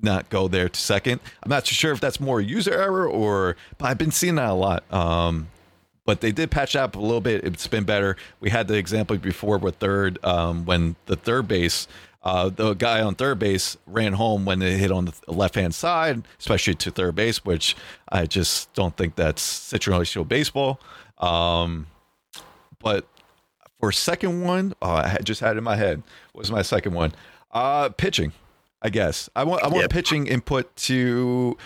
not 0.00 0.30
go 0.30 0.46
there 0.46 0.68
to 0.68 0.80
second. 0.80 1.20
I'm 1.42 1.50
not 1.50 1.66
sure 1.66 1.92
if 1.92 2.00
that's 2.00 2.20
more 2.20 2.40
user 2.40 2.72
error 2.72 3.08
or, 3.08 3.56
but 3.78 3.86
I've 3.86 3.98
been 3.98 4.12
seeing 4.12 4.36
that 4.36 4.50
a 4.50 4.54
lot. 4.54 4.84
Um, 4.92 5.48
but 6.04 6.20
they 6.20 6.30
did 6.30 6.52
patch 6.52 6.76
up 6.76 6.94
a 6.94 7.00
little 7.00 7.20
bit. 7.20 7.44
It's 7.44 7.66
been 7.66 7.82
better. 7.82 8.16
We 8.38 8.48
had 8.48 8.68
the 8.68 8.76
example 8.76 9.18
before 9.18 9.58
with 9.58 9.74
third 9.76 10.24
um, 10.24 10.64
when 10.64 10.94
the 11.06 11.16
third 11.16 11.48
base, 11.48 11.88
uh, 12.28 12.48
the 12.50 12.74
guy 12.74 13.00
on 13.00 13.14
third 13.14 13.38
base 13.38 13.76
ran 13.86 14.12
home 14.12 14.44
when 14.44 14.58
they 14.58 14.76
hit 14.76 14.90
on 14.92 15.06
the 15.06 15.12
left 15.32 15.54
hand 15.54 15.74
side, 15.74 16.22
especially 16.38 16.74
to 16.74 16.90
third 16.90 17.14
base, 17.14 17.44
which 17.44 17.74
I 18.10 18.26
just 18.26 18.72
don't 18.74 18.96
think 18.96 19.14
that's 19.16 19.42
situational 19.42 20.28
baseball. 20.28 20.78
Um, 21.18 21.86
but 22.80 23.06
for 23.80 23.92
second 23.92 24.42
one, 24.42 24.74
oh, 24.82 24.90
I 24.90 25.18
just 25.22 25.40
had 25.40 25.56
it 25.56 25.58
in 25.58 25.64
my 25.64 25.76
head. 25.76 26.02
What 26.32 26.40
was 26.42 26.50
my 26.50 26.62
second 26.62 26.92
one? 26.94 27.12
Uh, 27.50 27.88
pitching. 27.90 28.32
I 28.82 28.90
guess 28.90 29.28
I 29.34 29.42
want 29.44 29.62
I 29.64 29.68
want 29.68 29.82
Yep. 29.82 29.90
pitching 29.90 30.26
input 30.28 30.74
to 30.88 31.56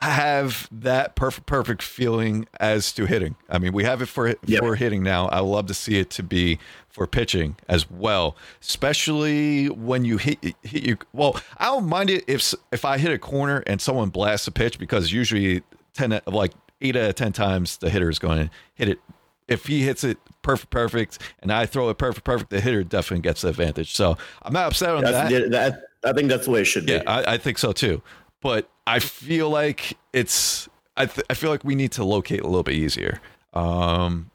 have 0.00 0.68
that 0.72 1.14
perfect 1.16 1.46
perfect 1.46 1.82
feeling 1.82 2.46
as 2.58 2.92
to 2.92 3.06
hitting. 3.06 3.36
I 3.48 3.58
mean, 3.58 3.72
we 3.72 3.84
have 3.84 4.00
it 4.02 4.06
for 4.06 4.34
Yep. 4.46 4.60
for 4.60 4.74
hitting 4.74 5.02
now. 5.02 5.26
I 5.28 5.40
would 5.40 5.50
love 5.50 5.66
to 5.66 5.74
see 5.74 5.98
it 6.00 6.10
to 6.10 6.22
be 6.22 6.58
for 6.98 7.06
pitching 7.06 7.56
as 7.68 7.90
well, 7.90 8.36
especially 8.60 9.68
when 9.68 10.04
you 10.04 10.18
hit 10.18 10.38
hit 10.62 10.82
you. 10.82 10.98
Well, 11.12 11.40
I 11.56 11.66
don't 11.66 11.88
mind 11.88 12.10
it 12.10 12.24
if 12.26 12.52
if 12.72 12.84
I 12.84 12.98
hit 12.98 13.12
a 13.12 13.18
corner 13.18 13.62
and 13.66 13.80
someone 13.80 14.10
blasts 14.10 14.46
a 14.46 14.52
pitch 14.52 14.78
because 14.78 15.12
usually 15.12 15.62
ten 15.94 16.20
like 16.26 16.52
eight 16.80 16.96
out 16.96 17.08
of 17.08 17.14
ten 17.14 17.32
times 17.32 17.78
the 17.78 17.88
hitter 17.88 18.10
is 18.10 18.18
going 18.18 18.48
to 18.48 18.50
hit 18.74 18.88
it. 18.88 18.98
If 19.46 19.66
he 19.66 19.82
hits 19.82 20.04
it 20.04 20.18
perfect 20.42 20.70
perfect 20.70 21.18
and 21.40 21.50
I 21.52 21.64
throw 21.66 21.88
it 21.88 21.96
perfect 21.98 22.24
perfect, 22.24 22.50
the 22.50 22.60
hitter 22.60 22.84
definitely 22.84 23.22
gets 23.22 23.42
the 23.42 23.48
advantage. 23.48 23.92
So 23.94 24.18
I'm 24.42 24.52
not 24.52 24.66
upset 24.66 24.90
on 24.90 25.04
that's, 25.04 25.30
that. 25.30 25.50
that, 25.52 25.82
I 26.04 26.12
think 26.12 26.28
that's 26.28 26.44
the 26.44 26.50
way 26.50 26.60
it 26.60 26.66
should 26.66 26.88
Yeah, 26.88 26.98
be. 26.98 27.06
I, 27.06 27.34
I 27.34 27.38
think 27.38 27.58
so 27.58 27.72
too. 27.72 28.02
But 28.40 28.68
I 28.86 28.98
feel 28.98 29.48
like 29.50 29.96
it's 30.12 30.68
I 30.96 31.06
th- 31.06 31.26
I 31.30 31.34
feel 31.34 31.50
like 31.50 31.64
we 31.64 31.76
need 31.76 31.92
to 31.92 32.04
locate 32.04 32.40
a 32.40 32.46
little 32.46 32.64
bit 32.64 32.74
easier. 32.74 33.20
Um, 33.54 34.30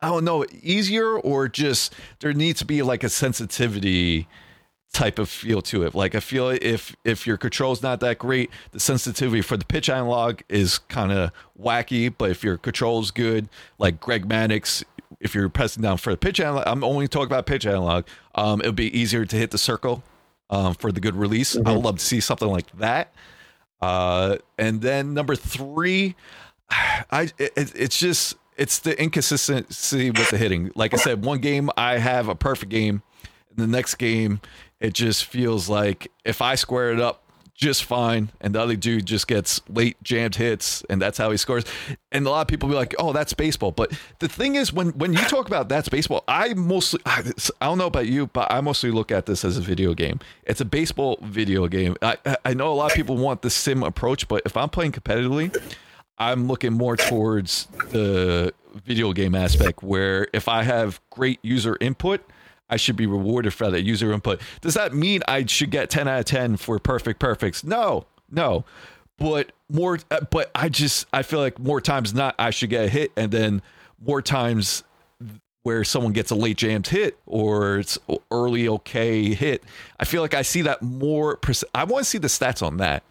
I 0.00 0.08
don't 0.08 0.24
know, 0.24 0.44
easier 0.62 1.18
or 1.18 1.48
just 1.48 1.94
there 2.20 2.32
needs 2.32 2.60
to 2.60 2.64
be 2.64 2.82
like 2.82 3.02
a 3.02 3.08
sensitivity 3.08 4.28
type 4.92 5.18
of 5.18 5.28
feel 5.28 5.60
to 5.62 5.82
it. 5.84 5.94
Like 5.94 6.14
I 6.14 6.20
feel 6.20 6.48
if 6.50 6.94
if 7.04 7.26
your 7.26 7.36
control's 7.36 7.82
not 7.82 8.00
that 8.00 8.18
great, 8.18 8.50
the 8.72 8.80
sensitivity 8.80 9.42
for 9.42 9.56
the 9.56 9.64
pitch 9.64 9.88
analog 9.88 10.40
is 10.48 10.78
kind 10.78 11.12
of 11.12 11.30
wacky. 11.60 12.12
But 12.16 12.30
if 12.30 12.44
your 12.44 12.56
control's 12.56 13.10
good, 13.10 13.48
like 13.78 14.00
Greg 14.00 14.28
Maddux, 14.28 14.84
if 15.20 15.34
you're 15.34 15.48
pressing 15.48 15.82
down 15.82 15.98
for 15.98 16.10
the 16.10 16.16
pitch 16.16 16.40
analog, 16.40 16.64
I'm 16.66 16.84
only 16.84 17.08
talking 17.08 17.26
about 17.26 17.46
pitch 17.46 17.66
analog. 17.66 18.06
Um, 18.34 18.60
it'll 18.60 18.72
be 18.72 18.96
easier 18.96 19.24
to 19.24 19.36
hit 19.36 19.50
the 19.50 19.58
circle 19.58 20.02
um, 20.50 20.74
for 20.74 20.92
the 20.92 21.00
good 21.00 21.16
release. 21.16 21.56
I 21.56 21.72
would 21.72 21.84
love 21.84 21.98
to 21.98 22.04
see 22.04 22.20
something 22.20 22.48
like 22.48 22.70
that. 22.78 23.12
Uh, 23.80 24.36
and 24.56 24.80
then 24.80 25.14
number 25.14 25.36
three, 25.36 26.16
I 26.70 27.30
it, 27.38 27.52
it's 27.56 27.98
just 27.98 28.36
it's 28.58 28.80
the 28.80 29.00
inconsistency 29.00 30.10
with 30.10 30.30
the 30.30 30.36
hitting. 30.36 30.70
Like 30.74 30.92
I 30.92 30.96
said, 30.98 31.24
one 31.24 31.38
game 31.38 31.70
I 31.76 31.98
have 31.98 32.28
a 32.28 32.34
perfect 32.34 32.70
game, 32.70 33.02
and 33.50 33.58
the 33.58 33.66
next 33.66 33.94
game 33.94 34.40
it 34.80 34.94
just 34.94 35.24
feels 35.24 35.68
like 35.68 36.10
if 36.24 36.42
I 36.42 36.54
square 36.54 36.92
it 36.92 37.00
up 37.00 37.22
just 37.54 37.82
fine, 37.82 38.30
and 38.40 38.54
the 38.54 38.60
other 38.60 38.76
dude 38.76 39.04
just 39.04 39.26
gets 39.26 39.60
late 39.68 40.00
jammed 40.04 40.36
hits, 40.36 40.84
and 40.88 41.02
that's 41.02 41.18
how 41.18 41.32
he 41.32 41.36
scores. 41.36 41.64
And 42.12 42.24
a 42.24 42.30
lot 42.30 42.42
of 42.42 42.46
people 42.46 42.68
be 42.68 42.76
like, 42.76 42.94
"Oh, 43.00 43.12
that's 43.12 43.34
baseball." 43.34 43.72
But 43.72 43.92
the 44.20 44.28
thing 44.28 44.54
is, 44.54 44.72
when 44.72 44.90
when 44.90 45.12
you 45.12 45.18
talk 45.18 45.48
about 45.48 45.68
that's 45.68 45.88
baseball, 45.88 46.22
I 46.28 46.54
mostly 46.54 47.00
I 47.04 47.22
don't 47.60 47.78
know 47.78 47.86
about 47.86 48.06
you, 48.06 48.28
but 48.28 48.52
I 48.52 48.60
mostly 48.60 48.92
look 48.92 49.10
at 49.10 49.26
this 49.26 49.44
as 49.44 49.56
a 49.56 49.60
video 49.60 49.92
game. 49.92 50.20
It's 50.44 50.60
a 50.60 50.64
baseball 50.64 51.18
video 51.20 51.66
game. 51.66 51.96
I 52.00 52.16
I 52.44 52.54
know 52.54 52.72
a 52.72 52.74
lot 52.74 52.92
of 52.92 52.96
people 52.96 53.16
want 53.16 53.42
the 53.42 53.50
sim 53.50 53.82
approach, 53.82 54.28
but 54.28 54.42
if 54.46 54.56
I'm 54.56 54.68
playing 54.68 54.92
competitively. 54.92 55.54
I'm 56.18 56.48
looking 56.48 56.72
more 56.72 56.96
towards 56.96 57.66
the 57.90 58.52
video 58.84 59.12
game 59.12 59.34
aspect 59.34 59.82
where 59.82 60.28
if 60.32 60.48
I 60.48 60.62
have 60.62 61.00
great 61.10 61.38
user 61.42 61.76
input, 61.80 62.20
I 62.70 62.76
should 62.76 62.96
be 62.96 63.06
rewarded 63.06 63.54
for 63.54 63.70
that 63.70 63.82
user 63.82 64.12
input. 64.12 64.40
Does 64.60 64.74
that 64.74 64.92
mean 64.94 65.22
I 65.28 65.46
should 65.46 65.70
get 65.70 65.90
10 65.90 66.08
out 66.08 66.18
of 66.18 66.24
10 66.26 66.56
for 66.56 66.78
perfect 66.78 67.20
perfects? 67.20 67.64
No, 67.64 68.06
no. 68.30 68.64
But 69.16 69.52
more, 69.68 69.98
uh, 70.10 70.20
but 70.30 70.50
I 70.54 70.68
just, 70.68 71.06
I 71.12 71.22
feel 71.22 71.40
like 71.40 71.58
more 71.58 71.80
times 71.80 72.14
not, 72.14 72.34
I 72.38 72.50
should 72.50 72.70
get 72.70 72.84
a 72.84 72.88
hit. 72.88 73.12
And 73.16 73.32
then 73.32 73.62
more 74.04 74.22
times 74.22 74.84
where 75.62 75.84
someone 75.84 76.12
gets 76.12 76.30
a 76.30 76.34
late 76.34 76.56
jammed 76.56 76.86
hit 76.86 77.18
or 77.26 77.78
it's 77.78 77.98
early 78.30 78.68
okay 78.68 79.34
hit. 79.34 79.62
I 79.98 80.04
feel 80.04 80.22
like 80.22 80.34
I 80.34 80.42
see 80.42 80.62
that 80.62 80.82
more. 80.82 81.38
I 81.74 81.84
want 81.84 82.04
to 82.04 82.10
see 82.10 82.18
the 82.18 82.28
stats 82.28 82.62
on 82.62 82.78
that. 82.78 83.02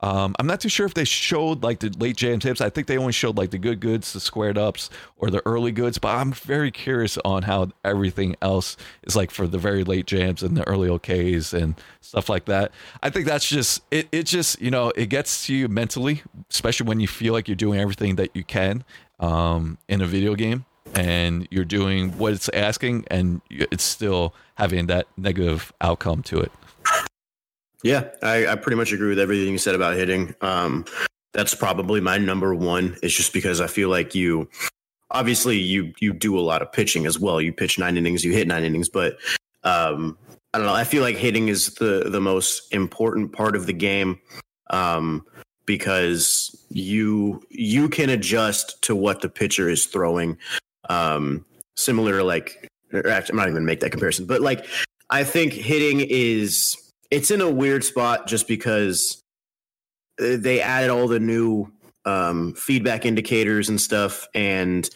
Um, 0.00 0.34
I'm 0.38 0.46
not 0.46 0.60
too 0.60 0.68
sure 0.68 0.84
if 0.84 0.94
they 0.94 1.04
showed 1.04 1.62
like 1.62 1.80
the 1.80 1.90
late 1.98 2.16
jam 2.16 2.38
tips. 2.38 2.60
I 2.60 2.68
think 2.68 2.86
they 2.86 2.98
only 2.98 3.12
showed 3.12 3.38
like 3.38 3.50
the 3.50 3.58
good 3.58 3.80
goods, 3.80 4.12
the 4.12 4.20
squared 4.20 4.58
ups, 4.58 4.90
or 5.16 5.30
the 5.30 5.40
early 5.46 5.72
goods. 5.72 5.98
But 5.98 6.16
I'm 6.16 6.32
very 6.32 6.70
curious 6.70 7.16
on 7.24 7.44
how 7.44 7.70
everything 7.84 8.36
else 8.42 8.76
is 9.04 9.16
like 9.16 9.30
for 9.30 9.46
the 9.46 9.56
very 9.56 9.82
late 9.82 10.06
jams 10.06 10.42
and 10.42 10.56
the 10.56 10.66
early 10.68 10.88
OKs 10.88 11.54
and 11.54 11.74
stuff 12.00 12.28
like 12.28 12.44
that. 12.46 12.72
I 13.02 13.10
think 13.10 13.26
that's 13.26 13.48
just 13.48 13.82
it. 13.90 14.08
It 14.12 14.24
just 14.24 14.60
you 14.60 14.70
know 14.70 14.90
it 14.96 15.06
gets 15.06 15.46
to 15.46 15.54
you 15.54 15.68
mentally, 15.68 16.22
especially 16.50 16.86
when 16.86 17.00
you 17.00 17.08
feel 17.08 17.32
like 17.32 17.48
you're 17.48 17.54
doing 17.54 17.80
everything 17.80 18.16
that 18.16 18.30
you 18.34 18.44
can 18.44 18.84
um, 19.20 19.78
in 19.88 20.02
a 20.02 20.06
video 20.06 20.34
game 20.34 20.66
and 20.94 21.48
you're 21.50 21.64
doing 21.64 22.10
what 22.18 22.32
it's 22.34 22.48
asking, 22.50 23.04
and 23.10 23.40
it's 23.50 23.82
still 23.82 24.34
having 24.56 24.86
that 24.86 25.06
negative 25.16 25.72
outcome 25.80 26.22
to 26.24 26.40
it. 26.40 26.52
Yeah, 27.84 28.08
I, 28.22 28.46
I 28.46 28.56
pretty 28.56 28.76
much 28.76 28.92
agree 28.92 29.10
with 29.10 29.18
everything 29.18 29.52
you 29.52 29.58
said 29.58 29.74
about 29.74 29.94
hitting. 29.94 30.34
Um, 30.40 30.86
that's 31.34 31.54
probably 31.54 32.00
my 32.00 32.16
number 32.16 32.54
one. 32.54 32.96
It's 33.02 33.14
just 33.14 33.34
because 33.34 33.60
I 33.60 33.66
feel 33.66 33.90
like 33.90 34.14
you, 34.14 34.48
obviously, 35.10 35.58
you 35.58 35.92
you 36.00 36.14
do 36.14 36.38
a 36.38 36.40
lot 36.40 36.62
of 36.62 36.72
pitching 36.72 37.04
as 37.04 37.20
well. 37.20 37.42
You 37.42 37.52
pitch 37.52 37.78
nine 37.78 37.98
innings, 37.98 38.24
you 38.24 38.32
hit 38.32 38.48
nine 38.48 38.64
innings, 38.64 38.88
but 38.88 39.18
um, 39.64 40.16
I 40.54 40.58
don't 40.58 40.66
know. 40.66 40.72
I 40.72 40.84
feel 40.84 41.02
like 41.02 41.16
hitting 41.16 41.48
is 41.48 41.74
the 41.74 42.08
the 42.08 42.22
most 42.22 42.72
important 42.72 43.32
part 43.32 43.54
of 43.54 43.66
the 43.66 43.74
game 43.74 44.18
um, 44.70 45.26
because 45.66 46.56
you 46.70 47.42
you 47.50 47.90
can 47.90 48.08
adjust 48.08 48.80
to 48.84 48.96
what 48.96 49.20
the 49.20 49.28
pitcher 49.28 49.68
is 49.68 49.84
throwing. 49.84 50.38
Um, 50.88 51.44
similar, 51.76 52.22
like 52.22 52.66
actually, 52.94 53.32
I'm 53.32 53.36
not 53.36 53.50
even 53.50 53.66
make 53.66 53.80
that 53.80 53.90
comparison, 53.90 54.24
but 54.24 54.40
like 54.40 54.64
I 55.10 55.22
think 55.22 55.52
hitting 55.52 56.00
is 56.00 56.78
it's 57.14 57.30
in 57.30 57.40
a 57.40 57.48
weird 57.48 57.84
spot 57.84 58.26
just 58.26 58.48
because 58.48 59.22
uh, 60.20 60.36
they 60.36 60.60
added 60.60 60.90
all 60.90 61.06
the 61.06 61.20
new 61.20 61.70
um, 62.04 62.54
feedback 62.54 63.06
indicators 63.06 63.68
and 63.68 63.80
stuff 63.80 64.26
and 64.34 64.90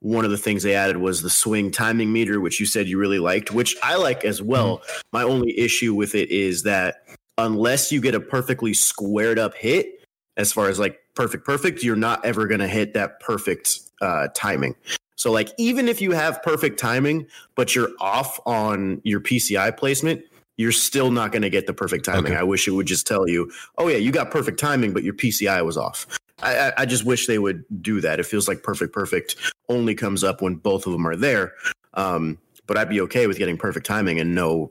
one 0.00 0.24
of 0.24 0.30
the 0.30 0.36
things 0.36 0.64
they 0.64 0.74
added 0.74 0.96
was 0.96 1.22
the 1.22 1.30
swing 1.30 1.70
timing 1.70 2.12
meter, 2.12 2.40
which 2.40 2.58
you 2.58 2.66
said 2.66 2.88
you 2.88 2.98
really 2.98 3.20
liked, 3.20 3.52
which 3.52 3.76
I 3.84 3.94
like 3.94 4.24
as 4.24 4.42
well. 4.42 4.78
Mm-hmm. 4.78 5.00
My 5.12 5.22
only 5.22 5.56
issue 5.56 5.94
with 5.94 6.16
it 6.16 6.28
is 6.30 6.64
that 6.64 7.06
unless 7.38 7.92
you 7.92 8.00
get 8.00 8.14
a 8.14 8.20
perfectly 8.20 8.74
squared 8.74 9.38
up 9.38 9.54
hit, 9.54 10.04
as 10.36 10.52
far 10.52 10.68
as 10.68 10.78
like 10.78 10.98
perfect, 11.14 11.44
perfect, 11.44 11.84
you're 11.84 11.94
not 11.94 12.24
ever 12.24 12.48
going 12.48 12.60
to 12.60 12.68
hit 12.68 12.94
that 12.94 13.20
perfect 13.20 13.78
uh, 14.00 14.26
timing. 14.34 14.74
So, 15.14 15.30
like, 15.30 15.50
even 15.56 15.86
if 15.86 16.00
you 16.00 16.10
have 16.12 16.42
perfect 16.42 16.80
timing, 16.80 17.28
but 17.54 17.76
you're 17.76 17.90
off 18.00 18.40
on 18.44 19.00
your 19.04 19.20
PCI 19.20 19.76
placement, 19.76 20.22
you're 20.56 20.72
still 20.72 21.10
not 21.10 21.32
going 21.32 21.42
to 21.42 21.50
get 21.50 21.66
the 21.66 21.74
perfect 21.74 22.04
timing. 22.04 22.32
Okay. 22.32 22.40
I 22.40 22.42
wish 22.42 22.68
it 22.68 22.72
would 22.72 22.86
just 22.86 23.06
tell 23.06 23.28
you, 23.28 23.50
oh, 23.78 23.88
yeah, 23.88 23.96
you 23.96 24.12
got 24.12 24.30
perfect 24.30 24.58
timing, 24.58 24.92
but 24.92 25.02
your 25.02 25.14
PCI 25.14 25.64
was 25.64 25.76
off. 25.76 26.06
I, 26.42 26.72
I 26.76 26.86
just 26.86 27.04
wish 27.04 27.26
they 27.26 27.38
would 27.38 27.64
do 27.80 28.00
that. 28.00 28.18
It 28.18 28.26
feels 28.26 28.48
like 28.48 28.62
perfect, 28.62 28.92
perfect 28.92 29.36
only 29.68 29.94
comes 29.94 30.24
up 30.24 30.42
when 30.42 30.56
both 30.56 30.86
of 30.86 30.92
them 30.92 31.06
are 31.06 31.16
there. 31.16 31.52
Um, 31.94 32.38
but 32.66 32.76
I'd 32.76 32.88
be 32.88 33.00
okay 33.02 33.26
with 33.26 33.38
getting 33.38 33.56
perfect 33.56 33.86
timing 33.86 34.20
and 34.20 34.34
no 34.34 34.70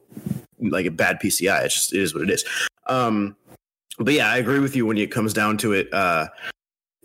like 0.60 0.86
a 0.86 0.91
bad 0.91 1.20
PCI. 1.20 1.65
It 1.65 1.70
just 1.70 1.94
it 1.94 2.02
is 2.02 2.13
what 2.13 2.24
it 2.24 2.30
is. 2.30 2.46
Um, 2.88 3.36
but 3.98 4.13
yeah, 4.13 4.30
I 4.30 4.38
agree 4.38 4.60
with 4.60 4.76
you 4.76 4.86
when 4.86 4.98
it 4.98 5.12
comes 5.12 5.34
down 5.34 5.58
to 5.60 5.74
it. 5.74 5.94
Uh, 5.94 6.28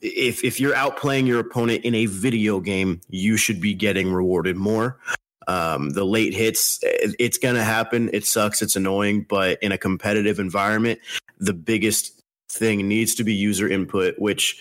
if 0.02 0.44
if 0.44 0.60
you're 0.60 0.74
outplaying 0.74 1.26
your 1.26 1.40
opponent 1.40 1.84
in 1.84 1.94
a 1.94 2.06
video 2.06 2.60
game, 2.60 3.00
you 3.08 3.36
should 3.36 3.60
be 3.60 3.74
getting 3.74 4.12
rewarded 4.12 4.56
more. 4.56 4.98
Um, 5.46 5.90
the 5.90 6.04
late 6.04 6.34
hits, 6.34 6.80
it's 6.82 7.38
gonna 7.38 7.64
happen. 7.64 8.10
It 8.12 8.26
sucks. 8.26 8.62
It's 8.62 8.76
annoying, 8.76 9.26
but 9.28 9.62
in 9.62 9.72
a 9.72 9.78
competitive 9.78 10.40
environment, 10.40 10.98
the 11.38 11.54
biggest 11.54 12.20
thing 12.48 12.88
needs 12.88 13.14
to 13.16 13.24
be 13.24 13.34
user 13.34 13.68
input, 13.68 14.18
which 14.18 14.60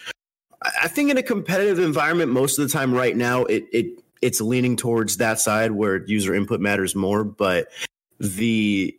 I 0.82 0.88
think 0.88 1.10
in 1.10 1.18
a 1.18 1.24
competitive 1.24 1.80
environment, 1.80 2.32
most 2.32 2.58
of 2.58 2.68
the 2.68 2.74
time 2.74 2.94
right 2.94 3.16
now, 3.16 3.44
it 3.46 3.66
it 3.72 3.88
it's 4.22 4.42
leaning 4.42 4.76
towards 4.76 5.18
that 5.18 5.40
side 5.40 5.72
where 5.72 6.06
user 6.06 6.34
input 6.34 6.60
matters 6.60 6.96
more. 6.96 7.24
But 7.24 7.68
the 8.20 8.98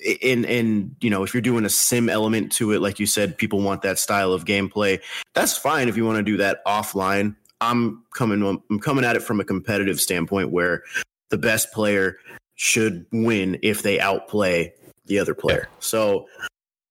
in 0.00 0.44
in 0.44 0.94
you 1.00 1.10
know 1.10 1.22
if 1.22 1.34
you're 1.34 1.40
doing 1.40 1.64
a 1.64 1.70
sim 1.70 2.08
element 2.08 2.52
to 2.52 2.72
it, 2.72 2.80
like 2.80 2.98
you 2.98 3.06
said, 3.06 3.38
people 3.38 3.60
want 3.60 3.82
that 3.82 3.98
style 3.98 4.32
of 4.32 4.44
gameplay. 4.44 5.00
That's 5.34 5.56
fine 5.56 5.88
if 5.88 5.96
you 5.96 6.04
want 6.04 6.18
to 6.18 6.22
do 6.22 6.36
that 6.38 6.64
offline. 6.66 7.36
I'm 7.60 8.04
coming 8.14 8.42
I'm 8.42 8.78
coming 8.80 9.04
at 9.04 9.16
it 9.16 9.22
from 9.22 9.40
a 9.40 9.44
competitive 9.44 10.00
standpoint 10.00 10.50
where 10.50 10.82
the 11.30 11.38
best 11.38 11.72
player 11.72 12.16
should 12.54 13.06
win 13.12 13.58
if 13.62 13.82
they 13.82 14.00
outplay 14.00 14.72
the 15.06 15.18
other 15.18 15.34
player. 15.34 15.68
Yeah. 15.70 15.76
So 15.80 16.28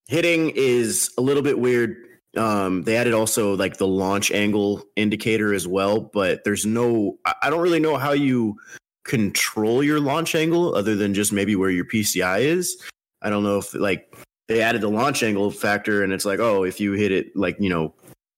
hitting 0.07 0.51
is 0.55 1.11
a 1.17 1.21
little 1.21 1.43
bit 1.43 1.59
weird 1.59 1.97
um, 2.37 2.83
they 2.83 2.95
added 2.95 3.13
also 3.13 3.55
like 3.55 3.77
the 3.77 3.87
launch 3.87 4.31
angle 4.31 4.83
indicator 4.95 5.53
as 5.53 5.67
well, 5.67 6.01
but 6.01 6.43
there's 6.43 6.65
no, 6.65 7.17
I 7.41 7.49
don't 7.49 7.61
really 7.61 7.79
know 7.79 7.97
how 7.97 8.11
you 8.11 8.57
control 9.03 9.81
your 9.81 9.99
launch 9.99 10.35
angle 10.35 10.75
other 10.75 10.95
than 10.95 11.13
just 11.13 11.33
maybe 11.33 11.55
where 11.55 11.69
your 11.69 11.85
PCI 11.85 12.41
is. 12.41 12.77
I 13.21 13.29
don't 13.29 13.43
know 13.43 13.57
if 13.57 13.73
like 13.73 14.15
they 14.47 14.61
added 14.61 14.81
the 14.81 14.89
launch 14.89 15.23
angle 15.23 15.49
factor 15.51 16.03
and 16.03 16.13
it's 16.13 16.25
like, 16.25 16.39
oh, 16.39 16.63
if 16.63 16.79
you 16.79 16.93
hit 16.93 17.11
it 17.11 17.35
like, 17.35 17.57
you 17.59 17.69
know, 17.69 17.93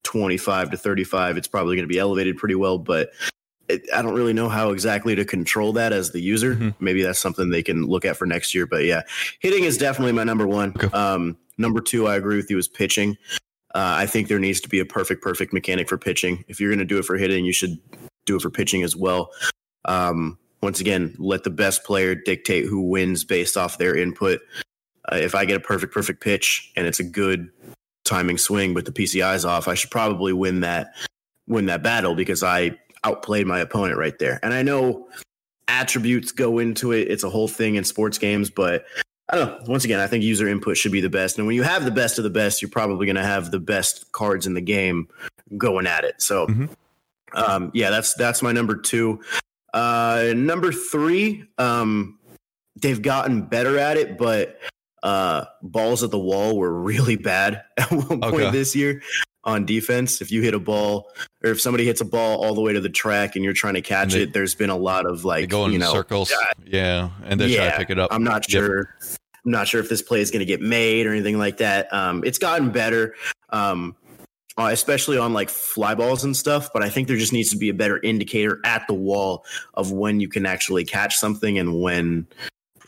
25 0.10 0.72
to 0.72 0.78
35, 0.78 1.38
it's 1.38 1.48
probably 1.48 1.76
going 1.76 1.88
to 1.88 1.93
be 1.93 2.00
elevated 2.00 2.36
pretty 2.36 2.56
well, 2.56 2.80
but 2.80 3.12
it, 3.67 3.88
I 3.93 4.02
don't 4.02 4.15
really 4.15 4.34
know 4.34 4.50
how 4.50 4.72
exactly 4.72 5.13
to 5.13 5.24
control 5.24 5.72
that 5.74 5.93
as 5.93 6.10
the 6.10 6.19
user. 6.19 6.56
Mm-hmm. 6.56 6.84
Maybe 6.84 7.04
that's 7.04 7.19
something 7.19 7.52
they 7.52 7.62
can 7.62 7.86
look 7.86 8.06
at 8.06 8.17
for 8.17 8.26
next 8.26 8.56
year, 8.56 8.65
but 8.65 8.86
yeah, 8.86 9.04
hitting 9.39 9.65
is 9.65 9.78
definitely 9.78 10.13
my 10.13 10.24
number 10.24 10.48
one. 10.48 10.74
Okay. 10.76 10.88
Um, 10.98 11.38
number 11.60 11.80
two, 11.80 12.08
I 12.08 12.15
agree 12.15 12.38
with 12.38 12.50
you 12.50 12.58
is 12.58 12.67
pitching. 12.67 13.17
Uh, 13.76 14.02
I 14.02 14.08
think 14.08 14.30
there 14.30 14.39
needs 14.39 14.60
to 14.62 14.69
be 14.69 14.80
a 14.80 14.86
perfect, 14.86 15.22
perfect 15.22 15.54
mechanic 15.54 15.88
for 15.88 16.00
pitching. 16.00 16.43
If 16.48 16.60
you're 16.60 16.72
going 16.72 16.80
to 16.80 16.86
do 16.86 16.98
it 16.98 17.06
for 17.06 17.15
hitting, 17.15 17.45
you 17.45 17.54
should 17.54 17.78
do 18.26 18.36
it 18.36 18.41
for 18.41 18.50
pitching 18.50 18.82
as 18.82 18.95
well. 18.95 19.30
Um, 19.86 20.39
once 20.63 20.80
again, 20.80 21.15
let 21.19 21.43
the 21.43 21.52
best 21.52 21.84
player 21.84 22.15
dictate 22.15 22.65
who 22.65 22.82
wins 22.82 23.24
based 23.24 23.58
off 23.58 23.78
their 23.78 23.95
input. 23.95 24.41
Uh, 25.12 25.17
if 25.17 25.36
I 25.36 25.45
get 25.45 25.58
a 25.58 25.60
perfect, 25.60 25.93
perfect 25.93 26.19
pitch 26.19 26.72
and 26.76 26.88
it's 26.88 27.00
a 27.00 27.04
good 27.04 27.52
timing 28.10 28.38
swing, 28.38 28.74
but 28.74 28.86
the 28.86 28.91
PCI 28.91 29.36
is 29.36 29.45
off, 29.45 29.67
I 29.67 29.76
should 29.76 29.91
probably 29.91 30.34
win 30.34 30.62
that 30.62 30.93
win 31.48 31.65
that 31.67 31.82
battle 31.84 32.15
because 32.15 32.43
I 32.43 32.78
outplayed 33.04 33.48
my 33.48 33.60
opponent 33.60 33.98
right 33.98 34.17
there. 34.19 34.39
And 34.43 34.54
I 34.54 34.62
know 34.62 35.08
attributes 35.67 36.32
go 36.32 36.60
into 36.60 36.91
it; 36.91 37.10
it's 37.10 37.24
a 37.24 37.30
whole 37.30 37.48
thing 37.48 37.76
in 37.76 37.84
sports 37.84 38.17
games, 38.17 38.50
but 38.50 38.86
I 39.30 39.36
don't 39.36 39.48
know. 39.48 39.72
Once 39.72 39.86
again, 39.86 40.00
I 40.00 40.08
think 40.08 40.24
user 40.24 40.48
input 40.48 40.76
should 40.76 40.91
be 40.91 41.02
the 41.02 41.10
best. 41.10 41.38
And 41.38 41.45
when 41.45 41.56
you 41.56 41.63
have 41.63 41.86
the 41.86 41.91
best 41.91 42.17
of 42.17 42.24
the 42.24 42.30
best, 42.30 42.62
you're 42.62 42.69
probably 42.69 43.06
going 43.06 43.15
to 43.15 43.24
have 43.24 43.52
the 43.52 43.60
best 43.60 44.12
cards 44.12 44.48
in 44.48 44.56
the 44.56 44.62
game 44.62 45.08
going 45.56 45.86
at 45.86 46.04
it. 46.04 46.22
So, 46.22 46.48
mm-hmm. 46.48 46.65
um, 47.34 47.72
yeah, 47.74 47.91
that's 47.91 48.15
that's 48.15 48.41
my 48.41 48.52
number 48.52 48.76
two. 48.76 49.22
Uh, 49.72 50.34
number 50.36 50.72
three, 50.72 51.45
um, 51.60 52.17
they've 52.76 53.02
gotten 53.02 53.43
better 53.43 53.78
at 53.78 53.98
it, 53.98 54.17
but 54.17 54.60
uh, 55.03 55.45
balls 55.62 56.03
at 56.03 56.12
the 56.12 56.19
wall 56.19 56.57
were 56.57 56.73
really 56.73 57.15
bad 57.15 57.63
at 57.77 57.91
one 57.91 58.21
point 58.21 58.33
okay. 58.33 58.51
this 58.51 58.75
year 58.75 59.01
on 59.43 59.65
defense. 59.65 60.21
If 60.21 60.31
you 60.31 60.41
hit 60.41 60.53
a 60.53 60.59
ball 60.59 61.12
or 61.43 61.51
if 61.51 61.62
somebody 61.62 61.85
hits 61.85 62.01
a 62.01 62.05
ball 62.05 62.43
all 62.43 62.53
the 62.53 62.62
way 62.62 62.73
to 62.73 62.81
the 62.81 62.89
track 62.89 63.35
and 63.35 63.43
you're 63.43 63.53
trying 63.53 63.75
to 63.75 63.81
catch 63.81 64.13
they, 64.13 64.23
it, 64.23 64.33
there's 64.33 64.55
been 64.55 64.69
a 64.69 64.77
lot 64.77 65.05
of 65.05 65.25
like 65.25 65.49
going 65.49 65.73
you 65.73 65.79
know 65.79 65.91
circles. 65.91 66.33
Yeah, 66.65 67.09
and 67.23 67.39
they 67.39 67.47
yeah, 67.47 67.57
try 67.57 67.71
to 67.71 67.77
pick 67.77 67.89
it 67.89 67.99
up. 67.99 68.13
I'm 68.13 68.23
not 68.23 68.49
sure. 68.49 68.95
Yep. 69.01 69.19
I'm 69.45 69.51
not 69.51 69.67
sure 69.67 69.79
if 69.79 69.89
this 69.89 70.01
play 70.01 70.19
is 70.19 70.31
going 70.31 70.41
to 70.41 70.45
get 70.45 70.62
made 70.62 71.07
or 71.07 71.12
anything 71.12 71.38
like 71.38 71.57
that. 71.57 71.91
Um, 71.93 72.23
it's 72.25 72.38
gotten 72.38 72.71
better. 72.71 73.15
Um, 73.49 73.95
uh, 74.57 74.69
especially 74.73 75.17
on 75.17 75.31
like 75.31 75.49
fly 75.49 75.95
balls 75.95 76.25
and 76.25 76.35
stuff. 76.35 76.69
But 76.73 76.83
I 76.83 76.89
think 76.89 77.07
there 77.07 77.15
just 77.15 77.31
needs 77.31 77.49
to 77.51 77.57
be 77.57 77.69
a 77.69 77.73
better 77.73 77.97
indicator 78.01 78.59
at 78.65 78.85
the 78.88 78.93
wall 78.93 79.45
of 79.75 79.93
when 79.93 80.19
you 80.19 80.27
can 80.27 80.45
actually 80.45 80.83
catch 80.83 81.15
something 81.15 81.57
and 81.57 81.81
when 81.81 82.27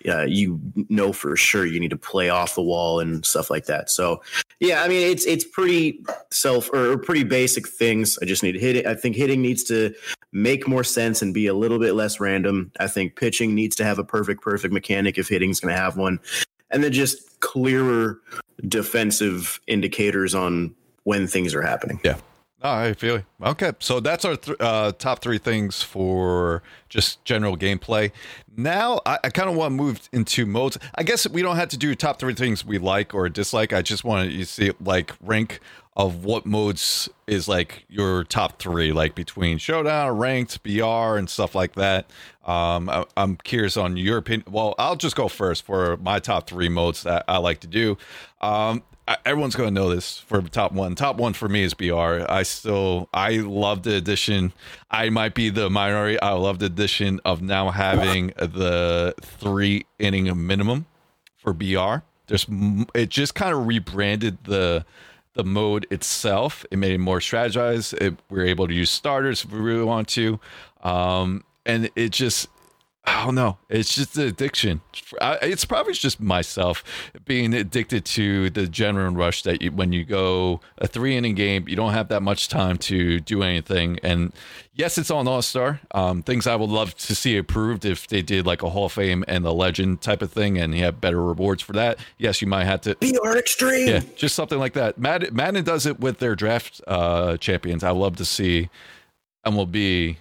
uh, 0.08 0.24
you 0.24 0.60
know 0.90 1.14
for 1.14 1.36
sure 1.36 1.66
you 1.66 1.80
need 1.80 1.90
to 1.90 1.98
play 1.98 2.30
off 2.30 2.56
the 2.56 2.62
wall 2.62 3.00
and 3.00 3.26
stuff 3.26 3.50
like 3.50 3.66
that. 3.66 3.90
So 3.90 4.22
yeah, 4.60 4.84
I 4.84 4.88
mean 4.88 5.10
it's 5.10 5.26
it's 5.26 5.44
pretty 5.44 6.04
self 6.32 6.70
or 6.74 6.98
pretty 6.98 7.24
basic 7.24 7.68
things. 7.68 8.18
I 8.22 8.26
just 8.26 8.44
need 8.44 8.54
to 8.54 8.60
hit 8.60 8.76
it. 8.76 8.86
I 8.86 8.96
think 8.96 9.16
hitting 9.16 9.42
needs 9.42 9.64
to 9.66 9.94
make 10.32 10.68
more 10.68 10.84
sense 10.84 11.22
and 11.22 11.34
be 11.34 11.48
a 11.48 11.54
little 11.54 11.80
bit 11.80 11.94
less 11.94 12.20
random. 12.20 12.72
I 12.80 12.88
think 12.88 13.16
pitching 13.16 13.54
needs 13.54 13.76
to 13.78 13.84
have 13.84 14.00
a 14.00 14.04
perfect 14.04 14.42
perfect 14.42 14.74
mechanic 14.74 15.18
if 15.18 15.28
hitting's 15.28 15.60
going 15.60 15.74
to 15.74 15.82
have 15.82 15.98
one, 15.98 16.20
and 16.70 16.84
then 16.84 16.92
just 16.92 17.40
clearer 17.42 18.22
defensive 18.68 19.60
indicators 19.68 20.36
on 20.36 20.76
when 21.04 21.28
things 21.28 21.56
are 21.56 21.62
happening. 21.62 22.00
Yeah. 22.04 22.18
Oh, 22.64 22.72
I 22.72 22.94
feel 22.94 23.18
you. 23.18 23.26
Okay, 23.42 23.72
so 23.80 24.00
that's 24.00 24.24
our 24.24 24.36
th- 24.36 24.58
uh, 24.60 24.92
top 24.92 25.20
three 25.20 25.40
things 25.40 25.82
for 25.82 26.62
just 26.90 27.26
general 27.26 27.58
gameplay. 27.58 28.12
Now, 28.58 29.00
I, 29.06 29.18
I 29.26 29.30
kind 29.30 29.50
of 29.50 29.56
want 29.56 29.72
to 29.72 29.76
move 29.76 30.10
into 30.12 30.46
modes. 30.46 30.78
I 30.96 31.04
guess 31.04 31.28
we 31.28 31.42
don't 31.42 31.56
have 31.56 31.70
to 31.70 31.78
do 31.78 31.96
top 31.96 32.20
three 32.20 32.34
things 32.34 32.66
we 32.66 32.78
like 32.78 33.14
or 33.14 33.30
dislike. 33.30 33.74
I 33.74 33.82
just 33.82 34.04
want 34.04 34.32
to 34.32 34.46
see 34.46 34.72
like 34.82 35.14
rank 35.22 35.60
of 35.96 36.24
what 36.24 36.46
modes 36.46 37.10
is 37.28 37.48
like 37.48 37.86
your 37.90 38.24
top 38.24 38.60
three, 38.60 38.92
like 38.92 39.14
between 39.14 39.58
showdown, 39.58 40.18
ranked, 40.18 40.64
BR, 40.64 41.18
and 41.18 41.30
stuff 41.30 41.54
like 41.54 41.76
that. 41.76 42.10
Um, 42.46 42.90
I, 42.90 43.06
am 43.18 43.38
curious 43.38 43.78
on 43.78 43.98
your 43.98 44.18
opinion. 44.18 44.46
Well, 44.50 44.74
I'll 44.80 44.96
just 44.96 45.16
go 45.16 45.28
first 45.28 45.64
for 45.64 45.98
my 45.98 46.20
top 46.20 46.48
three 46.48 46.70
modes 46.70 47.04
that 47.04 47.26
I 47.28 47.38
like 47.38 47.60
to 47.62 47.68
do. 47.68 47.98
Um, 48.40 48.84
everyone's 49.26 49.56
going 49.56 49.74
to 49.74 49.74
know 49.74 49.89
this 49.89 50.19
for 50.19 50.41
top 50.41 50.71
one. 50.71 50.95
Top 50.95 51.17
one 51.17 51.34
for 51.34 51.50
me 51.50 51.63
is 51.63 51.74
BR. 51.74 52.26
I 52.30 52.43
still 52.43 53.10
I 53.13 53.38
love 53.38 53.84
the 53.84 53.95
addition. 53.95 54.54
I 54.89 55.10
might 55.10 55.34
be 55.34 55.50
the 55.50 55.69
minority. 55.69 56.19
I 56.19 56.34
love 56.34 56.60
the 56.60 56.67
addition 56.67 57.19
of 57.26 57.41
now 57.41 57.71
having 57.71 58.28
the 58.38 59.13
three 59.21 59.86
inning 60.00 60.45
minimum 60.45 60.86
for 61.38 61.53
BR. 61.53 62.03
There's 62.28 62.45
it 62.93 63.09
just 63.09 63.36
kind 63.36 63.53
of 63.53 63.68
rebranded 63.68 64.43
the 64.43 64.86
the 65.34 65.43
mode 65.43 65.88
itself. 65.89 66.66
It 66.72 66.78
made 66.78 66.91
it 66.91 66.99
more 66.99 67.20
strategized. 67.20 67.93
It, 67.93 68.16
we 68.30 68.41
are 68.41 68.45
able 68.45 68.68
to 68.68 68.74
use 68.74 68.89
starters 68.89 69.43
if 69.43 69.51
we 69.51 69.59
really 69.59 69.84
want 69.84 70.07
to, 70.09 70.39
um, 70.84 71.43
and 71.66 71.89
it 71.95 72.09
just 72.09 72.49
I 73.04 73.26
don't 73.26 73.34
know. 73.34 73.58
It's 73.68 73.95
just 73.95 74.14
the 74.14 74.28
addiction. 74.28 74.82
It's 75.41 75.66
probably 75.66 75.93
just 75.93 76.20
myself 76.20 76.84
being 77.26 77.52
addicted 77.54 78.06
to 78.06 78.52
the 78.52 78.68
general 78.68 79.12
rush 79.12 79.41
that 79.41 79.64
you, 79.64 79.72
when 79.72 79.91
you 79.91 80.04
go 80.04 80.62
a 80.78 80.88
three 80.88 81.18
inning 81.18 81.34
game, 81.34 81.68
you 81.68 81.76
don't 81.76 81.93
have 81.93 82.10
that 82.10 82.22
much 82.22 82.47
time 82.47 82.78
to 82.78 83.20
do 83.20 83.41
anything. 83.41 83.97
And 84.04 84.34
yes, 84.76 84.99
it's 84.99 85.10
on 85.10 85.28
All 85.28 85.41
Star. 85.41 85.80
Um, 85.95 86.22
things 86.22 86.45
I 86.45 86.56
would 86.56 86.70
love 86.70 86.95
to 86.97 87.16
see 87.16 87.38
approved 87.38 87.86
if 87.86 88.08
they 88.08 88.22
did 88.22 88.45
like 88.45 88.62
a 88.62 88.70
Hall 88.70 88.86
of 88.86 88.91
Fame 88.91 89.26
and 89.28 89.43
the 89.43 89.54
Legend 89.54 90.02
type 90.02 90.22
of 90.22 90.32
thing, 90.32 90.60
and 90.60 90.76
you 90.76 90.84
have 90.84 91.02
better 91.02 91.24
rewards 91.24 91.64
for 91.64 91.74
that. 91.74 91.97
Yes, 92.20 92.39
you 92.39 92.47
might 92.47 92.66
have 92.66 92.82
to 92.82 92.95
be 92.97 93.18
our 93.18 93.36
extreme. 93.36 93.88
Yeah, 93.88 94.02
just 94.16 94.36
something 94.36 94.60
like 94.60 94.74
that. 94.74 94.99
Madden, 94.99 95.36
Madden 95.36 95.64
does 95.64 95.88
it 95.88 95.99
with 95.99 96.20
their 96.20 96.36
draft 96.36 96.82
uh, 96.86 97.38
champions. 97.38 97.84
I 97.84 97.91
would 97.91 97.99
love 97.99 98.18
to 98.18 98.26
see 98.26 98.70
MLB 99.45 100.18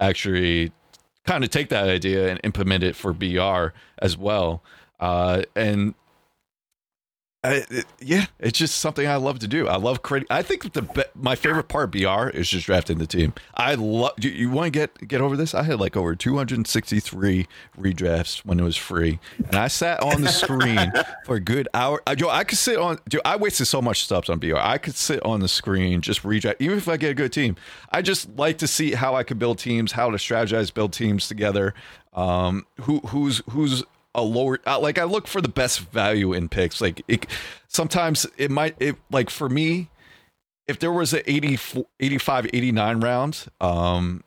actually 0.00 0.72
kind 1.26 1.44
of 1.44 1.50
take 1.50 1.68
that 1.70 1.88
idea 1.88 2.28
and 2.28 2.40
implement 2.44 2.84
it 2.84 2.94
for 2.96 3.12
BR 3.12 3.74
as 3.98 4.16
well. 4.16 4.62
Uh, 5.00 5.42
and 5.56 5.94
I, 7.44 7.66
it, 7.68 7.84
yeah, 8.00 8.24
it's 8.40 8.58
just 8.58 8.78
something 8.78 9.06
I 9.06 9.16
love 9.16 9.38
to 9.40 9.48
do. 9.48 9.68
I 9.68 9.76
love 9.76 10.00
creating. 10.00 10.28
I 10.30 10.40
think 10.40 10.72
the 10.72 11.06
my 11.14 11.34
favorite 11.34 11.68
part 11.68 11.84
of 11.84 11.90
BR 11.90 12.30
is 12.30 12.48
just 12.48 12.64
drafting 12.64 12.96
the 12.96 13.06
team. 13.06 13.34
I 13.54 13.74
love. 13.74 14.12
You, 14.18 14.30
you 14.30 14.48
want 14.48 14.66
to 14.66 14.70
get 14.70 15.06
get 15.06 15.20
over 15.20 15.36
this? 15.36 15.54
I 15.54 15.62
had 15.62 15.78
like 15.78 15.94
over 15.94 16.16
263 16.16 17.46
redrafts 17.78 18.38
when 18.46 18.58
it 18.58 18.62
was 18.62 18.78
free, 18.78 19.20
and 19.36 19.56
I 19.56 19.68
sat 19.68 20.02
on 20.02 20.22
the 20.22 20.28
screen 20.28 20.90
for 21.26 21.36
a 21.36 21.40
good 21.40 21.68
hour. 21.74 22.02
I, 22.06 22.14
Joe, 22.14 22.30
I 22.30 22.44
could 22.44 22.56
sit 22.56 22.78
on. 22.78 22.98
Joe, 23.10 23.20
I 23.26 23.36
wasted 23.36 23.66
so 23.66 23.82
much 23.82 24.04
stuff 24.04 24.30
on 24.30 24.38
BR. 24.38 24.56
I 24.56 24.78
could 24.78 24.96
sit 24.96 25.22
on 25.22 25.40
the 25.40 25.48
screen 25.48 26.00
just 26.00 26.22
redraft, 26.22 26.56
even 26.60 26.78
if 26.78 26.88
I 26.88 26.96
get 26.96 27.10
a 27.10 27.14
good 27.14 27.32
team. 27.32 27.56
I 27.90 28.00
just 28.00 28.34
like 28.36 28.56
to 28.58 28.66
see 28.66 28.92
how 28.92 29.16
I 29.16 29.22
could 29.22 29.38
build 29.38 29.58
teams, 29.58 29.92
how 29.92 30.08
to 30.08 30.16
strategize, 30.16 30.72
build 30.72 30.94
teams 30.94 31.28
together. 31.28 31.74
Um, 32.14 32.64
who 32.82 33.00
who's 33.00 33.42
who's 33.50 33.82
a 34.14 34.22
lower 34.22 34.60
uh, 34.66 34.78
like 34.78 34.98
I 34.98 35.04
look 35.04 35.26
for 35.26 35.40
the 35.40 35.48
best 35.48 35.80
value 35.80 36.32
in 36.32 36.48
picks. 36.48 36.80
Like 36.80 37.02
it, 37.08 37.26
sometimes 37.68 38.26
it 38.36 38.50
might 38.50 38.76
it 38.80 38.96
like 39.10 39.30
for 39.30 39.48
me 39.48 39.90
if 40.66 40.78
there 40.78 40.92
was 40.92 41.12
a 41.12 41.30
84, 41.30 41.86
85 42.00 42.46
89 42.52 43.00
round 43.00 43.46
um 43.60 44.24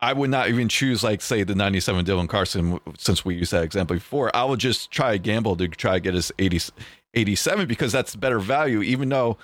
I 0.00 0.12
would 0.12 0.30
not 0.30 0.48
even 0.48 0.68
choose 0.68 1.02
like 1.02 1.22
say 1.22 1.42
the 1.42 1.54
97 1.54 2.04
Dylan 2.04 2.28
Carlson 2.28 2.78
since 2.98 3.24
we 3.24 3.34
used 3.34 3.52
that 3.52 3.64
example 3.64 3.96
before. 3.96 4.34
I 4.36 4.44
would 4.44 4.60
just 4.60 4.90
try 4.90 5.14
a 5.14 5.18
gamble 5.18 5.56
to 5.56 5.68
try 5.68 5.94
to 5.94 6.00
get 6.00 6.14
his 6.14 6.30
80 6.38 6.72
87 7.14 7.66
because 7.66 7.92
that's 7.92 8.14
better 8.14 8.38
value 8.38 8.82
even 8.82 9.08
though 9.08 9.38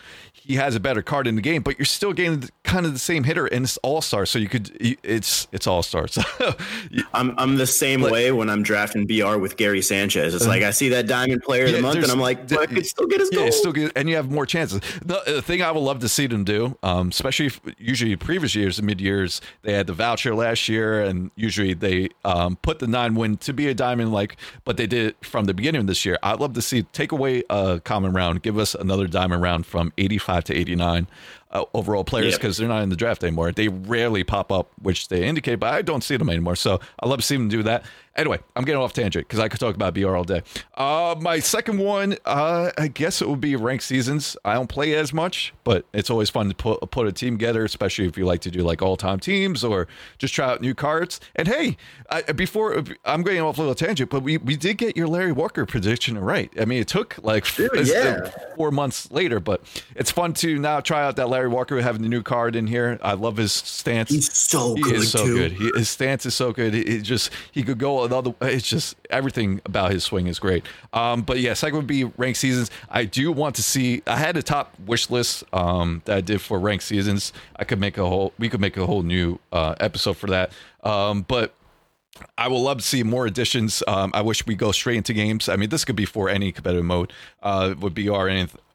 he 0.44 0.56
has 0.56 0.74
a 0.74 0.80
better 0.80 1.02
card 1.02 1.26
in 1.26 1.36
the 1.36 1.40
game, 1.40 1.62
but 1.62 1.78
you're 1.78 1.86
still 1.86 2.12
getting 2.12 2.48
kind 2.64 2.84
of 2.84 2.92
the 2.92 2.98
same 2.98 3.22
hitter, 3.22 3.46
and 3.46 3.64
it's 3.64 3.76
all 3.78 4.00
star. 4.02 4.26
So 4.26 4.38
you 4.38 4.48
could, 4.48 4.70
it's 4.80 5.46
it's 5.52 5.66
all 5.66 5.82
stars. 5.82 6.18
I'm 7.14 7.34
I'm 7.38 7.56
the 7.56 7.66
same 7.66 8.00
but, 8.00 8.10
way 8.10 8.32
when 8.32 8.50
I'm 8.50 8.62
drafting 8.62 9.06
BR 9.06 9.36
with 9.36 9.56
Gary 9.56 9.82
Sanchez. 9.82 10.34
It's 10.34 10.44
uh, 10.44 10.48
like 10.48 10.62
I 10.62 10.72
see 10.72 10.88
that 10.90 11.06
diamond 11.06 11.42
player 11.42 11.66
of 11.66 11.72
the 11.72 11.80
month, 11.80 12.02
and 12.02 12.10
I'm 12.10 12.18
like, 12.18 12.50
I 12.52 12.66
could 12.66 12.86
still 12.86 13.06
get 13.06 13.20
his 13.20 13.30
goal. 13.30 13.52
Still 13.52 13.72
get, 13.72 13.92
and 13.94 14.08
you 14.08 14.16
have 14.16 14.30
more 14.30 14.46
chances. 14.46 14.80
The, 15.04 15.22
the, 15.26 15.42
thing 15.42 15.62
I 15.62 15.70
would 15.70 15.80
love 15.80 16.00
to 16.00 16.08
see 16.08 16.26
them 16.26 16.44
do, 16.44 16.76
um, 16.82 17.08
especially 17.08 17.46
if, 17.46 17.60
usually 17.78 18.16
previous 18.16 18.54
years, 18.54 18.82
mid 18.82 19.00
years, 19.00 19.40
they 19.62 19.72
had 19.72 19.86
the 19.86 19.92
voucher 19.92 20.34
last 20.34 20.68
year, 20.68 21.02
and 21.02 21.30
usually 21.36 21.74
they 21.74 22.08
um, 22.24 22.56
put 22.56 22.80
the 22.80 22.86
nine 22.86 23.14
win 23.14 23.36
to 23.38 23.52
be 23.52 23.68
a 23.68 23.74
diamond, 23.74 24.12
like, 24.12 24.36
but 24.64 24.76
they 24.76 24.86
did 24.86 25.06
it 25.08 25.24
from 25.24 25.44
the 25.44 25.54
beginning 25.54 25.82
of 25.82 25.86
this 25.86 26.04
year. 26.04 26.18
I'd 26.22 26.40
love 26.40 26.54
to 26.54 26.62
see 26.62 26.82
take 26.82 27.12
away 27.12 27.44
a 27.48 27.80
common 27.84 28.12
round, 28.12 28.42
give 28.42 28.58
us 28.58 28.74
another 28.74 29.06
diamond 29.06 29.42
round 29.42 29.66
from 29.66 29.92
85 29.98 30.31
to 30.40 30.54
89 30.54 31.06
uh, 31.50 31.64
overall 31.74 32.04
players 32.04 32.34
because 32.36 32.56
they're 32.56 32.68
not 32.68 32.82
in 32.82 32.88
the 32.88 32.96
draft 32.96 33.22
anymore. 33.22 33.52
They 33.52 33.68
rarely 33.68 34.24
pop 34.24 34.50
up, 34.50 34.72
which 34.80 35.08
they 35.08 35.26
indicate, 35.26 35.56
but 35.56 35.72
I 35.74 35.82
don't 35.82 36.02
see 36.02 36.16
them 36.16 36.30
anymore. 36.30 36.56
So 36.56 36.80
I 37.00 37.06
love 37.06 37.20
to 37.20 37.26
see 37.26 37.36
them 37.36 37.48
do 37.48 37.62
that. 37.64 37.84
Anyway, 38.14 38.38
I'm 38.54 38.64
getting 38.64 38.80
off 38.80 38.92
tangent 38.92 39.26
because 39.26 39.38
I 39.38 39.48
could 39.48 39.58
talk 39.58 39.74
about 39.74 39.94
BR 39.94 40.14
all 40.14 40.24
day. 40.24 40.42
Uh, 40.74 41.14
my 41.20 41.38
second 41.38 41.78
one, 41.78 42.16
uh, 42.26 42.70
I 42.76 42.88
guess 42.88 43.22
it 43.22 43.28
would 43.28 43.40
be 43.40 43.56
ranked 43.56 43.84
seasons. 43.84 44.36
I 44.44 44.54
don't 44.54 44.68
play 44.68 44.94
as 44.94 45.14
much, 45.14 45.54
but 45.64 45.86
it's 45.94 46.10
always 46.10 46.28
fun 46.28 46.48
to 46.50 46.54
put, 46.54 46.90
put 46.90 47.06
a 47.06 47.12
team 47.12 47.38
together, 47.38 47.64
especially 47.64 48.06
if 48.06 48.18
you 48.18 48.26
like 48.26 48.40
to 48.42 48.50
do 48.50 48.60
like 48.60 48.82
all 48.82 48.96
time 48.98 49.18
teams 49.18 49.64
or 49.64 49.88
just 50.18 50.34
try 50.34 50.50
out 50.50 50.60
new 50.60 50.74
cards. 50.74 51.20
And 51.36 51.48
hey, 51.48 51.78
I, 52.10 52.20
before 52.32 52.84
I'm 53.06 53.22
going 53.22 53.40
off 53.40 53.56
a 53.56 53.62
little 53.62 53.74
tangent, 53.74 54.10
but 54.10 54.22
we, 54.22 54.36
we 54.36 54.56
did 54.56 54.76
get 54.76 54.94
your 54.94 55.08
Larry 55.08 55.32
Walker 55.32 55.64
prediction 55.64 56.18
right. 56.18 56.52
I 56.60 56.66
mean, 56.66 56.80
it 56.82 56.88
took 56.88 57.16
like 57.22 57.52
Dude, 57.54 57.70
yeah. 57.86 58.30
four 58.56 58.70
months 58.70 59.10
later, 59.10 59.40
but 59.40 59.62
it's 59.96 60.10
fun 60.10 60.34
to 60.34 60.58
now 60.58 60.80
try 60.80 61.02
out 61.02 61.16
that 61.16 61.30
Larry 61.30 61.48
Walker 61.48 61.80
having 61.80 62.02
the 62.02 62.08
new 62.08 62.22
card 62.22 62.56
in 62.56 62.66
here. 62.66 62.98
I 63.02 63.14
love 63.14 63.38
his 63.38 63.52
stance. 63.52 64.10
He's 64.10 64.32
so 64.32 64.74
he 64.74 64.82
good. 64.82 64.96
Is 64.96 65.10
so 65.10 65.24
too. 65.24 65.34
good. 65.34 65.52
He, 65.52 65.70
his 65.74 65.88
stance 65.88 66.26
is 66.26 66.34
so 66.34 66.52
good. 66.52 66.74
He, 66.74 66.84
he 66.84 67.00
just 67.00 67.30
he 67.52 67.62
could 67.62 67.78
go 67.78 68.01
another. 68.04 68.34
It's 68.42 68.68
just 68.68 68.96
everything 69.10 69.60
about 69.64 69.92
his 69.92 70.04
swing 70.04 70.26
is 70.26 70.38
great. 70.38 70.64
Um, 70.92 71.22
but 71.22 71.40
yeah, 71.40 71.54
second 71.54 71.76
would 71.76 71.86
be 71.86 72.04
ranked 72.04 72.38
seasons. 72.38 72.70
I 72.88 73.04
do 73.04 73.32
want 73.32 73.54
to 73.56 73.62
see. 73.62 74.02
I 74.06 74.16
had 74.16 74.36
a 74.36 74.42
top 74.42 74.74
wish 74.86 75.10
list 75.10 75.44
um, 75.52 76.02
that 76.04 76.16
I 76.16 76.20
did 76.20 76.40
for 76.40 76.58
ranked 76.58 76.84
seasons. 76.84 77.32
I 77.56 77.64
could 77.64 77.80
make 77.80 77.98
a 77.98 78.06
whole. 78.06 78.32
We 78.38 78.48
could 78.48 78.60
make 78.60 78.76
a 78.76 78.86
whole 78.86 79.02
new 79.02 79.38
uh, 79.52 79.74
episode 79.80 80.16
for 80.16 80.28
that. 80.28 80.52
Um, 80.82 81.22
but 81.22 81.54
I 82.36 82.48
will 82.48 82.62
love 82.62 82.78
to 82.78 82.84
see 82.84 83.02
more 83.02 83.26
additions. 83.26 83.82
Um, 83.86 84.10
I 84.14 84.22
wish 84.22 84.46
we 84.46 84.54
go 84.54 84.72
straight 84.72 84.96
into 84.96 85.12
games. 85.12 85.48
I 85.48 85.56
mean, 85.56 85.70
this 85.70 85.84
could 85.84 85.96
be 85.96 86.04
for 86.04 86.28
any 86.28 86.52
competitive 86.52 86.84
mode. 86.84 87.12
Uh, 87.42 87.74
would 87.80 87.94
be 87.94 88.08
our 88.08 88.28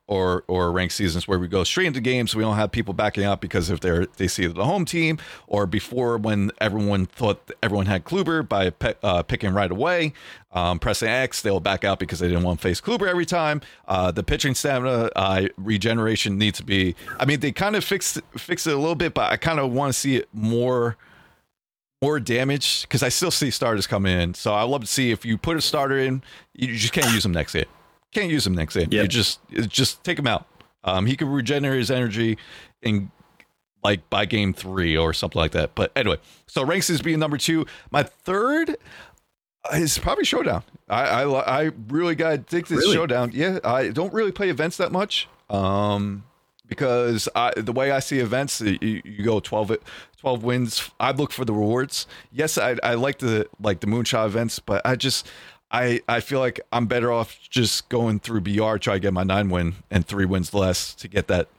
or 0.07 0.43
or 0.47 0.71
ranked 0.71 0.93
seasons 0.93 1.27
where 1.27 1.37
we 1.37 1.47
go 1.47 1.63
straight 1.63 1.87
into 1.87 2.01
games. 2.01 2.35
We 2.35 2.43
don't 2.43 2.55
have 2.55 2.71
people 2.71 2.93
backing 2.93 3.25
up 3.25 3.41
because 3.41 3.69
if 3.69 3.79
they're 3.79 4.05
they 4.17 4.27
see 4.27 4.47
the 4.47 4.65
home 4.65 4.85
team 4.85 5.17
or 5.47 5.65
before 5.65 6.17
when 6.17 6.51
everyone 6.59 7.05
thought 7.05 7.51
everyone 7.61 7.85
had 7.85 8.05
Kluber 8.05 8.47
by 8.47 8.69
pe- 8.69 8.95
uh, 9.03 9.23
picking 9.23 9.53
right 9.53 9.69
away, 9.69 10.13
um, 10.51 10.79
pressing 10.79 11.09
X, 11.09 11.41
they'll 11.41 11.59
back 11.59 11.83
out 11.83 11.99
because 11.99 12.19
they 12.19 12.27
didn't 12.27 12.43
want 12.43 12.59
to 12.59 12.67
face 12.67 12.81
Kluber 12.81 13.07
every 13.07 13.25
time. 13.25 13.61
Uh, 13.87 14.11
the 14.11 14.23
pitching 14.23 14.55
stamina 14.55 15.09
uh, 15.15 15.47
regeneration 15.57 16.37
needs 16.37 16.57
to 16.57 16.63
be. 16.63 16.95
I 17.19 17.25
mean, 17.25 17.41
they 17.41 17.51
kind 17.51 17.75
of 17.75 17.83
fixed 17.83 18.19
fixed 18.37 18.67
it 18.67 18.73
a 18.73 18.77
little 18.77 18.95
bit, 18.95 19.13
but 19.13 19.31
I 19.31 19.37
kind 19.37 19.59
of 19.59 19.71
want 19.71 19.93
to 19.93 19.99
see 19.99 20.15
it 20.15 20.29
more 20.33 20.97
more 22.01 22.19
damage 22.19 22.83
because 22.83 23.01
I 23.01 23.09
still 23.09 23.31
see 23.31 23.49
starters 23.51 23.87
come 23.87 24.05
in. 24.05 24.33
So 24.35 24.53
I 24.53 24.63
love 24.63 24.81
to 24.81 24.87
see 24.87 25.11
if 25.11 25.25
you 25.25 25.37
put 25.37 25.57
a 25.57 25.61
starter 25.61 25.97
in, 25.97 26.21
you 26.53 26.75
just 26.75 26.93
can't 26.93 27.11
use 27.11 27.23
them 27.23 27.31
next 27.31 27.53
hit. 27.53 27.67
Can't 28.13 28.29
use 28.29 28.47
him 28.47 28.55
next 28.55 28.75
game. 28.75 28.87
Yep. 28.91 29.01
You 29.03 29.07
just 29.07 29.39
just 29.67 30.03
take 30.03 30.17
him 30.17 30.27
out. 30.27 30.47
Um, 30.83 31.05
he 31.05 31.15
could 31.15 31.27
regenerate 31.27 31.79
his 31.79 31.91
energy 31.91 32.37
in 32.81 33.11
like 33.83 34.09
by 34.09 34.25
game 34.25 34.53
three 34.53 34.97
or 34.97 35.13
something 35.13 35.39
like 35.39 35.51
that. 35.51 35.75
But 35.75 35.91
anyway, 35.95 36.17
so 36.47 36.63
ranks 36.63 36.89
is 36.89 37.01
being 37.01 37.19
number 37.19 37.37
two. 37.37 37.65
My 37.91 38.03
third 38.03 38.77
is 39.73 39.97
probably 39.97 40.23
Showdown. 40.23 40.63
I 40.87 41.23
I, 41.23 41.61
I 41.65 41.71
really 41.89 42.15
got 42.15 42.33
addicted 42.33 42.75
really? 42.75 42.87
to 42.87 42.93
Showdown. 42.93 43.31
Yeah, 43.33 43.59
I 43.63 43.89
don't 43.89 44.13
really 44.13 44.31
play 44.31 44.49
events 44.49 44.77
that 44.77 44.91
much. 44.91 45.27
Um, 45.49 46.23
because 46.67 47.29
I, 47.35 47.53
the 47.55 47.71
way 47.71 47.91
I 47.91 47.99
see 47.99 48.19
events, 48.19 48.59
you, 48.61 49.01
you, 49.03 49.23
go 49.23 49.39
12, 49.39 49.77
12 50.17 50.43
wins. 50.43 50.91
I 50.99 51.11
look 51.11 51.31
for 51.31 51.45
the 51.45 51.53
rewards. 51.53 52.07
Yes, 52.31 52.57
I, 52.57 52.75
I 52.83 52.95
like 52.95 53.19
the 53.19 53.47
like 53.61 53.79
the 53.79 53.87
moonshot 53.87 54.25
events, 54.25 54.59
but 54.59 54.85
I 54.85 54.95
just 54.95 55.27
I, 55.71 56.01
I 56.07 56.21
feel 56.21 56.39
like 56.39 56.61
I'm 56.71 56.85
better 56.85 57.11
off 57.11 57.37
just 57.49 57.89
going 57.89 58.19
through 58.19 58.41
BR, 58.41 58.77
try 58.77 58.95
to 58.95 58.99
get 58.99 59.13
my 59.13 59.23
nine 59.23 59.49
win 59.49 59.75
and 59.91 60.05
three 60.05 60.25
wins 60.25 60.53
less 60.53 60.93
to 60.95 61.07
get 61.07 61.27
that 61.27 61.49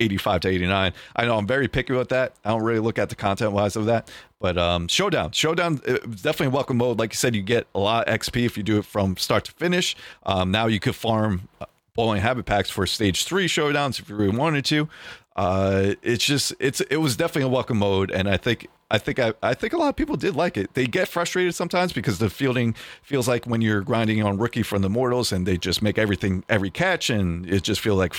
85 0.00 0.40
to 0.42 0.48
89. 0.48 0.92
I 1.16 1.24
know 1.26 1.38
I'm 1.38 1.46
very 1.46 1.68
picky 1.68 1.92
with 1.92 2.08
that. 2.10 2.34
I 2.44 2.50
don't 2.50 2.62
really 2.62 2.80
look 2.80 2.98
at 2.98 3.08
the 3.08 3.14
content 3.14 3.52
wise 3.52 3.76
of 3.76 3.86
that, 3.86 4.10
but 4.40 4.58
um, 4.58 4.88
Showdown, 4.88 5.32
Showdown, 5.32 5.76
definitely 5.76 6.48
welcome 6.48 6.76
mode. 6.76 6.98
Like 6.98 7.12
you 7.12 7.16
said, 7.16 7.34
you 7.34 7.42
get 7.42 7.66
a 7.74 7.78
lot 7.78 8.08
of 8.08 8.20
XP 8.20 8.44
if 8.44 8.56
you 8.56 8.62
do 8.62 8.78
it 8.78 8.84
from 8.84 9.16
start 9.16 9.44
to 9.46 9.52
finish. 9.52 9.96
Um, 10.24 10.50
now 10.50 10.66
you 10.66 10.80
could 10.80 10.94
farm 10.94 11.48
uh, 11.60 11.66
bowling 11.94 12.20
habit 12.20 12.46
packs 12.46 12.70
for 12.70 12.86
stage 12.86 13.24
three 13.24 13.46
showdowns 13.46 14.00
if 14.00 14.08
you 14.08 14.16
really 14.16 14.36
wanted 14.36 14.64
to. 14.66 14.88
Uh, 15.34 15.94
it's 16.02 16.24
just 16.24 16.52
it's 16.58 16.80
it 16.82 16.98
was 16.98 17.16
definitely 17.16 17.42
a 17.42 17.48
welcome 17.48 17.78
mode, 17.78 18.10
and 18.10 18.28
I 18.28 18.36
think 18.36 18.68
I 18.92 18.98
think 18.98 19.18
I, 19.18 19.32
I 19.42 19.54
think 19.54 19.72
a 19.72 19.78
lot 19.78 19.88
of 19.88 19.96
people 19.96 20.16
did 20.16 20.36
like 20.36 20.58
it. 20.58 20.74
They 20.74 20.86
get 20.86 21.08
frustrated 21.08 21.54
sometimes 21.54 21.94
because 21.94 22.18
the 22.18 22.28
fielding 22.28 22.74
feels 23.02 23.26
like 23.26 23.46
when 23.46 23.62
you're 23.62 23.80
grinding 23.80 24.22
on 24.22 24.36
rookie 24.36 24.62
from 24.62 24.82
the 24.82 24.90
mortals 24.90 25.32
and 25.32 25.46
they 25.46 25.56
just 25.56 25.80
make 25.80 25.96
everything 25.96 26.44
every 26.50 26.70
catch 26.70 27.08
and 27.08 27.48
it 27.48 27.62
just 27.62 27.80
feels 27.80 27.96
like 27.96 28.14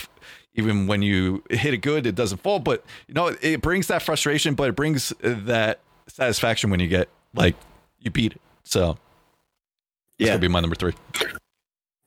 even 0.55 0.87
when 0.87 1.03
you 1.03 1.43
hit 1.51 1.75
it 1.75 1.77
good 1.77 2.07
it 2.07 2.15
doesn't 2.15 2.39
fall. 2.41 2.57
But 2.57 2.83
you 3.07 3.13
know 3.13 3.27
it 3.39 3.61
brings 3.61 3.85
that 3.87 4.01
frustration, 4.01 4.55
but 4.55 4.67
it 4.69 4.75
brings 4.75 5.13
that 5.21 5.79
satisfaction 6.07 6.71
when 6.71 6.79
you 6.79 6.87
get 6.87 7.07
like 7.35 7.55
you 7.99 8.09
beat 8.09 8.31
it. 8.33 8.41
So 8.63 8.97
yeah, 10.17 10.29
gonna 10.29 10.39
be 10.39 10.47
my 10.47 10.59
number 10.59 10.75
three. 10.75 10.93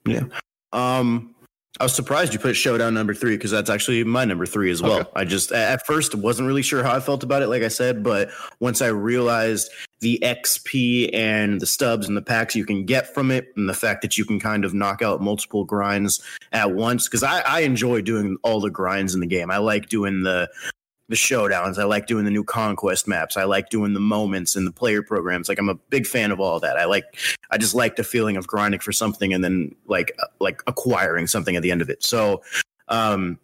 Yeah. 0.05 0.25
Um 0.73 1.36
I 1.79 1.85
was 1.85 1.95
surprised 1.95 2.33
you 2.33 2.39
put 2.39 2.57
Showdown 2.57 2.95
number 2.95 3.15
three 3.15 3.37
because 3.37 3.51
that's 3.51 3.69
actually 3.69 4.03
my 4.05 4.25
number 4.25 4.47
three 4.47 4.71
as 4.71 4.81
well. 4.81 5.01
Okay. 5.01 5.11
I 5.15 5.25
just 5.25 5.53
at 5.53 5.87
first 5.87 6.15
wasn't 6.15 6.49
really 6.49 6.63
sure 6.63 6.83
how 6.83 6.95
I 6.95 7.01
felt 7.01 7.23
about 7.23 7.43
it, 7.43 7.49
like 7.49 7.63
I 7.63 7.69
said, 7.69 8.03
but 8.03 8.31
once 8.61 8.81
I 8.81 8.89
realized 8.89 9.71
the 10.01 10.19
XP 10.23 11.11
and 11.15 11.61
the 11.61 11.67
stubs 11.67 12.09
and 12.09 12.17
the 12.17 12.23
packs 12.23 12.55
you 12.55 12.65
can 12.65 12.85
get 12.85 13.13
from 13.15 13.31
it, 13.31 13.49
and 13.57 13.69
the 13.69 13.75
fact 13.75 14.03
that 14.03 14.17
you 14.17 14.25
can 14.25 14.39
kind 14.39 14.65
of 14.65 14.75
knock 14.75 15.03
out 15.03 15.21
multiple 15.21 15.65
grinds 15.65 16.23
at 16.53 16.75
once, 16.75 17.09
because 17.09 17.23
I, 17.23 17.41
I 17.41 17.61
enjoy 17.61 18.03
doing 18.03 18.37
all 18.43 18.61
the 18.61 18.71
grinds 18.71 19.15
in 19.15 19.21
the 19.21 19.27
game. 19.27 19.51
I 19.51 19.59
like 19.59 19.89
doing 19.89 20.23
the 20.23 20.49
the 21.09 21.17
showdowns. 21.17 21.79
I 21.79 21.85
like 21.85 22.07
doing 22.07 22.25
the 22.25 22.31
new 22.31 22.45
conquest 22.45 23.07
maps. 23.07 23.37
I 23.37 23.45
like 23.45 23.69
doing 23.69 23.95
the 23.95 24.01
moments 24.01 24.57
and 24.57 24.67
the 24.67 24.73
player 24.73 25.03
programs. 25.03 25.49
Like 25.49 25.59
I'm 25.59 25.69
a 25.69 25.75
big 25.75 26.07
fan 26.07 26.31
of 26.31 26.41
all 26.41 26.59
that. 26.61 26.77
I 26.77 26.85
like 26.85 27.05
I 27.51 27.59
just 27.59 27.75
like 27.75 27.97
the 27.97 28.05
feeling 28.05 28.37
of 28.37 28.47
grinding 28.47 28.81
for 28.81 28.93
something 28.93 29.33
and 29.33 29.45
then 29.45 29.75
like 29.87 30.13
uh, 30.21 30.27
like 30.41 30.63
acquiring 30.67 31.27
something 31.27 31.57
at 31.57 31.63
the 31.63 31.71
end 31.71 31.83
of 31.83 31.91
it. 31.91 32.03
So 32.03 32.43
um 32.89 33.39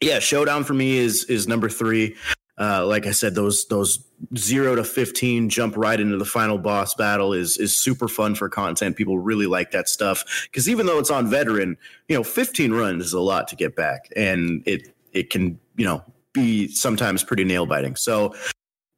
yeah, 0.00 0.18
showdown 0.18 0.64
for 0.64 0.74
me 0.74 0.98
is 0.98 1.24
is 1.24 1.46
number 1.48 1.68
3. 1.68 2.14
Uh, 2.58 2.86
like 2.86 3.06
I 3.06 3.10
said, 3.10 3.34
those 3.34 3.66
those 3.66 4.02
zero 4.36 4.74
to 4.74 4.82
fifteen 4.82 5.50
jump 5.50 5.76
right 5.76 6.00
into 6.00 6.16
the 6.16 6.24
final 6.24 6.56
boss 6.56 6.94
battle 6.94 7.34
is 7.34 7.58
is 7.58 7.76
super 7.76 8.08
fun 8.08 8.34
for 8.34 8.48
content. 8.48 8.96
People 8.96 9.18
really 9.18 9.44
like 9.44 9.72
that 9.72 9.90
stuff 9.90 10.48
because 10.50 10.66
even 10.66 10.86
though 10.86 10.98
it's 10.98 11.10
on 11.10 11.28
veteran, 11.28 11.76
you 12.08 12.16
know, 12.16 12.22
fifteen 12.22 12.72
runs 12.72 13.04
is 13.04 13.12
a 13.12 13.20
lot 13.20 13.46
to 13.48 13.56
get 13.56 13.76
back, 13.76 14.08
and 14.16 14.62
it 14.64 14.94
it 15.12 15.28
can 15.28 15.58
you 15.76 15.84
know 15.84 16.02
be 16.36 16.68
sometimes 16.68 17.24
pretty 17.24 17.42
nail 17.42 17.66
biting. 17.66 17.96
So, 17.96 18.34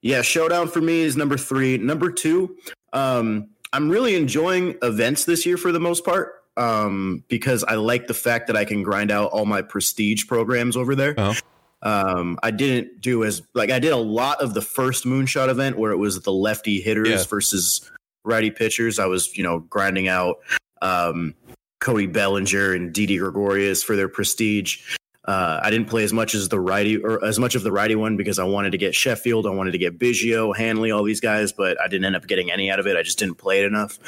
yeah, 0.02 0.20
Showdown 0.20 0.68
for 0.68 0.82
me 0.82 1.00
is 1.00 1.16
number 1.16 1.38
three. 1.38 1.78
Number 1.78 2.12
two, 2.12 2.56
um, 2.92 3.48
I'm 3.72 3.88
really 3.88 4.14
enjoying 4.14 4.76
events 4.82 5.24
this 5.24 5.46
year 5.46 5.56
for 5.56 5.72
the 5.72 5.80
most 5.80 6.04
part 6.04 6.34
um, 6.58 7.24
because 7.28 7.64
I 7.64 7.76
like 7.76 8.08
the 8.08 8.14
fact 8.14 8.48
that 8.48 8.56
I 8.56 8.64
can 8.64 8.82
grind 8.82 9.10
out 9.10 9.30
all 9.30 9.46
my 9.46 9.62
prestige 9.62 10.26
programs 10.26 10.76
over 10.76 10.94
there. 10.94 11.14
Oh. 11.16 11.34
Um, 11.80 12.38
I 12.42 12.50
didn't 12.50 13.00
do 13.00 13.24
as 13.24 13.40
like 13.54 13.70
I 13.70 13.78
did 13.78 13.92
a 13.92 13.96
lot 13.96 14.42
of 14.42 14.52
the 14.52 14.60
first 14.60 15.04
moonshot 15.04 15.48
event 15.48 15.78
where 15.78 15.92
it 15.92 15.96
was 15.96 16.20
the 16.20 16.32
lefty 16.32 16.80
hitters 16.80 17.08
yeah. 17.08 17.24
versus 17.24 17.88
righty 18.24 18.50
pitchers. 18.50 18.98
I 18.98 19.06
was 19.06 19.36
you 19.36 19.44
know 19.44 19.60
grinding 19.60 20.08
out 20.08 20.38
um, 20.82 21.34
Cody 21.80 22.06
Bellinger 22.06 22.74
and 22.74 22.92
Didi 22.92 23.18
Gregorius 23.18 23.84
for 23.84 23.94
their 23.94 24.08
prestige. 24.08 24.96
Uh, 25.28 25.60
I 25.62 25.68
didn't 25.68 25.88
play 25.88 26.04
as 26.04 26.12
much 26.14 26.34
as 26.34 26.48
the 26.48 26.58
righty 26.58 26.96
or 26.96 27.22
as 27.22 27.38
much 27.38 27.54
of 27.54 27.62
the 27.62 27.70
righty 27.70 27.94
one 27.94 28.16
because 28.16 28.38
I 28.38 28.44
wanted 28.44 28.70
to 28.70 28.78
get 28.78 28.94
Sheffield, 28.94 29.46
I 29.46 29.50
wanted 29.50 29.72
to 29.72 29.78
get 29.78 29.98
Biggio, 29.98 30.56
Hanley, 30.56 30.90
all 30.90 31.04
these 31.04 31.20
guys, 31.20 31.52
but 31.52 31.78
I 31.78 31.86
didn't 31.86 32.06
end 32.06 32.16
up 32.16 32.26
getting 32.26 32.50
any 32.50 32.70
out 32.70 32.80
of 32.80 32.86
it. 32.86 32.96
I 32.96 33.02
just 33.02 33.18
didn't 33.18 33.34
play 33.34 33.60
it 33.60 33.66
enough. 33.66 33.98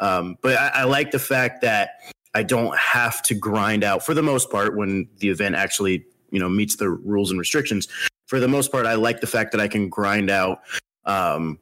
Um, 0.00 0.36
but 0.42 0.56
I, 0.56 0.80
I 0.80 0.84
like 0.84 1.12
the 1.12 1.20
fact 1.20 1.60
that 1.62 1.90
I 2.34 2.42
don't 2.42 2.76
have 2.76 3.22
to 3.22 3.34
grind 3.34 3.84
out 3.84 4.04
for 4.04 4.12
the 4.12 4.24
most 4.24 4.50
part 4.50 4.76
when 4.76 5.08
the 5.18 5.28
event 5.28 5.54
actually 5.54 6.04
you 6.32 6.40
know 6.40 6.48
meets 6.48 6.74
the 6.74 6.90
rules 6.90 7.30
and 7.30 7.38
restrictions. 7.38 7.86
For 8.26 8.40
the 8.40 8.48
most 8.48 8.72
part, 8.72 8.86
I 8.86 8.94
like 8.94 9.20
the 9.20 9.28
fact 9.28 9.52
that 9.52 9.60
I 9.60 9.68
can 9.68 9.88
grind 9.88 10.30
out 10.30 10.62
um, 11.04 11.60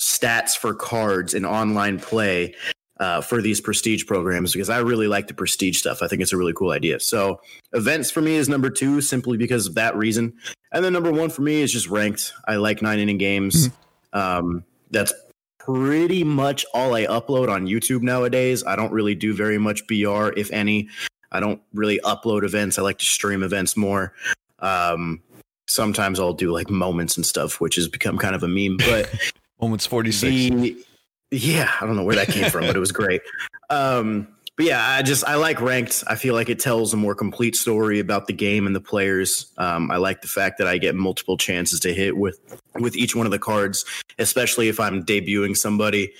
stats 0.00 0.56
for 0.56 0.72
cards 0.72 1.34
in 1.34 1.44
online 1.44 1.98
play 1.98 2.54
uh, 3.00 3.20
for 3.20 3.40
these 3.40 3.60
prestige 3.60 4.06
programs 4.06 4.52
because 4.52 4.70
I 4.70 4.78
really 4.78 5.06
like 5.06 5.28
the 5.28 5.34
prestige 5.34 5.78
stuff. 5.78 6.02
I 6.02 6.08
think 6.08 6.22
it's 6.22 6.32
a 6.32 6.36
really 6.36 6.52
cool 6.52 6.70
idea. 6.70 7.00
So 7.00 7.40
events 7.72 8.10
for 8.10 8.20
me 8.20 8.34
is 8.36 8.48
number 8.48 8.70
two 8.70 9.00
simply 9.00 9.36
because 9.36 9.66
of 9.66 9.74
that 9.74 9.96
reason, 9.96 10.34
and 10.72 10.84
then 10.84 10.92
number 10.92 11.12
one 11.12 11.30
for 11.30 11.42
me 11.42 11.62
is 11.62 11.72
just 11.72 11.88
ranked. 11.88 12.32
I 12.46 12.56
like 12.56 12.82
nine 12.82 12.98
inning 12.98 13.18
games. 13.18 13.68
Mm-hmm. 13.68 14.18
Um, 14.18 14.64
that's 14.90 15.12
pretty 15.58 16.24
much 16.24 16.64
all 16.72 16.94
I 16.94 17.04
upload 17.06 17.50
on 17.50 17.66
YouTube 17.66 18.02
nowadays. 18.02 18.64
I 18.64 18.74
don't 18.74 18.92
really 18.92 19.14
do 19.14 19.34
very 19.34 19.58
much 19.58 19.86
BR, 19.86 20.30
if 20.36 20.50
any. 20.50 20.88
I 21.30 21.40
don't 21.40 21.60
really 21.74 22.00
upload 22.04 22.42
events. 22.42 22.78
I 22.78 22.82
like 22.82 22.98
to 22.98 23.04
stream 23.04 23.42
events 23.42 23.76
more. 23.76 24.14
Um, 24.60 25.22
sometimes 25.66 26.18
I'll 26.18 26.32
do 26.32 26.52
like 26.52 26.70
moments 26.70 27.16
and 27.16 27.26
stuff, 27.26 27.60
which 27.60 27.76
has 27.76 27.86
become 27.86 28.18
kind 28.18 28.34
of 28.34 28.42
a 28.42 28.48
meme. 28.48 28.78
But 28.78 29.14
moments 29.60 29.86
forty 29.86 30.10
six. 30.10 30.86
Yeah, 31.30 31.70
I 31.80 31.86
don't 31.86 31.96
know 31.96 32.04
where 32.04 32.16
that 32.16 32.28
came 32.28 32.50
from, 32.50 32.66
but 32.66 32.76
it 32.76 32.80
was 32.80 32.92
great. 32.92 33.22
Um, 33.70 34.28
but 34.56 34.64
yeah, 34.64 34.82
I 34.82 35.02
just 35.02 35.24
I 35.24 35.34
like 35.34 35.60
ranked. 35.60 36.02
I 36.06 36.16
feel 36.16 36.32
like 36.32 36.48
it 36.48 36.58
tells 36.58 36.94
a 36.94 36.96
more 36.96 37.14
complete 37.14 37.54
story 37.54 38.00
about 38.00 38.26
the 38.26 38.32
game 38.32 38.66
and 38.66 38.74
the 38.74 38.80
players. 38.80 39.52
Um, 39.58 39.90
I 39.90 39.98
like 39.98 40.22
the 40.22 40.26
fact 40.26 40.56
that 40.56 40.66
I 40.66 40.78
get 40.78 40.94
multiple 40.94 41.36
chances 41.36 41.78
to 41.80 41.92
hit 41.92 42.16
with 42.16 42.40
with 42.76 42.96
each 42.96 43.14
one 43.14 43.26
of 43.26 43.30
the 43.30 43.38
cards, 43.38 43.84
especially 44.18 44.68
if 44.68 44.80
I'm 44.80 45.04
debuting 45.04 45.54
somebody. 45.54 46.14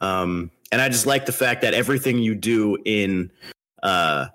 Um, 0.00 0.50
and 0.72 0.80
I 0.80 0.88
just 0.88 1.06
like 1.06 1.26
the 1.26 1.32
fact 1.32 1.60
that 1.60 1.72
everything 1.72 2.18
you 2.18 2.34
do 2.34 2.78
in 2.84 3.30
uh, 3.84 4.26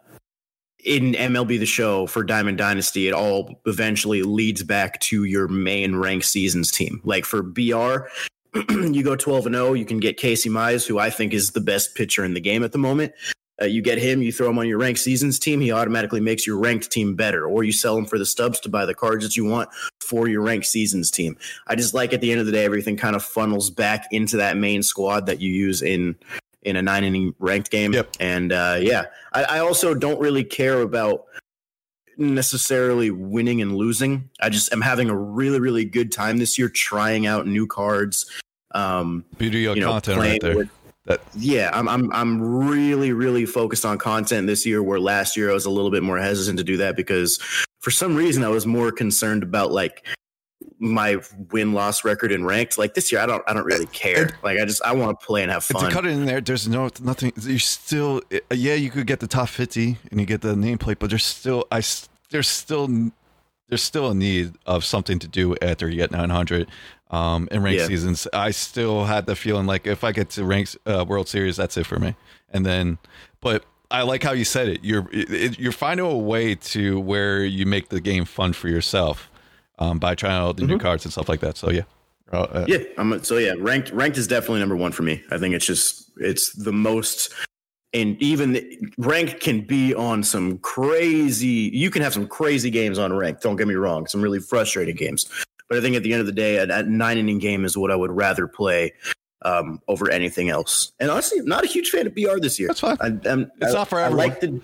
in 0.85 1.11
MLB 1.13 1.59
the 1.59 1.65
Show 1.65 2.07
for 2.07 2.23
Diamond 2.23 2.57
Dynasty, 2.57 3.09
it 3.09 3.13
all 3.13 3.59
eventually 3.65 4.23
leads 4.23 4.63
back 4.63 5.01
to 5.01 5.25
your 5.25 5.49
main 5.49 5.97
rank 5.97 6.23
seasons 6.23 6.71
team. 6.71 7.01
Like 7.03 7.25
for 7.25 7.43
BR, 7.43 8.07
you 8.69 9.03
go 9.03 9.15
12 9.15 9.47
and 9.47 9.55
0, 9.55 9.73
you 9.73 9.85
can 9.85 9.99
get 9.99 10.17
Casey 10.17 10.49
Mize, 10.49 10.87
who 10.87 10.99
I 10.99 11.09
think 11.09 11.33
is 11.33 11.51
the 11.51 11.61
best 11.61 11.95
pitcher 11.95 12.23
in 12.23 12.33
the 12.33 12.41
game 12.41 12.63
at 12.63 12.71
the 12.71 12.77
moment. 12.77 13.13
Uh, 13.61 13.65
you 13.65 13.81
get 13.81 13.97
him, 13.97 14.21
you 14.21 14.31
throw 14.31 14.49
him 14.49 14.57
on 14.57 14.67
your 14.67 14.77
ranked 14.77 15.01
seasons 15.01 15.37
team, 15.37 15.59
he 15.59 15.71
automatically 15.71 16.21
makes 16.21 16.47
your 16.47 16.57
ranked 16.57 16.89
team 16.89 17.15
better. 17.15 17.45
Or 17.45 17.63
you 17.63 17.71
sell 17.71 17.97
him 17.97 18.05
for 18.05 18.17
the 18.17 18.25
stubs 18.25 18.59
to 18.61 18.69
buy 18.69 18.85
the 18.85 18.95
cards 18.95 19.25
that 19.25 19.35
you 19.35 19.45
want 19.45 19.69
for 19.99 20.27
your 20.27 20.41
ranked 20.41 20.65
seasons 20.65 21.11
team. 21.11 21.37
I 21.67 21.75
just 21.75 21.93
like 21.93 22.13
at 22.13 22.21
the 22.21 22.31
end 22.31 22.39
of 22.39 22.45
the 22.45 22.53
day, 22.53 22.63
everything 22.63 22.95
kind 22.95 23.15
of 23.15 23.23
funnels 23.23 23.69
back 23.69 24.07
into 24.11 24.37
that 24.37 24.55
main 24.55 24.81
squad 24.81 25.25
that 25.25 25.41
you 25.41 25.51
use 25.51 25.81
in 25.81 26.15
in 26.63 26.75
a 26.75 26.81
nine 26.81 27.03
inning 27.03 27.33
ranked 27.39 27.71
game. 27.71 27.93
Yep. 27.93 28.15
And 28.19 28.51
uh, 28.51 28.77
yeah, 28.81 29.05
I, 29.33 29.43
I 29.43 29.59
also 29.59 29.93
don't 29.93 30.19
really 30.19 30.43
care 30.43 30.81
about 30.81 31.25
necessarily 32.19 33.09
winning 33.09 33.61
and 33.61 33.75
losing. 33.75 34.29
I 34.41 34.49
just 34.49 34.71
am 34.73 34.81
having 34.81 35.09
a 35.09 35.15
really, 35.15 35.59
really 35.59 35.85
good 35.85 36.11
time 36.11 36.37
this 36.37 36.57
year 36.57 36.69
trying 36.69 37.25
out 37.25 37.47
new 37.47 37.65
cards. 37.65 38.29
Um, 38.71 39.25
Beauty 39.37 39.65
of 39.65 39.75
you 39.75 39.81
know, 39.81 39.91
content 39.91 40.19
right 40.19 40.41
there. 40.41 40.57
With, 40.57 40.69
that. 41.05 41.21
Yeah, 41.35 41.71
I'm 41.73 41.89
I'm 41.89 42.11
I'm 42.13 42.67
really 42.67 43.13
really 43.13 43.45
focused 43.45 43.85
on 43.85 43.97
content 43.97 44.47
this 44.47 44.65
year. 44.65 44.83
Where 44.83 44.99
last 44.99 45.35
year 45.35 45.49
I 45.49 45.53
was 45.53 45.65
a 45.65 45.69
little 45.69 45.91
bit 45.91 46.03
more 46.03 46.19
hesitant 46.19 46.57
to 46.59 46.63
do 46.63 46.77
that 46.77 46.95
because 46.95 47.39
for 47.79 47.91
some 47.91 48.15
reason 48.15 48.43
I 48.43 48.49
was 48.49 48.65
more 48.65 48.91
concerned 48.91 49.43
about 49.43 49.71
like 49.71 50.05
my 50.79 51.17
win 51.51 51.73
loss 51.73 52.03
record 52.03 52.31
in 52.31 52.45
ranked. 52.45 52.77
Like 52.77 52.93
this 52.93 53.11
year, 53.11 53.21
I 53.21 53.25
don't 53.25 53.43
I 53.47 53.53
don't 53.53 53.65
really 53.65 53.87
care. 53.87 54.37
Like 54.43 54.59
I 54.59 54.65
just 54.65 54.81
I 54.83 54.93
want 54.93 55.19
to 55.19 55.25
play 55.25 55.43
and 55.43 55.51
have 55.51 55.63
fun. 55.63 55.85
To 55.85 55.91
cut 55.91 56.05
it 56.05 56.11
in 56.11 56.25
there, 56.25 56.41
there's 56.41 56.67
no 56.67 56.89
nothing. 57.01 57.33
You 57.41 57.59
still 57.59 58.21
yeah, 58.51 58.75
you 58.75 58.89
could 58.89 59.05
get 59.05 59.19
the 59.19 59.27
top 59.27 59.49
fifty 59.49 59.97
and 60.09 60.19
you 60.19 60.25
get 60.25 60.41
the 60.41 60.55
nameplate, 60.55 60.99
but 60.99 61.09
there's 61.09 61.25
still 61.25 61.65
I 61.71 61.81
there's 62.29 62.47
still 62.47 63.11
there's 63.67 63.83
still 63.83 64.09
a 64.09 64.15
need 64.15 64.53
of 64.65 64.83
something 64.83 65.19
to 65.19 65.27
do 65.27 65.55
after 65.61 65.87
you 65.87 65.97
get 65.97 66.09
900 66.09 66.67
um, 67.11 67.47
in 67.51 67.61
ranked 67.61 67.81
yeah. 67.81 67.87
seasons. 67.87 68.27
I 68.33 68.49
still 68.49 69.05
had 69.05 69.27
the 69.27 69.35
feeling 69.35 69.67
like 69.67 69.85
if 69.85 70.03
I 70.03 70.11
get 70.11 70.31
to 70.31 70.43
ranks 70.43 70.75
uh, 70.87 71.05
World 71.07 71.27
Series, 71.27 71.57
that's 71.57 71.77
it 71.77 71.85
for 71.85 71.99
me. 71.99 72.15
And 72.49 72.65
then, 72.65 72.97
but 73.41 73.65
I 73.91 74.01
like 74.01 74.23
how 74.23 74.31
you 74.31 74.43
said 74.43 74.69
it. 74.69 74.83
You're 74.83 75.07
it, 75.11 75.59
you're 75.59 75.71
finding 75.71 76.05
a 76.05 76.17
way 76.17 76.55
to 76.55 76.99
where 76.99 77.43
you 77.43 77.65
make 77.65 77.89
the 77.89 78.01
game 78.01 78.25
fun 78.25 78.53
for 78.53 78.69
yourself 78.69 79.28
um, 79.79 79.99
by 79.99 80.15
trying 80.15 80.33
out 80.33 80.57
the 80.57 80.63
mm-hmm. 80.63 80.73
new 80.73 80.77
cards 80.77 81.05
and 81.05 81.11
stuff 81.11 81.27
like 81.27 81.39
that. 81.41 81.57
So 81.57 81.71
yeah. 81.71 81.83
Uh, 82.31 82.65
yeah, 82.67 82.77
I'm, 82.99 83.23
so 83.23 83.37
yeah, 83.37 83.55
ranked 83.57 83.89
ranked 83.89 84.15
is 84.15 84.27
definitely 84.27 84.59
number 84.59 84.75
one 84.75 84.91
for 84.91 85.01
me. 85.01 85.23
I 85.31 85.39
think 85.39 85.55
it's 85.55 85.65
just 85.65 86.11
it's 86.17 86.53
the 86.53 86.71
most 86.71 87.33
and 87.93 88.21
even 88.21 88.53
the, 88.53 88.79
rank 88.97 89.39
can 89.39 89.61
be 89.61 89.93
on 89.95 90.23
some 90.23 90.57
crazy 90.59 91.69
you 91.73 91.89
can 91.89 92.01
have 92.01 92.13
some 92.13 92.27
crazy 92.27 92.69
games 92.69 92.97
on 92.97 93.11
rank 93.13 93.41
don't 93.41 93.55
get 93.55 93.67
me 93.67 93.75
wrong 93.75 94.05
some 94.07 94.21
really 94.21 94.39
frustrating 94.39 94.95
games 94.95 95.25
but 95.67 95.77
i 95.77 95.81
think 95.81 95.95
at 95.95 96.03
the 96.03 96.13
end 96.13 96.19
of 96.19 96.25
the 96.25 96.31
day 96.31 96.57
a, 96.57 96.83
nine 96.83 97.17
inning 97.17 97.39
game 97.39 97.65
is 97.65 97.77
what 97.77 97.91
i 97.91 97.95
would 97.95 98.11
rather 98.11 98.47
play 98.47 98.93
um, 99.43 99.81
over 99.87 100.11
anything 100.11 100.49
else 100.49 100.91
and 100.99 101.09
honestly 101.09 101.39
not 101.41 101.63
a 101.63 101.67
huge 101.67 101.89
fan 101.89 102.05
of 102.05 102.13
br 102.13 102.39
this 102.39 102.59
year 102.59 102.67
that's 102.67 102.81
fine 102.81 102.97
I, 102.99 103.07
I'm, 103.29 103.49
it's 103.61 103.71
I, 103.71 103.73
not 103.73 103.87
for 103.87 103.99
everyone. 103.99 104.25
I 104.25 104.27
like 104.29 104.41
the 104.41 104.61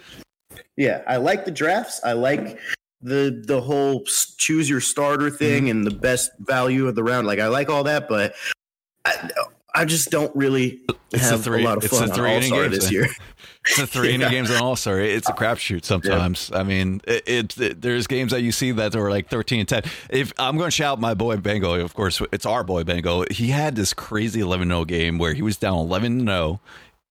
yeah 0.76 1.02
i 1.08 1.16
like 1.16 1.46
the 1.46 1.52
drafts 1.52 2.02
i 2.04 2.12
like 2.12 2.60
the 3.02 3.44
the 3.46 3.62
whole 3.62 4.04
choose 4.38 4.70
your 4.70 4.82
starter 4.82 5.30
thing 5.30 5.64
mm-hmm. 5.64 5.72
and 5.72 5.86
the 5.86 5.92
best 5.92 6.32
value 6.40 6.88
of 6.88 6.96
the 6.96 7.04
round 7.04 7.28
like 7.28 7.40
i 7.40 7.48
like 7.48 7.70
all 7.70 7.84
that 7.84 8.08
but 8.08 8.34
I, 9.06 9.30
I 9.76 9.86
just 9.86 10.10
don't 10.10 10.34
really 10.36 10.80
it's 11.12 11.30
have 11.30 11.42
a, 11.42 11.44
three, 11.44 11.62
a 11.62 11.66
lot 11.66 11.78
of 11.78 11.84
fun 11.84 12.10
It's 12.10 12.18
a 12.18 12.22
on 12.22 12.30
All 12.30 12.42
Star 12.42 12.70
this 12.70 12.90
year. 12.90 13.08
it's 13.66 13.78
a 13.78 13.86
three 13.86 14.14
inning 14.14 14.30
games 14.30 14.50
on 14.50 14.62
All 14.62 14.78
Star. 14.78 15.02
It's 15.02 15.28
a 15.28 15.34
crapshoot 15.34 15.84
sometimes. 15.84 16.50
Yeah. 16.52 16.60
I 16.60 16.64
mean, 16.64 17.02
it, 17.06 17.24
it, 17.28 17.58
it, 17.60 17.82
there's 17.82 18.08
games 18.08 18.32
that 18.32 18.42
you 18.42 18.54
see 18.54 18.72
that 18.72 18.96
are 18.96 19.10
like 19.10 19.28
13 19.28 19.60
and 19.60 19.68
10. 19.70 19.84
If 20.10 20.32
I'm 20.40 20.58
going 20.58 20.68
to 20.68 20.72
shout 20.72 21.00
my 21.02 21.14
boy 21.14 21.38
Bango, 21.38 21.74
of 21.74 21.94
course, 21.94 22.22
it's 22.32 22.46
our 22.46 22.64
boy 22.64 22.86
Bango. 22.86 23.26
He 23.30 23.50
had 23.50 23.76
this 23.76 23.94
crazy 23.94 24.40
11 24.40 24.70
0 24.70 24.86
game 24.86 25.18
where 25.18 25.34
he 25.34 25.42
was 25.42 25.58
down 25.58 25.78
11 25.78 26.26
0 26.26 26.62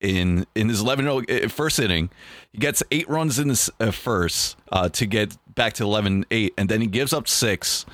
in 0.00 0.46
in 0.54 0.68
his 0.70 0.80
11 0.80 1.04
0 1.04 1.22
uh, 1.28 1.48
first 1.48 1.78
inning. 1.78 2.08
He 2.50 2.58
gets 2.58 2.82
eight 2.90 3.08
runs 3.10 3.38
in 3.38 3.48
this 3.48 3.68
uh, 3.78 3.90
first 3.90 4.56
uh, 4.72 4.88
to 4.90 5.06
get 5.06 5.36
back 5.54 5.74
to 5.74 5.84
11 5.84 6.26
8, 6.30 6.54
and 6.58 6.68
then 6.68 6.80
he 6.80 6.86
gives 6.86 7.12
up 7.12 7.28
six. 7.28 7.86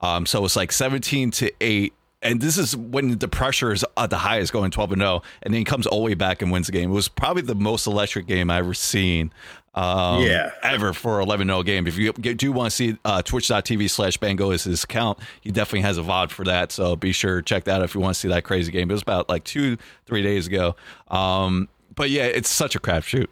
Um, 0.00 0.24
so 0.24 0.44
it's 0.44 0.56
like 0.56 0.72
17 0.72 1.30
to 1.32 1.52
8 1.60 1.92
and 2.22 2.40
this 2.40 2.58
is 2.58 2.76
when 2.76 3.18
the 3.18 3.28
pressure 3.28 3.72
is 3.72 3.84
at 3.96 4.10
the 4.10 4.18
highest, 4.18 4.52
going 4.52 4.70
12 4.70 4.92
and 4.92 5.00
0, 5.00 5.22
and 5.42 5.54
then 5.54 5.58
he 5.58 5.64
comes 5.64 5.86
all 5.86 6.00
the 6.00 6.04
way 6.04 6.14
back 6.14 6.42
and 6.42 6.52
wins 6.52 6.66
the 6.66 6.72
game. 6.72 6.90
It 6.90 6.94
was 6.94 7.08
probably 7.08 7.42
the 7.42 7.54
most 7.54 7.86
electric 7.86 8.26
game 8.26 8.50
I've 8.50 8.64
ever 8.64 8.74
seen. 8.74 9.32
Um, 9.74 10.22
yeah, 10.22 10.50
ever 10.62 10.92
for 10.92 11.20
11 11.20 11.46
0 11.46 11.62
game. 11.62 11.86
If 11.86 11.96
you 11.96 12.12
do 12.12 12.52
want 12.52 12.70
to 12.70 12.76
see 12.76 12.98
uh, 13.04 13.22
twitch.tv 13.22 13.88
slash 13.88 14.16
bango 14.16 14.50
is 14.50 14.64
his 14.64 14.84
account, 14.84 15.18
he 15.40 15.50
definitely 15.50 15.82
has 15.82 15.96
a 15.96 16.02
VOD 16.02 16.30
for 16.30 16.44
that. 16.44 16.72
So 16.72 16.96
be 16.96 17.12
sure 17.12 17.36
to 17.36 17.42
check 17.42 17.64
that 17.64 17.76
out 17.76 17.84
if 17.84 17.94
you 17.94 18.00
want 18.00 18.14
to 18.14 18.20
see 18.20 18.28
that 18.28 18.44
crazy 18.44 18.72
game. 18.72 18.90
It 18.90 18.94
was 18.94 19.02
about 19.02 19.28
like 19.28 19.44
two, 19.44 19.78
three 20.06 20.22
days 20.22 20.46
ago. 20.46 20.76
Um, 21.08 21.68
but 21.94 22.10
yeah, 22.10 22.24
it's 22.24 22.48
such 22.48 22.74
a 22.74 22.80
crapshoot. 22.80 23.26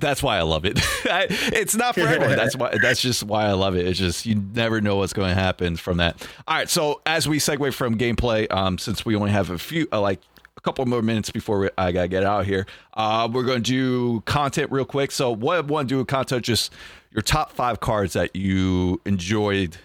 That's 0.00 0.22
why 0.22 0.38
I 0.38 0.42
love 0.42 0.64
it. 0.64 0.78
I, 1.04 1.26
it's 1.30 1.74
not 1.74 1.94
for 1.94 2.02
everyone. 2.02 2.36
That's 2.36 2.56
why. 2.56 2.76
That's 2.80 3.00
just 3.00 3.22
why 3.22 3.46
I 3.46 3.52
love 3.52 3.76
it. 3.76 3.86
It's 3.86 3.98
just 3.98 4.26
you 4.26 4.34
never 4.34 4.80
know 4.80 4.96
what's 4.96 5.12
going 5.12 5.28
to 5.28 5.40
happen 5.40 5.76
from 5.76 5.98
that. 5.98 6.26
All 6.46 6.56
right. 6.56 6.68
So 6.68 7.00
as 7.06 7.28
we 7.28 7.38
segue 7.38 7.72
from 7.74 7.96
gameplay, 7.96 8.52
um, 8.52 8.78
since 8.78 9.04
we 9.04 9.16
only 9.16 9.30
have 9.30 9.50
a 9.50 9.58
few, 9.58 9.86
uh, 9.92 10.00
like 10.00 10.20
a 10.56 10.60
couple 10.60 10.84
more 10.86 11.02
minutes 11.02 11.30
before 11.30 11.70
I 11.78 11.92
gotta 11.92 12.08
get 12.08 12.24
out 12.24 12.46
here, 12.46 12.66
uh, 12.94 13.28
we're 13.32 13.44
going 13.44 13.62
to 13.62 13.70
do 13.70 14.20
content 14.22 14.70
real 14.72 14.84
quick. 14.84 15.10
So 15.12 15.30
what 15.30 15.66
to 15.66 15.84
do 15.84 16.04
content, 16.04 16.44
just 16.44 16.72
your 17.10 17.22
top 17.22 17.52
five 17.52 17.80
cards 17.80 18.14
that 18.14 18.34
you 18.34 19.00
enjoyed 19.04 19.76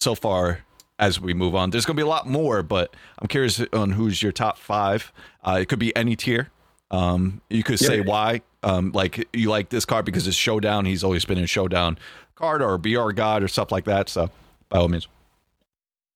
so 0.00 0.14
far 0.14 0.64
as 0.98 1.20
we 1.20 1.34
move 1.34 1.54
on. 1.54 1.70
There's 1.70 1.84
going 1.86 1.96
to 1.96 2.00
be 2.00 2.06
a 2.06 2.08
lot 2.08 2.26
more, 2.26 2.62
but 2.62 2.94
I'm 3.18 3.28
curious 3.28 3.60
on 3.72 3.92
who's 3.92 4.22
your 4.22 4.32
top 4.32 4.58
five. 4.58 5.12
Uh, 5.42 5.58
it 5.60 5.68
could 5.68 5.78
be 5.78 5.94
any 5.96 6.16
tier. 6.16 6.50
Um, 6.90 7.40
you 7.50 7.62
could 7.62 7.78
say 7.78 8.00
why. 8.00 8.42
Um, 8.62 8.92
like 8.92 9.28
you 9.32 9.50
like 9.50 9.68
this 9.68 9.84
card 9.84 10.04
because 10.04 10.26
it's 10.26 10.36
showdown. 10.36 10.84
He's 10.84 11.04
always 11.04 11.24
been 11.24 11.38
a 11.38 11.46
showdown 11.46 11.98
card 12.34 12.62
or 12.62 12.78
BR 12.78 13.12
god 13.12 13.42
or 13.42 13.48
stuff 13.48 13.70
like 13.70 13.84
that. 13.84 14.08
So 14.08 14.30
by 14.68 14.78
all 14.78 14.88
means. 14.88 15.08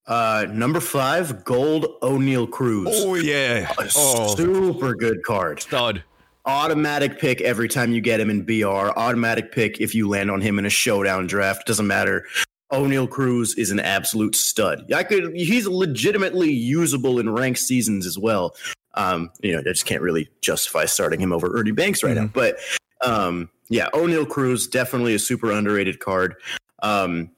Uh, 0.07 0.47
number 0.51 0.81
five, 0.81 1.45
Gold 1.45 1.87
Oneil 2.01 2.51
Cruz. 2.51 2.89
Oh 2.91 3.14
yeah, 3.14 3.71
A 3.79 3.91
oh 3.95 4.35
super 4.35 4.95
good 4.95 5.23
card. 5.23 5.61
stud. 5.61 6.03
Automatic 6.47 7.19
pick 7.19 7.43
every 7.43 7.69
time 7.69 7.93
you 7.93 8.01
get 8.01 8.19
him 8.19 8.31
in 8.31 8.43
BR. 8.43 8.64
Automatic 8.97 9.53
pick 9.53 9.83
if 9.83 9.95
you 9.95 10.09
land 10.09 10.31
on 10.31 10.41
him 10.41 10.59
in 10.59 10.64
a 10.64 10.71
showdown 10.71 11.27
draft. 11.27 11.66
Doesn't 11.66 11.87
matter. 11.87 12.25
Oneil 12.73 13.09
Cruz 13.09 13.55
is 13.59 13.71
an 13.71 13.81
absolute 13.81 14.35
stud. 14.35 14.91
I 14.93 15.03
could. 15.03 15.35
He's 15.35 15.66
legitimately 15.66 16.51
usable 16.51 17.19
in 17.19 17.29
ranked 17.29 17.59
seasons 17.59 18.07
as 18.07 18.19
well. 18.19 18.55
Um, 18.99 19.30
you 19.40 19.53
know, 19.53 19.61
I 19.61 19.62
just 19.62 19.86
can't 19.86 20.03
really 20.03 20.28
justify 20.42 20.84
starting 20.84 21.20
him 21.20 21.32
over 21.32 21.57
Ernie 21.59 21.70
Banks 21.70 22.03
right 22.03 22.14
now. 22.16 22.26
But 22.26 22.57
um, 23.01 23.49
yeah, 23.70 23.88
Oneil 23.94 24.28
Cruz 24.28 24.66
definitely 24.66 25.14
a 25.14 25.18
super 25.18 25.51
underrated 25.53 26.01
card. 26.01 26.34
Um, 26.82 27.30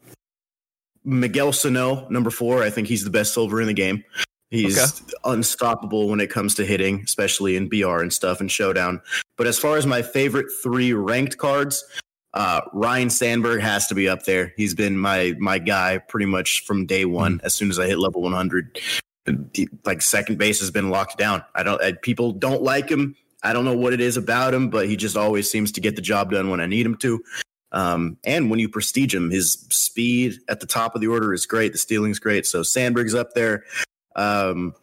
Miguel 1.04 1.52
Sano, 1.52 2.08
number 2.10 2.30
four. 2.30 2.62
I 2.62 2.70
think 2.70 2.88
he's 2.88 3.04
the 3.04 3.10
best 3.10 3.34
silver 3.34 3.60
in 3.60 3.66
the 3.66 3.74
game. 3.74 4.04
He's 4.50 4.78
Okay. 4.78 5.12
unstoppable 5.24 6.08
when 6.08 6.18
it 6.20 6.28
comes 6.28 6.54
to 6.56 6.64
hitting, 6.66 7.02
especially 7.04 7.56
in 7.56 7.68
BR 7.68 8.00
and 8.00 8.12
stuff 8.12 8.40
and 8.40 8.50
showdown. 8.50 9.00
But 9.36 9.46
as 9.46 9.58
far 9.58 9.76
as 9.76 9.86
my 9.86 10.02
favorite 10.02 10.46
three 10.62 10.92
ranked 10.92 11.38
cards, 11.38 11.84
uh, 12.34 12.60
Ryne 12.72 13.10
Sandberg 13.10 13.60
has 13.60 13.86
to 13.88 13.94
be 13.94 14.08
up 14.08 14.24
there. 14.24 14.52
He's 14.56 14.74
been 14.74 14.98
my 14.98 15.34
my 15.38 15.58
guy 15.58 15.98
pretty 15.98 16.26
much 16.26 16.64
from 16.64 16.84
day 16.86 17.04
one. 17.04 17.40
As 17.44 17.54
soon 17.54 17.70
as 17.70 17.78
I 17.78 17.86
hit 17.86 17.98
level 17.98 18.22
100, 18.22 18.70
he- 18.74 18.82
like 19.84 20.02
second 20.02 20.38
base 20.38 20.60
has 20.60 20.70
been 20.70 20.90
locked 20.90 21.18
down. 21.18 21.42
I 21.54 21.62
don't. 21.62 21.82
I, 21.82 21.92
people 21.92 22.32
don't 22.32 22.62
like 22.62 22.88
him. 22.90 23.14
I 23.42 23.52
don't 23.52 23.64
know 23.64 23.76
what 23.76 23.92
it 23.92 24.00
is 24.00 24.16
about 24.16 24.52
him, 24.52 24.68
but 24.70 24.86
he 24.86 24.96
just 24.96 25.16
always 25.16 25.50
seems 25.50 25.72
to 25.72 25.80
get 25.80 25.96
the 25.96 26.02
job 26.02 26.30
done 26.30 26.50
when 26.50 26.60
I 26.60 26.66
need 26.66 26.84
him 26.84 26.96
to. 26.98 27.22
Um, 27.72 28.16
and 28.24 28.50
when 28.50 28.58
you 28.58 28.68
prestige 28.68 29.14
him, 29.14 29.30
his 29.30 29.52
speed 29.70 30.38
at 30.48 30.60
the 30.60 30.66
top 30.66 30.94
of 30.94 31.00
the 31.00 31.06
order 31.06 31.32
is 31.32 31.46
great. 31.46 31.72
The 31.72 31.78
stealing's 31.78 32.18
great. 32.18 32.44
So 32.46 32.62
Sandberg's 32.62 33.14
up 33.14 33.32
there. 33.34 33.64
Um, 34.16 34.74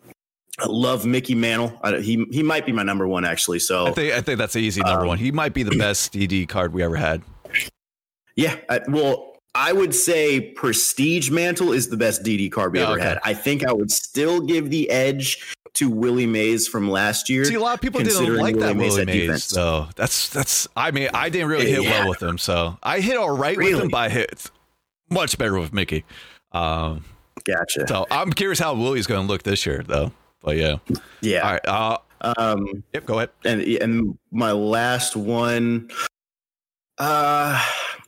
I 0.60 0.66
love 0.68 1.06
Mickey 1.06 1.36
Mantle. 1.36 1.78
I, 1.84 2.00
he 2.00 2.26
he 2.32 2.41
might 2.41 2.66
be 2.66 2.72
my 2.72 2.84
number 2.84 3.08
one 3.08 3.26
actually. 3.26 3.60
So 3.60 3.88
I 3.88 3.91
think 3.91 4.14
I 4.14 4.22
think 4.22 4.39
that's 4.39 4.54
the 4.54 4.60
easy 4.60 4.82
number 4.82 5.02
Um, 5.02 5.08
one. 5.08 5.18
He 5.20 5.32
might 5.32 5.54
be 5.54 5.64
the 5.64 5.78
best 5.78 6.14
DD 6.14 6.48
card 6.48 6.74
we 6.74 6.82
ever 6.82 6.95
had. 6.95 7.22
Yeah, 8.36 8.56
I, 8.70 8.82
well, 8.88 9.26
I 9.58 9.74
would 9.74 9.93
say 9.95 10.39
Prestige 10.51 11.32
Mantle 11.32 11.74
is 11.74 11.89
the 11.89 11.97
best 11.97 12.24
DD 12.24 12.51
card 12.51 12.74
we 12.74 12.80
Yeah, 12.80 12.86
ever 12.86 12.93
okay. 12.99 13.03
had. 13.10 13.20
I 13.24 13.34
think 13.34 13.66
I 13.66 13.74
would 13.74 13.91
still 13.91 14.39
give 14.39 14.70
the 14.70 14.89
edge 14.91 15.53
to 15.74 15.89
Willie 15.89 16.26
Mays 16.28 16.68
from 16.68 16.89
last 16.89 17.30
year. 17.30 17.43
See, 17.45 17.55
a 17.55 17.60
lot 17.60 17.74
of 17.74 17.82
people 17.82 18.01
didn't 18.01 18.36
like 18.38 18.55
that 18.55 18.62
Willie 18.62 18.74
Mays 18.76 18.93
Willie 18.93 19.05
Mays, 19.05 19.22
defense. 19.22 19.47
though. 19.49 19.88
That's 19.95 20.30
that's. 20.30 20.68
I 20.78 20.91
mean, 20.91 21.10
I 21.14 21.30
didn't 21.30 21.49
really 21.49 21.70
hit 21.72 21.84
Yeah. 21.84 22.01
well 22.01 22.10
with 22.10 22.22
him, 22.22 22.38
so 22.38 22.78
I 22.84 22.99
hit 22.99 23.18
all 23.18 23.36
right 23.36 23.58
with 23.58 23.68
him, 23.68 23.74
Really? 23.78 23.88
but 23.89 23.97
I 23.97 24.10
hit 24.10 24.49
much 25.10 25.38
better 25.38 25.60
with 25.60 25.74
Mickey. 25.74 26.05
Um, 26.51 27.03
Gotcha. 27.43 27.88
so 27.88 28.05
I'm 28.12 28.32
curious 28.32 28.60
how 28.60 28.74
Willie's 28.76 29.08
going 29.08 29.22
to 29.26 29.28
look 29.32 29.43
this 29.43 29.66
year, 29.66 29.84
though. 29.88 30.12
But 30.43 30.58
yeah, 30.58 30.78
yeah. 31.22 31.41
all 31.41 31.51
right. 31.51 31.68
Uh, 31.68 31.97
Um, 32.38 32.84
yep, 32.93 33.05
go 33.05 33.16
ahead. 33.18 33.30
and 33.45 33.62
and 33.62 34.18
my 34.32 34.51
last 34.51 35.16
one, 35.16 35.89
uh, 37.00 37.62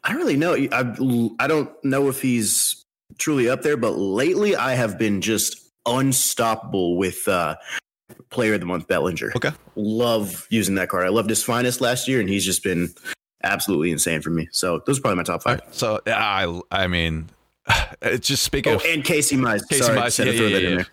I 0.04 0.10
don't 0.10 0.18
really 0.18 0.38
know. 0.38 0.56
I 0.56 0.96
I 1.40 1.48
don't 1.48 1.72
know 1.84 2.10
if 2.10 2.22
he's 2.22 2.86
truly 3.18 3.50
up 3.50 3.62
there, 3.62 3.78
but 3.78 3.92
lately 3.92 4.56
I 4.56 4.74
have 4.76 4.98
been 4.98 5.22
just 5.22 5.58
unstoppable 5.86 6.98
with 6.98 7.28
uh, 7.28 7.56
Player 8.30 8.54
of 8.56 8.60
the 8.60 8.66
Month 8.66 8.88
Bellinger. 8.88 9.32
Okay. 9.36 9.52
love 9.76 10.48
using 10.50 10.76
that 10.76 10.90
card. 10.90 11.06
I 11.06 11.10
loved 11.10 11.30
his 11.30 11.44
finest 11.44 11.82
last 11.82 12.08
year, 12.08 12.20
and 12.20 12.30
he's 12.30 12.46
just 12.46 12.64
been 12.64 12.94
absolutely 13.44 13.92
insane 13.92 14.22
for 14.22 14.30
me. 14.30 14.48
So 14.52 14.82
those 14.86 15.00
are 15.00 15.02
probably 15.02 15.18
my 15.18 15.24
top 15.24 15.44
five. 15.44 15.60
right. 15.62 15.76
So 15.76 16.00
I 16.08 16.62
I 16.72 16.88
mean, 16.88 17.30
it's 18.02 18.28
just 18.28 18.44
speaking 18.44 18.74
Oh, 18.74 18.76
of 18.78 18.86
and 18.86 19.04
Casey 19.04 19.36
Mize. 19.38 19.62
Casey 19.70 19.84
Sorry, 19.84 19.98
Mize, 20.00 20.18
yeah, 20.26 20.32
yeah, 20.32 20.50
that 20.50 20.64
in 20.64 20.70
yeah, 20.72 20.76
there. 20.78 20.88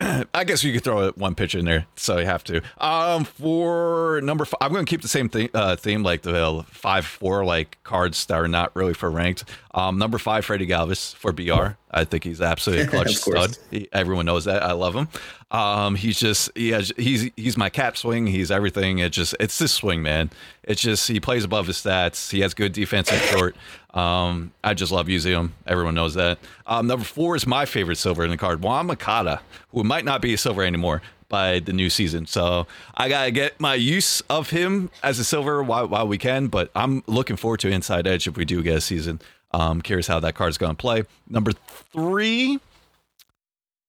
I 0.00 0.44
guess 0.44 0.62
you 0.62 0.72
could 0.72 0.84
throw 0.84 1.10
one 1.12 1.34
pitch 1.34 1.56
in 1.56 1.64
there, 1.64 1.86
so 1.96 2.18
you 2.18 2.26
have 2.26 2.44
to. 2.44 2.62
Um, 2.78 3.24
for 3.24 4.20
number 4.22 4.44
five, 4.44 4.58
I'm 4.60 4.72
going 4.72 4.86
to 4.86 4.88
keep 4.88 5.02
the 5.02 5.08
same 5.08 5.28
thing, 5.28 5.48
uh, 5.54 5.74
theme, 5.74 6.04
like 6.04 6.22
the 6.22 6.64
five, 6.68 7.04
four, 7.04 7.44
like 7.44 7.82
cards 7.82 8.24
that 8.26 8.34
are 8.34 8.46
not 8.46 8.74
really 8.76 8.94
for 8.94 9.10
ranked. 9.10 9.44
Um, 9.74 9.98
number 9.98 10.18
five, 10.18 10.44
Freddie 10.44 10.68
Galvis 10.68 11.16
for 11.16 11.32
BR. 11.32 11.76
I 11.90 12.04
think 12.04 12.22
he's 12.22 12.40
absolutely 12.40 12.84
a 12.84 12.88
clutch 12.90 13.16
stud. 13.16 13.58
He, 13.72 13.88
everyone 13.92 14.26
knows 14.26 14.44
that. 14.44 14.62
I 14.62 14.72
love 14.72 14.94
him. 14.94 15.08
Um, 15.50 15.96
he's 15.96 16.18
just 16.20 16.50
he 16.54 16.70
has, 16.70 16.92
he's 16.96 17.30
he's 17.36 17.56
my 17.56 17.70
cap 17.70 17.96
swing. 17.96 18.26
He's 18.26 18.50
everything. 18.50 18.98
It 18.98 19.10
just 19.10 19.34
it's 19.40 19.58
this 19.58 19.72
swing, 19.72 20.02
man. 20.02 20.30
It's 20.62 20.80
just 20.80 21.08
he 21.08 21.18
plays 21.18 21.42
above 21.42 21.66
his 21.66 21.76
stats. 21.76 22.30
He 22.30 22.40
has 22.40 22.54
good 22.54 22.72
defense 22.72 23.10
in 23.10 23.18
short. 23.18 23.56
Um, 23.98 24.52
I 24.62 24.74
just 24.74 24.92
love 24.92 25.08
using 25.08 25.32
him. 25.32 25.54
Everyone 25.66 25.94
knows 25.94 26.14
that. 26.14 26.38
Um, 26.66 26.86
number 26.86 27.04
four 27.04 27.34
is 27.34 27.48
my 27.48 27.64
favorite 27.66 27.96
silver 27.96 28.22
in 28.22 28.30
the 28.30 28.36
card, 28.36 28.62
Juan 28.62 28.86
Makata, 28.86 29.40
who 29.72 29.82
might 29.82 30.04
not 30.04 30.22
be 30.22 30.32
a 30.34 30.38
silver 30.38 30.62
anymore 30.62 31.02
by 31.28 31.58
the 31.58 31.72
new 31.72 31.90
season. 31.90 32.24
So 32.26 32.68
I 32.94 33.08
gotta 33.08 33.32
get 33.32 33.58
my 33.58 33.74
use 33.74 34.20
of 34.30 34.50
him 34.50 34.90
as 35.02 35.18
a 35.18 35.24
silver 35.24 35.64
while, 35.64 35.88
while 35.88 36.06
we 36.06 36.16
can. 36.16 36.46
But 36.46 36.70
I'm 36.76 37.02
looking 37.08 37.34
forward 37.36 37.58
to 37.60 37.68
Inside 37.68 38.06
Edge 38.06 38.28
if 38.28 38.36
we 38.36 38.44
do 38.44 38.62
get 38.62 38.76
a 38.76 38.80
season. 38.80 39.20
Um, 39.50 39.82
curious 39.82 40.06
how 40.06 40.20
that 40.20 40.36
card's 40.36 40.58
gonna 40.58 40.74
play. 40.74 41.02
Number 41.28 41.50
three. 41.52 42.60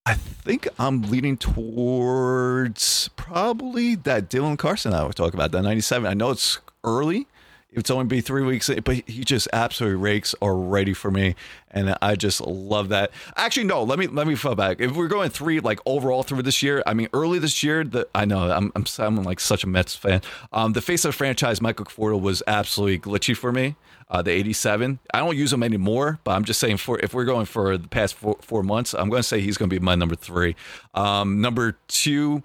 I 0.07 0.16
think 0.16 0.68
I'm 0.80 1.03
leaning 1.03 1.38
towards 1.38 3.10
probably 3.16 3.93
that 3.93 4.28
Dylan 4.28 4.57
Carlson 4.57 4.91
I 4.91 5.03
was 5.03 5.14
talking 5.14 5.36
about, 5.36 5.51
that 5.51 5.62
97. 5.62 6.10
I 6.10 6.16
know 6.16 6.32
it's 6.32 6.57
early. 6.84 7.28
It's 7.72 7.91
only 7.91 8.05
be 8.05 8.20
three 8.20 8.43
weeks, 8.43 8.70
but 8.84 9.07
he 9.07 9.24
just 9.24 9.47
absolutely 9.53 9.97
rakes 9.97 10.34
already 10.41 10.93
for 10.93 11.11
me, 11.11 11.36
and 11.70 11.95
I 12.01 12.15
just 12.15 12.41
love 12.41 12.89
that. 12.89 13.11
Actually, 13.36 13.65
no, 13.65 13.84
let 13.84 13.99
me 13.99 14.07
let 14.07 14.26
me 14.26 14.34
fall 14.34 14.55
back. 14.55 14.82
If 14.82 14.95
we're 14.95 15.07
going 15.07 15.30
three, 15.30 15.59
like 15.59 15.80
overall 15.86 16.24
through 16.24 16.41
this 16.41 16.63
year, 16.63 16.82
I 16.88 16.95
mean, 16.95 17.09
early 17.13 17.38
this 17.38 17.61
year, 17.61 17.84
the 17.84 18.07
I 18.15 18.26
know 18.26 18.51
I'm 18.51 18.72
I'm, 18.76 18.86
I'm 18.97 19.24
like 19.24 19.39
such 19.39 19.63
a 19.63 19.67
Mets 19.67 19.95
fan. 19.95 20.22
Um, 20.51 20.74
the 20.74 20.82
face 20.82 21.05
of 21.05 21.09
the 21.09 21.17
franchise, 21.17 21.61
Michael 21.61 21.86
Conforto, 21.86 22.20
was 22.20 22.41
absolutely 22.47 22.97
glitchy 22.97 23.38
for 23.38 23.51
me. 23.51 23.76
Uh, 24.12 24.24
the 24.24 24.32
87. 24.32 24.97
I 25.14 25.20
don't 25.20 25.38
use 25.38 25.53
him 25.53 25.62
anymore, 25.62 26.20
but 26.24 26.32
I'm 26.32 26.43
just 26.43 26.60
saying 26.60 26.78
for 26.78 26.99
if 26.99 27.14
we're 27.14 27.26
going 27.26 27.45
for 27.45 27.78
the 27.78 27.88
past 27.88 28.16
four, 28.16 28.38
four 28.41 28.64
months, 28.64 28.95
I'm 28.95 29.07
going 29.10 29.20
to 29.20 29.28
say 29.28 29.39
he's 29.39 29.55
going 29.55 29.70
to 29.70 29.80
be 29.80 29.84
my 29.84 29.93
number 29.93 30.16
three. 30.16 30.55
Um, 30.95 31.41
number 31.41 31.78
two, 31.88 32.41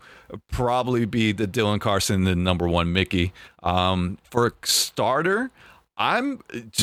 probably 0.52 1.06
be 1.06 1.32
the 1.32 1.46
Dylan 1.46 1.80
Carlson, 1.80 2.24
the 2.24 2.36
number 2.36 2.68
one 2.68 2.92
Mickey. 2.92 3.32
Um, 3.62 4.18
for 4.30 4.46
a 4.48 4.52
starter, 4.66 5.50
I'm 5.96 6.40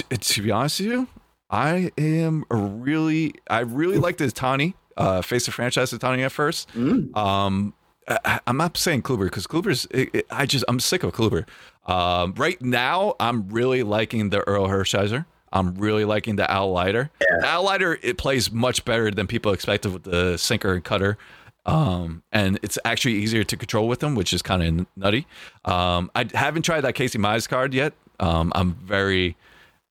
to 0.09 0.41
be 0.41 0.49
honest 0.49 0.79
with 0.79 0.89
you, 0.89 1.07
I 1.51 1.91
am 1.97 2.45
a 2.49 2.55
really, 2.55 3.35
I 3.49 3.59
really 3.59 3.97
like 3.99 4.17
the 4.17 4.31
Tani 4.31 4.73
uh, 4.97 5.21
face 5.21 5.47
of 5.47 5.53
franchise 5.53 5.91
Tani 5.91 6.23
at 6.23 6.31
first. 6.31 6.67
Um, 7.15 7.73
I, 8.07 8.39
I'm 8.47 8.57
not 8.57 8.77
saying 8.77 9.03
Kluber 9.03 9.25
because 9.25 9.47
Kluber's. 9.47 9.85
It, 9.91 10.09
it, 10.13 10.27
I 10.31 10.45
just 10.45 10.65
I'm 10.67 10.79
sick 10.79 11.03
of 11.03 11.13
Kluber. 11.13 11.45
Um, 11.85 12.33
right 12.37 12.61
now, 12.61 13.15
I'm 13.19 13.49
really 13.49 13.83
liking 13.83 14.29
the 14.29 14.39
Orel 14.41 14.67
Hershiser. 14.67 15.25
I'm 15.53 15.75
really 15.75 16.05
liking 16.05 16.37
the 16.37 16.49
Al 16.49 16.71
Leiter. 16.71 17.09
The 17.19 17.47
Al 17.47 17.63
Leiter 17.63 17.99
it 18.01 18.17
plays 18.17 18.51
much 18.51 18.85
better 18.85 19.11
than 19.11 19.27
people 19.27 19.51
expected 19.51 19.91
with 19.91 20.03
the 20.03 20.37
sinker 20.37 20.73
and 20.73 20.83
cutter. 20.83 21.17
Um, 21.65 22.23
and 22.31 22.57
it's 22.63 22.79
actually 22.85 23.15
easier 23.15 23.43
to 23.43 23.57
control 23.57 23.87
with 23.87 23.99
them, 23.99 24.15
which 24.15 24.33
is 24.33 24.41
kind 24.41 24.79
of 24.79 24.87
nutty. 24.95 25.27
Um, 25.65 26.09
I 26.15 26.27
haven't 26.33 26.63
tried 26.63 26.81
that 26.81 26.93
Casey 26.95 27.19
Mize 27.19 27.47
card 27.47 27.73
yet. 27.73 27.93
Um, 28.19 28.51
I'm 28.55 28.73
very, 28.75 29.35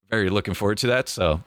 very 0.09 0.31
looking 0.31 0.55
forward 0.55 0.79
to 0.79 0.87
that. 0.89 1.09
So 1.09 1.43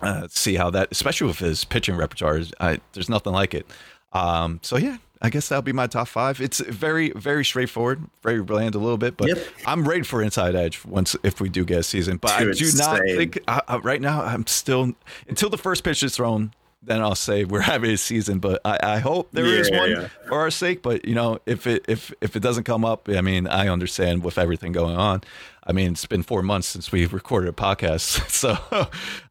uh, 0.00 0.28
see 0.30 0.54
how 0.54 0.70
that, 0.70 0.88
especially 0.90 1.26
with 1.26 1.38
his 1.38 1.64
pitching 1.64 1.96
repertoire, 1.96 2.40
I, 2.60 2.80
there's 2.92 3.08
nothing 3.08 3.32
like 3.32 3.52
it. 3.52 3.66
Um, 4.12 4.60
so 4.62 4.76
yeah, 4.76 4.98
I 5.22 5.28
guess 5.30 5.48
that'll 5.48 5.62
be 5.62 5.72
my 5.72 5.86
top 5.86 6.08
five. 6.08 6.40
It's 6.40 6.60
very, 6.60 7.10
very 7.10 7.44
straightforward, 7.44 8.04
very 8.22 8.42
bland 8.42 8.74
a 8.74 8.78
little 8.78 8.96
bit, 8.98 9.16
but 9.18 9.28
Yep. 9.28 9.38
I'm 9.66 9.86
ready 9.86 10.02
for 10.02 10.22
Inside 10.22 10.54
Edge 10.54 10.82
once 10.84 11.14
if 11.22 11.40
we 11.40 11.48
do 11.50 11.64
get 11.64 11.78
a 11.80 11.82
season. 11.82 12.16
But 12.16 12.30
I 12.32 12.40
do 12.44 12.48
not 12.76 12.98
same. 13.06 13.16
think 13.16 13.38
uh, 13.46 13.60
uh, 13.68 13.80
right 13.82 14.00
now. 14.00 14.22
I'm 14.22 14.46
still 14.46 14.92
until 15.28 15.50
the 15.50 15.58
first 15.58 15.84
pitch 15.84 16.02
is 16.02 16.16
thrown. 16.16 16.52
then 16.82 17.02
I'll 17.02 17.14
say 17.14 17.44
we're 17.44 17.60
having 17.74 17.90
a 17.90 17.96
season. 17.98 18.38
But 18.38 18.62
I, 18.64 18.78
I 18.82 18.98
hope 19.00 19.28
there 19.32 19.44
Yeah, 19.44 19.60
is 19.60 19.70
one 19.70 19.90
yeah. 19.90 20.08
for 20.26 20.38
our 20.38 20.50
sake. 20.50 20.80
But 20.82 21.04
you 21.04 21.14
know, 21.14 21.38
if 21.44 21.66
it 21.66 21.84
if 21.86 22.12
if 22.22 22.34
it 22.34 22.40
doesn't 22.40 22.64
come 22.64 22.86
up, 22.86 23.06
I 23.10 23.20
mean, 23.20 23.46
I 23.46 23.68
understand 23.68 24.24
with 24.24 24.38
everything 24.38 24.72
going 24.72 24.96
on. 24.96 25.20
I 25.66 25.72
mean, 25.72 25.92
it's 25.92 26.06
been 26.06 26.22
four 26.22 26.42
months 26.42 26.66
since 26.66 26.90
we 26.90 27.04
recorded 27.04 27.50
a 27.50 27.52
podcast, 27.52 28.30
so 28.30 28.56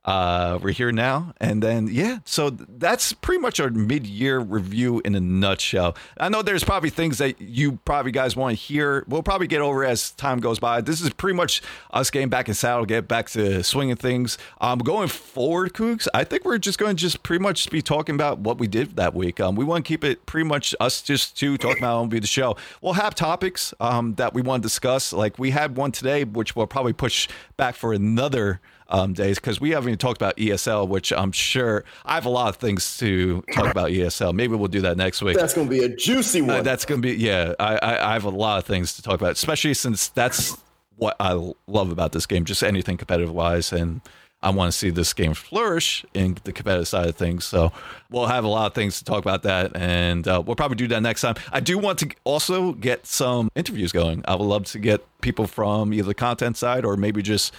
uh, 0.09 0.57
we're 0.59 0.71
here 0.71 0.91
now. 0.91 1.33
And 1.39 1.61
then, 1.61 1.87
yeah, 1.87 2.17
so 2.25 2.49
that's 2.49 3.13
pretty 3.13 3.39
much 3.39 3.59
our 3.59 3.69
mid-year 3.69 4.39
review 4.39 5.03
in 5.05 5.13
a 5.13 5.19
nutshell. 5.19 5.95
I 6.19 6.29
know 6.29 6.41
there's 6.41 6.63
probably 6.63 6.89
things 6.89 7.19
that 7.19 7.39
you 7.39 7.73
probably 7.85 8.11
guys 8.11 8.35
want 8.35 8.57
to 8.57 8.59
hear. 8.59 9.05
We'll 9.07 9.21
probably 9.21 9.45
get 9.45 9.61
over 9.61 9.85
as 9.85 10.09
time 10.13 10.39
goes 10.39 10.57
by. 10.57 10.81
This 10.81 10.99
is 10.99 11.11
pretty 11.11 11.37
much 11.37 11.61
us 11.91 12.09
getting 12.09 12.27
back 12.27 12.47
in 12.47 12.55
saddle, 12.55 12.87
get 12.87 13.07
back 13.07 13.29
to 13.29 13.61
swinging 13.61 13.97
things. 13.97 14.39
Um, 14.59 14.79
going 14.79 15.09
forward, 15.09 15.75
Kooks, 15.75 16.07
I 16.11 16.23
think 16.23 16.43
we're 16.43 16.57
just 16.57 16.79
going 16.79 16.95
to 16.95 16.99
just 16.99 17.21
pretty 17.21 17.43
much 17.43 17.69
be 17.69 17.83
talking 17.83 18.15
about 18.15 18.39
what 18.39 18.57
we 18.57 18.65
did 18.65 18.95
that 18.95 19.13
week. 19.13 19.39
Um, 19.39 19.55
we 19.55 19.63
want 19.63 19.85
to 19.85 19.87
keep 19.87 20.03
it 20.03 20.25
pretty 20.25 20.47
much 20.47 20.73
us 20.79 21.03
just 21.03 21.37
two 21.37 21.55
talking 21.55 21.83
about 21.83 22.09
MLB 22.09 22.19
the 22.19 22.25
show. 22.25 22.57
We'll 22.81 22.93
have 22.93 23.13
topics 23.13 23.75
um, 23.79 24.15
that 24.15 24.33
we 24.33 24.41
want 24.41 24.63
to 24.63 24.65
discuss. 24.65 25.13
Like 25.13 25.37
we 25.37 25.51
had 25.51 25.77
one 25.77 25.91
today, 25.91 26.23
which 26.23 26.55
we'll 26.55 26.65
probably 26.65 26.93
push 26.93 27.27
back 27.57 27.75
for 27.75 27.93
another 27.93 28.59
um, 28.89 29.13
days 29.13 29.37
because 29.37 29.61
we 29.61 29.71
haven't 29.71 29.89
even 29.89 29.97
talked 29.97 30.17
about 30.17 30.35
ESL, 30.37 30.87
which 30.87 31.13
I'm 31.13 31.31
sure 31.31 31.85
I 32.05 32.15
have 32.15 32.25
a 32.25 32.29
lot 32.29 32.49
of 32.49 32.55
things 32.57 32.97
to 32.97 33.41
talk 33.53 33.71
about 33.71 33.89
ESL. 33.89 34.33
Maybe 34.33 34.55
we'll 34.55 34.67
do 34.67 34.81
that 34.81 34.97
next 34.97 35.21
week. 35.21 35.37
That's 35.37 35.53
going 35.53 35.67
to 35.67 35.71
be 35.71 35.83
a 35.83 35.89
juicy 35.89 36.41
one. 36.41 36.49
Uh, 36.57 36.61
that's 36.61 36.85
gonna 36.85 37.01
be 37.01 37.15
yeah. 37.15 37.53
I, 37.59 37.77
I 37.77 38.09
I 38.09 38.13
have 38.13 38.25
a 38.25 38.29
lot 38.29 38.57
of 38.57 38.65
things 38.65 38.95
to 38.95 39.01
talk 39.01 39.15
about, 39.15 39.31
especially 39.31 39.73
since 39.73 40.09
that's 40.09 40.57
what 40.97 41.15
I 41.19 41.33
love 41.67 41.91
about 41.91 42.11
this 42.11 42.25
game. 42.25 42.45
Just 42.45 42.63
anything 42.63 42.97
competitive 42.97 43.31
wise, 43.31 43.71
and 43.71 44.01
I 44.41 44.49
want 44.51 44.71
to 44.71 44.77
see 44.77 44.89
this 44.89 45.13
game 45.13 45.33
flourish 45.33 46.05
in 46.13 46.37
the 46.43 46.53
competitive 46.53 46.87
side 46.87 47.07
of 47.07 47.15
things. 47.15 47.43
So 47.45 47.71
we'll 48.09 48.27
have 48.27 48.43
a 48.43 48.47
lot 48.47 48.67
of 48.67 48.73
things 48.73 48.97
to 48.99 49.05
talk 49.05 49.19
about 49.19 49.43
that, 49.43 49.75
and 49.75 50.27
uh, 50.27 50.41
we'll 50.45 50.55
probably 50.55 50.77
do 50.77 50.87
that 50.87 51.01
next 51.01 51.21
time. 51.21 51.35
I 51.51 51.59
do 51.59 51.77
want 51.77 51.99
to 51.99 52.09
also 52.23 52.73
get 52.73 53.05
some 53.05 53.49
interviews 53.55 53.91
going. 53.91 54.23
I 54.27 54.35
would 54.35 54.45
love 54.45 54.65
to 54.65 54.79
get 54.79 55.05
people 55.21 55.45
from 55.45 55.93
either 55.93 56.07
the 56.07 56.13
content 56.13 56.57
side 56.57 56.85
or 56.85 56.95
maybe 56.95 57.21
just 57.21 57.53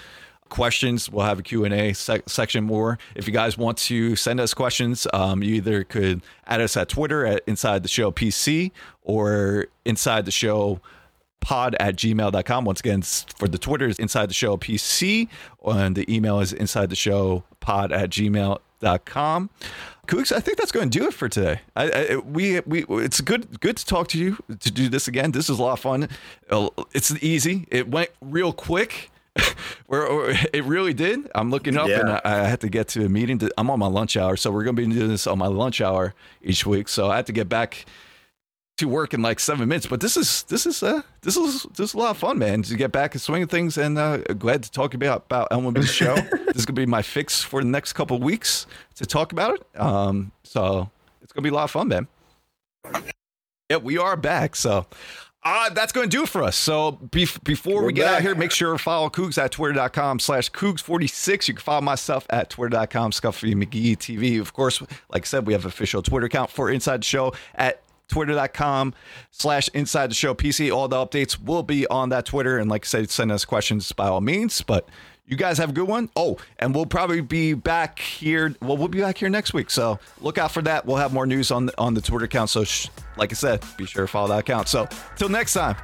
questions 0.50 1.10
we'll 1.10 1.24
have 1.24 1.38
a 1.38 1.42
q&a 1.42 1.92
sec- 1.92 2.28
section 2.28 2.64
more 2.64 2.98
if 3.14 3.26
you 3.26 3.32
guys 3.32 3.56
want 3.56 3.78
to 3.78 4.16
send 4.16 4.40
us 4.40 4.52
questions 4.52 5.06
um, 5.12 5.42
you 5.42 5.54
either 5.54 5.84
could 5.84 6.20
add 6.46 6.60
us 6.60 6.76
at 6.76 6.88
twitter 6.88 7.24
at 7.24 7.42
inside 7.46 7.82
the 7.82 7.88
show 7.88 8.10
pc 8.10 8.70
or 9.02 9.66
inside 9.84 10.24
the 10.24 10.30
show 10.30 10.80
pod 11.40 11.74
at 11.80 11.96
gmail.com 11.96 12.64
once 12.64 12.80
again 12.80 13.00
for 13.00 13.48
the 13.48 13.58
twitter 13.58 13.86
is 13.86 13.98
inside 13.98 14.28
the 14.28 14.34
show 14.34 14.56
pc 14.56 15.28
and 15.64 15.96
the 15.96 16.14
email 16.14 16.40
is 16.40 16.52
inside 16.52 16.90
the 16.90 16.96
show 16.96 17.42
pod 17.60 17.92
at 17.92 18.10
gmail.com 18.10 19.50
Kooks, 20.10 20.32
I 20.32 20.40
think 20.40 20.58
that's 20.58 20.72
going 20.72 20.90
to 20.90 20.98
do 20.98 21.06
it 21.06 21.14
for 21.14 21.28
today. 21.28 21.60
I, 21.76 21.90
I, 21.90 22.16
we 22.16 22.58
we 22.60 22.84
it's 22.88 23.20
good 23.20 23.60
good 23.60 23.76
to 23.76 23.86
talk 23.86 24.08
to 24.08 24.18
you 24.18 24.38
to 24.48 24.70
do 24.70 24.88
this 24.88 25.06
again. 25.06 25.30
This 25.30 25.48
is 25.48 25.60
a 25.60 25.62
lot 25.62 25.74
of 25.74 25.80
fun. 25.80 26.08
It's 26.92 27.12
easy. 27.22 27.68
It 27.70 27.88
went 27.88 28.10
real 28.20 28.52
quick. 28.52 29.09
It 29.92 30.64
really 30.64 30.94
did. 30.94 31.28
I'm 31.34 31.50
looking 31.50 31.76
up 31.76 31.88
and 31.88 32.10
I, 32.10 32.20
I 32.24 32.34
had 32.44 32.60
to 32.60 32.68
get 32.68 32.86
to 32.88 33.04
a 33.04 33.08
meeting. 33.08 33.38
To, 33.38 33.50
I'm 33.58 33.70
on 33.70 33.80
my 33.80 33.88
lunch 33.88 34.16
hour, 34.16 34.36
so 34.36 34.52
we're 34.52 34.62
going 34.62 34.76
to 34.76 34.86
be 34.86 34.94
doing 34.94 35.08
this 35.08 35.26
on 35.26 35.38
my 35.38 35.48
lunch 35.48 35.80
hour 35.80 36.14
each 36.42 36.64
week. 36.64 36.88
So 36.88 37.10
I 37.10 37.16
had 37.16 37.26
to 37.26 37.32
get 37.32 37.48
back 37.48 37.86
to 38.80 38.88
work 38.88 39.14
in 39.14 39.22
like 39.22 39.40
seven 39.40 39.68
minutes. 39.68 39.86
But 39.86 40.00
this 40.00 40.16
is 40.16 40.44
this 40.44 40.66
is 40.66 40.82
uh 40.82 41.02
this 41.22 41.36
is 41.36 41.64
this 41.76 41.90
is 41.90 41.94
a 41.94 41.98
lot 41.98 42.10
of 42.10 42.18
fun, 42.18 42.38
man. 42.38 42.62
To 42.62 42.76
get 42.76 42.92
back 42.92 43.14
and 43.14 43.20
swinging 43.20 43.46
things, 43.46 43.78
and 43.78 43.98
uh, 43.98 44.18
glad 44.18 44.62
to 44.62 44.70
talk 44.70 44.94
about 44.94 45.24
about 45.26 45.50
MLB 45.50 45.86
show. 45.86 46.14
this 46.46 46.56
is 46.56 46.66
gonna 46.66 46.76
be 46.76 46.86
my 46.86 47.02
fix 47.02 47.42
for 47.42 47.62
the 47.62 47.68
next 47.68 47.92
couple 47.92 48.16
of 48.16 48.22
weeks 48.22 48.66
to 48.96 49.06
talk 49.06 49.32
about 49.32 49.56
it. 49.56 49.80
Um, 49.80 50.32
so 50.44 50.90
it's 51.22 51.32
gonna 51.32 51.44
be 51.44 51.50
a 51.50 51.54
lot 51.54 51.64
of 51.64 51.70
fun, 51.70 51.88
man. 51.88 52.08
Yeah, 53.70 53.76
we 53.76 53.98
are 53.98 54.16
back. 54.16 54.56
So. 54.56 54.86
Uh, 55.42 55.70
that's 55.70 55.92
going 55.92 56.08
to 56.08 56.14
do 56.14 56.24
it 56.24 56.28
for 56.28 56.42
us. 56.42 56.54
So 56.54 56.92
bef- 56.92 57.42
before 57.44 57.80
we 57.80 57.86
We're 57.86 57.92
get 57.92 58.06
out 58.06 58.20
here, 58.22 58.34
make 58.34 58.50
sure 58.50 58.72
to 58.72 58.78
follow 58.78 59.08
Cougs 59.08 59.38
at 59.38 59.52
twitter.com 59.52 60.18
slash 60.18 60.50
Cougs46. 60.50 61.48
You 61.48 61.54
can 61.54 61.62
follow 61.62 61.80
myself 61.80 62.26
at 62.28 62.50
twitter.com, 62.50 63.12
Scuffy 63.12 63.54
McGee 63.54 63.96
TV. 63.96 64.38
Of 64.38 64.52
course, 64.52 64.82
like 65.08 65.22
I 65.22 65.26
said, 65.26 65.46
we 65.46 65.54
have 65.54 65.64
official 65.64 66.02
Twitter 66.02 66.26
account 66.26 66.50
for 66.50 66.70
Inside 66.70 67.00
the 67.00 67.06
Show 67.06 67.32
at 67.54 67.82
twitter.com 68.08 68.92
slash 69.30 69.68
inside 69.68 70.10
the 70.10 70.14
show 70.14 70.34
PC. 70.34 70.74
All 70.74 70.88
the 70.88 70.96
updates 70.96 71.42
will 71.42 71.62
be 71.62 71.86
on 71.86 72.10
that 72.10 72.26
Twitter. 72.26 72.58
And 72.58 72.68
like 72.68 72.84
I 72.84 72.88
said, 72.88 73.10
send 73.10 73.32
us 73.32 73.44
questions 73.44 73.90
by 73.92 74.08
all 74.08 74.20
means. 74.20 74.60
But 74.62 74.88
you 75.30 75.36
guys 75.36 75.58
have 75.58 75.70
a 75.70 75.72
good 75.72 75.88
one. 75.88 76.10
Oh, 76.16 76.36
and 76.58 76.74
we'll 76.74 76.86
probably 76.86 77.20
be 77.20 77.54
back 77.54 78.00
here. 78.00 78.54
Well, 78.60 78.76
we'll 78.76 78.88
be 78.88 79.00
back 79.00 79.16
here 79.16 79.30
next 79.30 79.54
week. 79.54 79.70
So 79.70 79.98
look 80.20 80.36
out 80.36 80.50
for 80.50 80.60
that. 80.62 80.84
We'll 80.84 80.96
have 80.96 81.12
more 81.12 81.24
news 81.24 81.50
on 81.52 81.66
the, 81.66 81.78
on 81.78 81.94
the 81.94 82.00
Twitter 82.00 82.24
account. 82.24 82.50
So, 82.50 82.64
sh- 82.64 82.88
like 83.16 83.30
I 83.32 83.34
said, 83.34 83.64
be 83.76 83.86
sure 83.86 84.02
to 84.06 84.08
follow 84.08 84.28
that 84.28 84.40
account. 84.40 84.68
So, 84.68 84.88
till 85.16 85.28
next 85.28 85.54
time, 85.54 85.76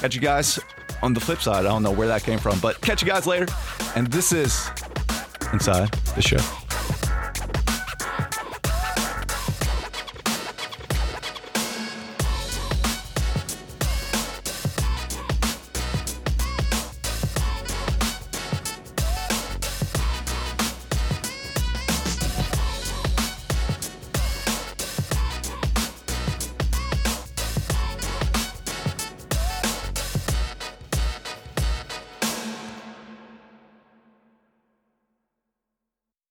catch 0.00 0.14
you 0.14 0.20
guys 0.20 0.60
on 1.02 1.14
the 1.14 1.20
flip 1.20 1.42
side. 1.42 1.66
I 1.66 1.68
don't 1.68 1.82
know 1.82 1.90
where 1.90 2.08
that 2.08 2.22
came 2.22 2.38
from, 2.38 2.60
but 2.60 2.80
catch 2.80 3.02
you 3.02 3.08
guys 3.08 3.26
later. 3.26 3.48
And 3.96 4.06
this 4.06 4.32
is 4.32 4.70
Inside 5.52 5.92
the 6.14 6.22
Show. 6.22 6.61